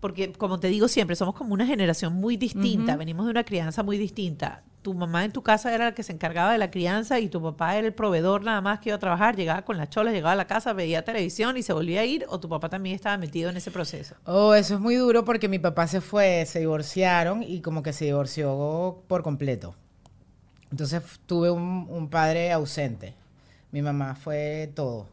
porque 0.00 0.32
como 0.32 0.58
te 0.58 0.68
digo 0.68 0.88
siempre, 0.88 1.16
somos 1.16 1.34
como 1.34 1.54
una 1.54 1.66
generación 1.66 2.14
muy 2.14 2.36
distinta, 2.36 2.96
venimos 2.96 3.26
de 3.26 3.30
una 3.30 3.44
crianza 3.44 3.82
muy 3.82 3.98
distinta. 3.98 4.62
Tu 4.82 4.94
mamá 4.94 5.26
en 5.26 5.32
tu 5.32 5.42
casa 5.42 5.74
era 5.74 5.84
la 5.86 5.94
que 5.94 6.02
se 6.02 6.12
encargaba 6.12 6.52
de 6.52 6.58
la 6.58 6.70
crianza 6.70 7.20
y 7.20 7.28
tu 7.28 7.42
papá 7.42 7.76
era 7.76 7.86
el 7.86 7.92
proveedor 7.92 8.42
nada 8.42 8.62
más 8.62 8.80
que 8.80 8.88
iba 8.88 8.96
a 8.96 8.98
trabajar, 8.98 9.36
llegaba 9.36 9.62
con 9.62 9.76
las 9.76 9.90
cholas, 9.90 10.14
llegaba 10.14 10.32
a 10.32 10.36
la 10.36 10.46
casa, 10.46 10.72
veía 10.72 11.04
televisión 11.04 11.58
y 11.58 11.62
se 11.62 11.74
volvía 11.74 12.00
a 12.00 12.06
ir, 12.06 12.24
o 12.30 12.40
tu 12.40 12.48
papá 12.48 12.70
también 12.70 12.94
estaba 12.96 13.18
metido 13.18 13.50
en 13.50 13.58
ese 13.58 13.70
proceso. 13.70 14.14
Oh, 14.24 14.54
eso 14.54 14.76
es 14.76 14.80
muy 14.80 14.94
duro 14.94 15.26
porque 15.26 15.48
mi 15.48 15.58
papá 15.58 15.86
se 15.86 16.00
fue, 16.00 16.46
se 16.46 16.60
divorciaron 16.60 17.42
y 17.42 17.60
como 17.60 17.82
que 17.82 17.92
se 17.92 18.06
divorció 18.06 19.02
por 19.06 19.22
completo. 19.22 19.74
Entonces 20.70 21.02
tuve 21.26 21.50
un, 21.50 21.86
un 21.88 22.08
padre 22.08 22.52
ausente. 22.52 23.14
Mi 23.72 23.82
mamá 23.82 24.14
fue 24.14 24.70
todo. 24.74 25.06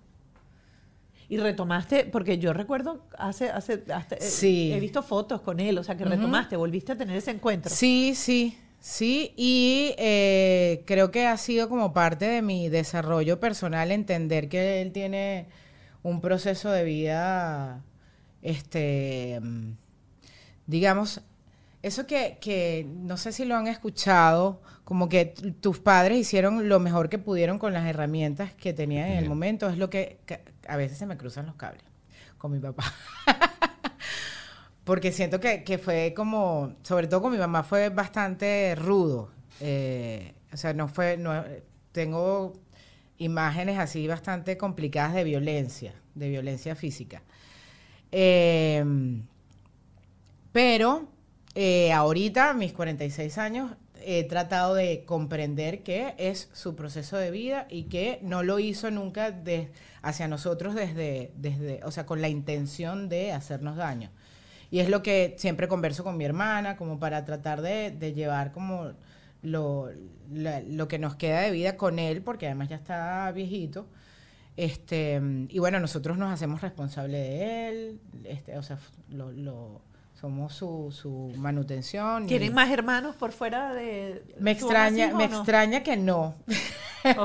Y 1.29 1.37
retomaste, 1.37 2.05
porque 2.05 2.37
yo 2.37 2.53
recuerdo 2.53 3.01
hace, 3.17 3.49
hace, 3.49 3.83
hasta, 3.93 4.15
eh, 4.15 4.21
Sí. 4.21 4.71
he 4.71 4.79
visto 4.79 5.03
fotos 5.03 5.41
con 5.41 5.59
él, 5.59 5.77
o 5.77 5.83
sea 5.83 5.97
que 5.97 6.05
retomaste, 6.05 6.55
volviste 6.55 6.93
a 6.93 6.97
tener 6.97 7.17
ese 7.17 7.31
encuentro. 7.31 7.69
Sí, 7.73 8.13
sí, 8.15 8.57
sí. 8.79 9.33
Y 9.35 9.93
eh, 9.97 10.83
creo 10.85 11.11
que 11.11 11.27
ha 11.27 11.35
sido 11.35 11.67
como 11.67 11.91
parte 11.91 12.25
de 12.25 12.41
mi 12.41 12.69
desarrollo 12.69 13.41
personal 13.41 13.91
entender 13.91 14.47
que 14.47 14.81
él 14.81 14.93
tiene 14.93 15.47
un 16.01 16.21
proceso 16.21 16.71
de 16.71 16.85
vida, 16.85 17.83
este, 18.41 19.39
mm, 19.41 19.71
digamos, 20.65 21.19
eso 21.87 22.05
que, 22.05 22.37
que 22.39 22.87
no 22.87 23.17
sé 23.17 23.31
si 23.31 23.45
lo 23.45 23.55
han 23.55 23.67
escuchado, 23.67 24.61
como 24.83 25.09
que 25.09 25.25
tus 25.25 25.79
padres 25.79 26.17
hicieron 26.17 26.69
lo 26.69 26.79
mejor 26.79 27.09
que 27.09 27.17
pudieron 27.17 27.59
con 27.59 27.73
las 27.73 27.85
herramientas 27.87 28.53
que 28.53 28.73
tenían 28.73 29.09
en 29.09 29.17
el 29.17 29.27
momento, 29.27 29.67
es 29.69 29.77
lo 29.77 29.89
que, 29.89 30.19
que 30.25 30.41
a 30.67 30.77
veces 30.77 30.97
se 30.97 31.05
me 31.05 31.17
cruzan 31.17 31.45
los 31.45 31.55
cables 31.55 31.83
con 32.37 32.51
mi 32.51 32.59
papá. 32.59 32.83
Porque 34.83 35.11
siento 35.11 35.39
que, 35.39 35.63
que 35.63 35.77
fue 35.77 36.13
como, 36.15 36.75
sobre 36.83 37.07
todo 37.07 37.21
con 37.21 37.33
mi 37.33 37.37
mamá, 37.37 37.63
fue 37.63 37.89
bastante 37.89 38.73
rudo. 38.75 39.31
Eh, 39.59 40.33
o 40.53 40.55
sea, 40.55 40.73
no 40.73 40.87
fue, 40.87 41.17
no, 41.17 41.43
tengo 41.91 42.53
imágenes 43.17 43.79
así 43.79 44.07
bastante 44.07 44.55
complicadas 44.57 45.13
de 45.13 45.23
violencia, 45.25 45.93
de 46.15 46.29
violencia 46.29 46.75
física. 46.75 47.21
Eh, 48.11 48.85
pero 50.53 51.16
eh, 51.59 51.91
ahorita, 51.91 52.53
mis 52.53 52.71
46 52.71 53.39
años, 53.39 53.71
he 54.05 54.23
tratado 54.25 54.75
de 54.75 55.05
comprender 55.05 55.81
que 55.81 56.13
es 56.19 56.49
su 56.53 56.75
proceso 56.75 57.17
de 57.17 57.31
vida 57.31 57.65
y 57.67 57.85
que 57.85 58.19
no 58.21 58.43
lo 58.43 58.59
hizo 58.59 58.91
nunca 58.91 59.35
hacia 60.03 60.27
nosotros 60.27 60.75
desde, 60.75 61.31
desde, 61.35 61.83
o 61.83 61.89
sea, 61.89 62.05
con 62.05 62.21
la 62.21 62.29
intención 62.29 63.09
de 63.09 63.31
hacernos 63.31 63.75
daño. 63.75 64.11
Y 64.69 64.81
es 64.81 64.89
lo 64.89 65.01
que 65.01 65.33
siempre 65.39 65.67
converso 65.67 66.03
con 66.03 66.15
mi 66.15 66.25
hermana, 66.25 66.77
como 66.77 66.99
para 66.99 67.25
tratar 67.25 67.63
de, 67.63 68.13
llevar 68.13 68.51
como 68.51 68.91
lo, 69.41 69.89
lo 70.29 70.87
que 70.87 70.99
nos 70.99 71.15
queda 71.15 71.41
de 71.41 71.49
vida 71.49 71.75
con 71.75 71.97
él, 71.97 72.21
porque 72.21 72.45
además 72.45 72.69
ya 72.69 72.75
está 72.75 73.31
viejito. 73.31 73.87
Este, 74.57 75.19
y 75.49 75.57
bueno, 75.57 75.79
nosotros 75.79 76.19
nos 76.19 76.31
hacemos 76.31 76.61
responsables 76.61 77.19
de 77.19 77.69
él, 77.69 77.99
este, 78.25 78.59
o 78.59 78.63
sea, 78.63 78.77
lo- 79.09 79.81
somos 80.19 80.53
su, 80.53 80.91
su 80.91 81.31
manutención. 81.37 82.25
y- 82.25 82.27
¿Tienen 82.27 82.53
más 82.53 82.69
hermanos 82.71 83.15
por 83.15 83.31
fuera 83.31 83.73
de... 83.73 84.23
Me 84.39 84.55
¿Tú 84.55 84.65
aún 84.65 84.75
así 84.75 85.01
extraña, 85.01 85.17
me 85.17 85.27
no? 85.27 85.35
extraña 85.37 85.83
que 85.83 85.97
no. 85.97 86.35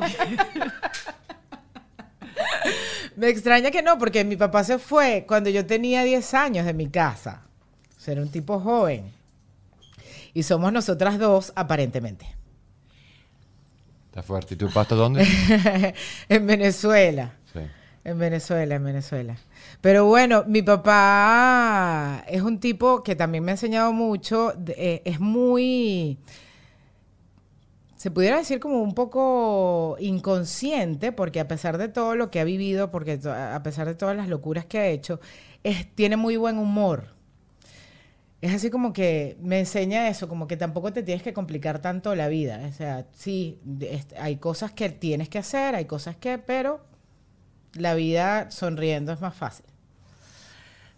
Me 3.16 3.28
extraña 3.28 3.70
que 3.70 3.82
no, 3.82 3.98
porque 3.98 4.24
mi 4.24 4.36
papá 4.36 4.64
se 4.64 4.78
fue 4.78 5.24
cuando 5.28 5.50
yo 5.50 5.66
tenía 5.66 6.02
10 6.02 6.34
años 6.34 6.64
de 6.66 6.72
mi 6.72 6.88
casa. 6.88 7.42
O 7.96 8.00
sea, 8.00 8.12
era 8.12 8.22
un 8.22 8.30
tipo 8.30 8.58
joven. 8.58 9.12
Y 10.34 10.42
somos 10.44 10.72
nosotras 10.72 11.18
dos, 11.18 11.52
aparentemente. 11.54 12.26
Está 14.06 14.22
fuerte. 14.22 14.54
¿Y 14.54 14.56
tu 14.56 14.70
pasta 14.70 14.94
dónde? 14.94 15.26
en 16.28 16.46
Venezuela. 16.46 17.32
En 18.04 18.18
Venezuela, 18.18 18.74
en 18.74 18.84
Venezuela. 18.84 19.36
Pero 19.80 20.06
bueno, 20.06 20.44
mi 20.48 20.62
papá 20.62 22.24
es 22.26 22.42
un 22.42 22.58
tipo 22.58 23.02
que 23.04 23.14
también 23.14 23.44
me 23.44 23.52
ha 23.52 23.54
enseñado 23.54 23.92
mucho. 23.92 24.52
eh, 24.68 25.02
es 25.04 25.20
muy, 25.20 26.18
se 28.02 28.10
pudiera 28.10 28.38
decir 28.38 28.58
como 28.58 28.82
un 28.82 28.94
poco 28.94 29.96
inconsciente, 30.00 31.12
porque 31.12 31.38
a 31.38 31.46
pesar 31.46 31.78
de 31.78 31.86
todo 31.86 32.16
lo 32.16 32.32
que 32.32 32.40
ha 32.40 32.44
vivido, 32.44 32.90
porque 32.90 33.20
a 33.24 33.62
pesar 33.62 33.86
de 33.86 33.94
todas 33.94 34.16
las 34.16 34.28
locuras 34.28 34.64
que 34.66 34.78
ha 34.80 34.86
hecho, 34.88 35.20
tiene 35.94 36.16
muy 36.16 36.36
buen 36.36 36.58
humor. 36.58 37.14
Es 38.40 38.52
así 38.52 38.70
como 38.70 38.92
que 38.92 39.36
me 39.40 39.60
enseña 39.60 40.08
eso, 40.08 40.28
como 40.28 40.48
que 40.48 40.56
tampoco 40.56 40.92
te 40.92 41.04
tienes 41.04 41.22
que 41.22 41.32
complicar 41.32 41.78
tanto 41.80 42.16
la 42.16 42.26
vida. 42.26 42.66
O 42.68 42.72
sea, 42.72 43.06
sí, 43.12 43.60
hay 44.18 44.38
cosas 44.38 44.72
que 44.72 44.88
tienes 44.90 45.28
que 45.28 45.38
hacer, 45.38 45.76
hay 45.76 45.84
cosas 45.84 46.16
que, 46.16 46.38
pero 46.38 46.80
la 47.74 47.94
vida 47.94 48.50
sonriendo 48.50 49.12
es 49.12 49.20
más 49.20 49.34
fácil. 49.34 49.66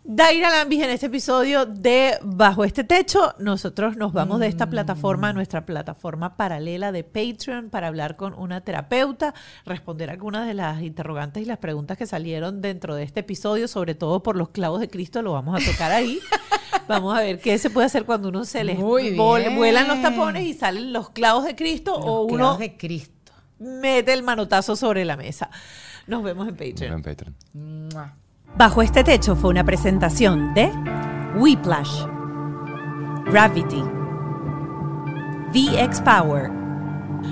Daira 0.06 0.50
Lambis 0.50 0.82
en 0.82 0.90
este 0.90 1.06
episodio 1.06 1.64
de 1.64 2.18
Bajo 2.20 2.64
este 2.64 2.84
Techo. 2.84 3.34
Nosotros 3.38 3.96
nos 3.96 4.12
vamos 4.12 4.38
de 4.38 4.48
esta 4.48 4.68
plataforma 4.68 5.30
a 5.30 5.32
nuestra 5.32 5.64
plataforma 5.64 6.36
paralela 6.36 6.92
de 6.92 7.04
Patreon 7.04 7.70
para 7.70 7.86
hablar 7.86 8.16
con 8.16 8.34
una 8.34 8.60
terapeuta, 8.60 9.32
responder 9.64 10.10
algunas 10.10 10.46
de 10.46 10.52
las 10.52 10.82
interrogantes 10.82 11.42
y 11.42 11.46
las 11.46 11.56
preguntas 11.56 11.96
que 11.96 12.06
salieron 12.06 12.60
dentro 12.60 12.94
de 12.94 13.02
este 13.02 13.20
episodio, 13.20 13.66
sobre 13.66 13.94
todo 13.94 14.22
por 14.22 14.36
los 14.36 14.50
clavos 14.50 14.80
de 14.80 14.90
Cristo, 14.90 15.22
lo 15.22 15.32
vamos 15.32 15.58
a 15.58 15.72
tocar 15.72 15.90
ahí. 15.90 16.20
Vamos 16.86 17.16
a 17.16 17.20
ver 17.20 17.40
qué 17.40 17.56
se 17.56 17.70
puede 17.70 17.86
hacer 17.86 18.04
cuando 18.04 18.28
uno 18.28 18.44
se 18.44 18.62
les 18.62 18.78
vuelan 18.78 19.88
los 19.88 20.02
tapones 20.02 20.44
y 20.44 20.52
salen 20.52 20.92
los 20.92 21.08
clavos 21.08 21.44
de 21.44 21.56
Cristo 21.56 21.94
o 21.94 22.24
uno 22.24 22.58
de 22.58 22.76
Cristo. 22.76 23.32
mete 23.58 24.12
el 24.12 24.22
manotazo 24.22 24.76
sobre 24.76 25.06
la 25.06 25.16
mesa. 25.16 25.48
Nos 26.06 26.22
vemos 26.22 26.46
en 26.48 26.54
Nos 26.54 26.58
vemos 26.58 26.72
Patreon. 26.74 26.94
en 26.94 27.02
Patreon. 27.02 27.34
Mua. 27.94 28.12
Bajo 28.56 28.82
este 28.82 29.02
techo 29.02 29.34
fue 29.34 29.50
una 29.50 29.64
presentación 29.64 30.54
de 30.54 30.70
Whiplash, 31.36 32.04
Gravity, 33.26 33.82
VX 35.52 36.00
Power, 36.02 36.50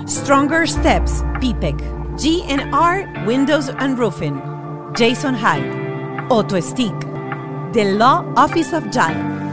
Stronger 0.07 0.67
Steps, 0.67 1.23
PPEC, 1.39 1.75
GNR 2.17 3.25
Windows 3.27 3.69
and 3.79 3.97
Roofing, 3.97 4.41
Jason 4.97 5.35
Hyde, 5.35 6.27
Auto 6.29 6.59
Stick, 6.61 6.93
The 7.73 7.93
Law 7.95 8.25
Office 8.35 8.75
of 8.75 8.83
Giant. 8.91 9.52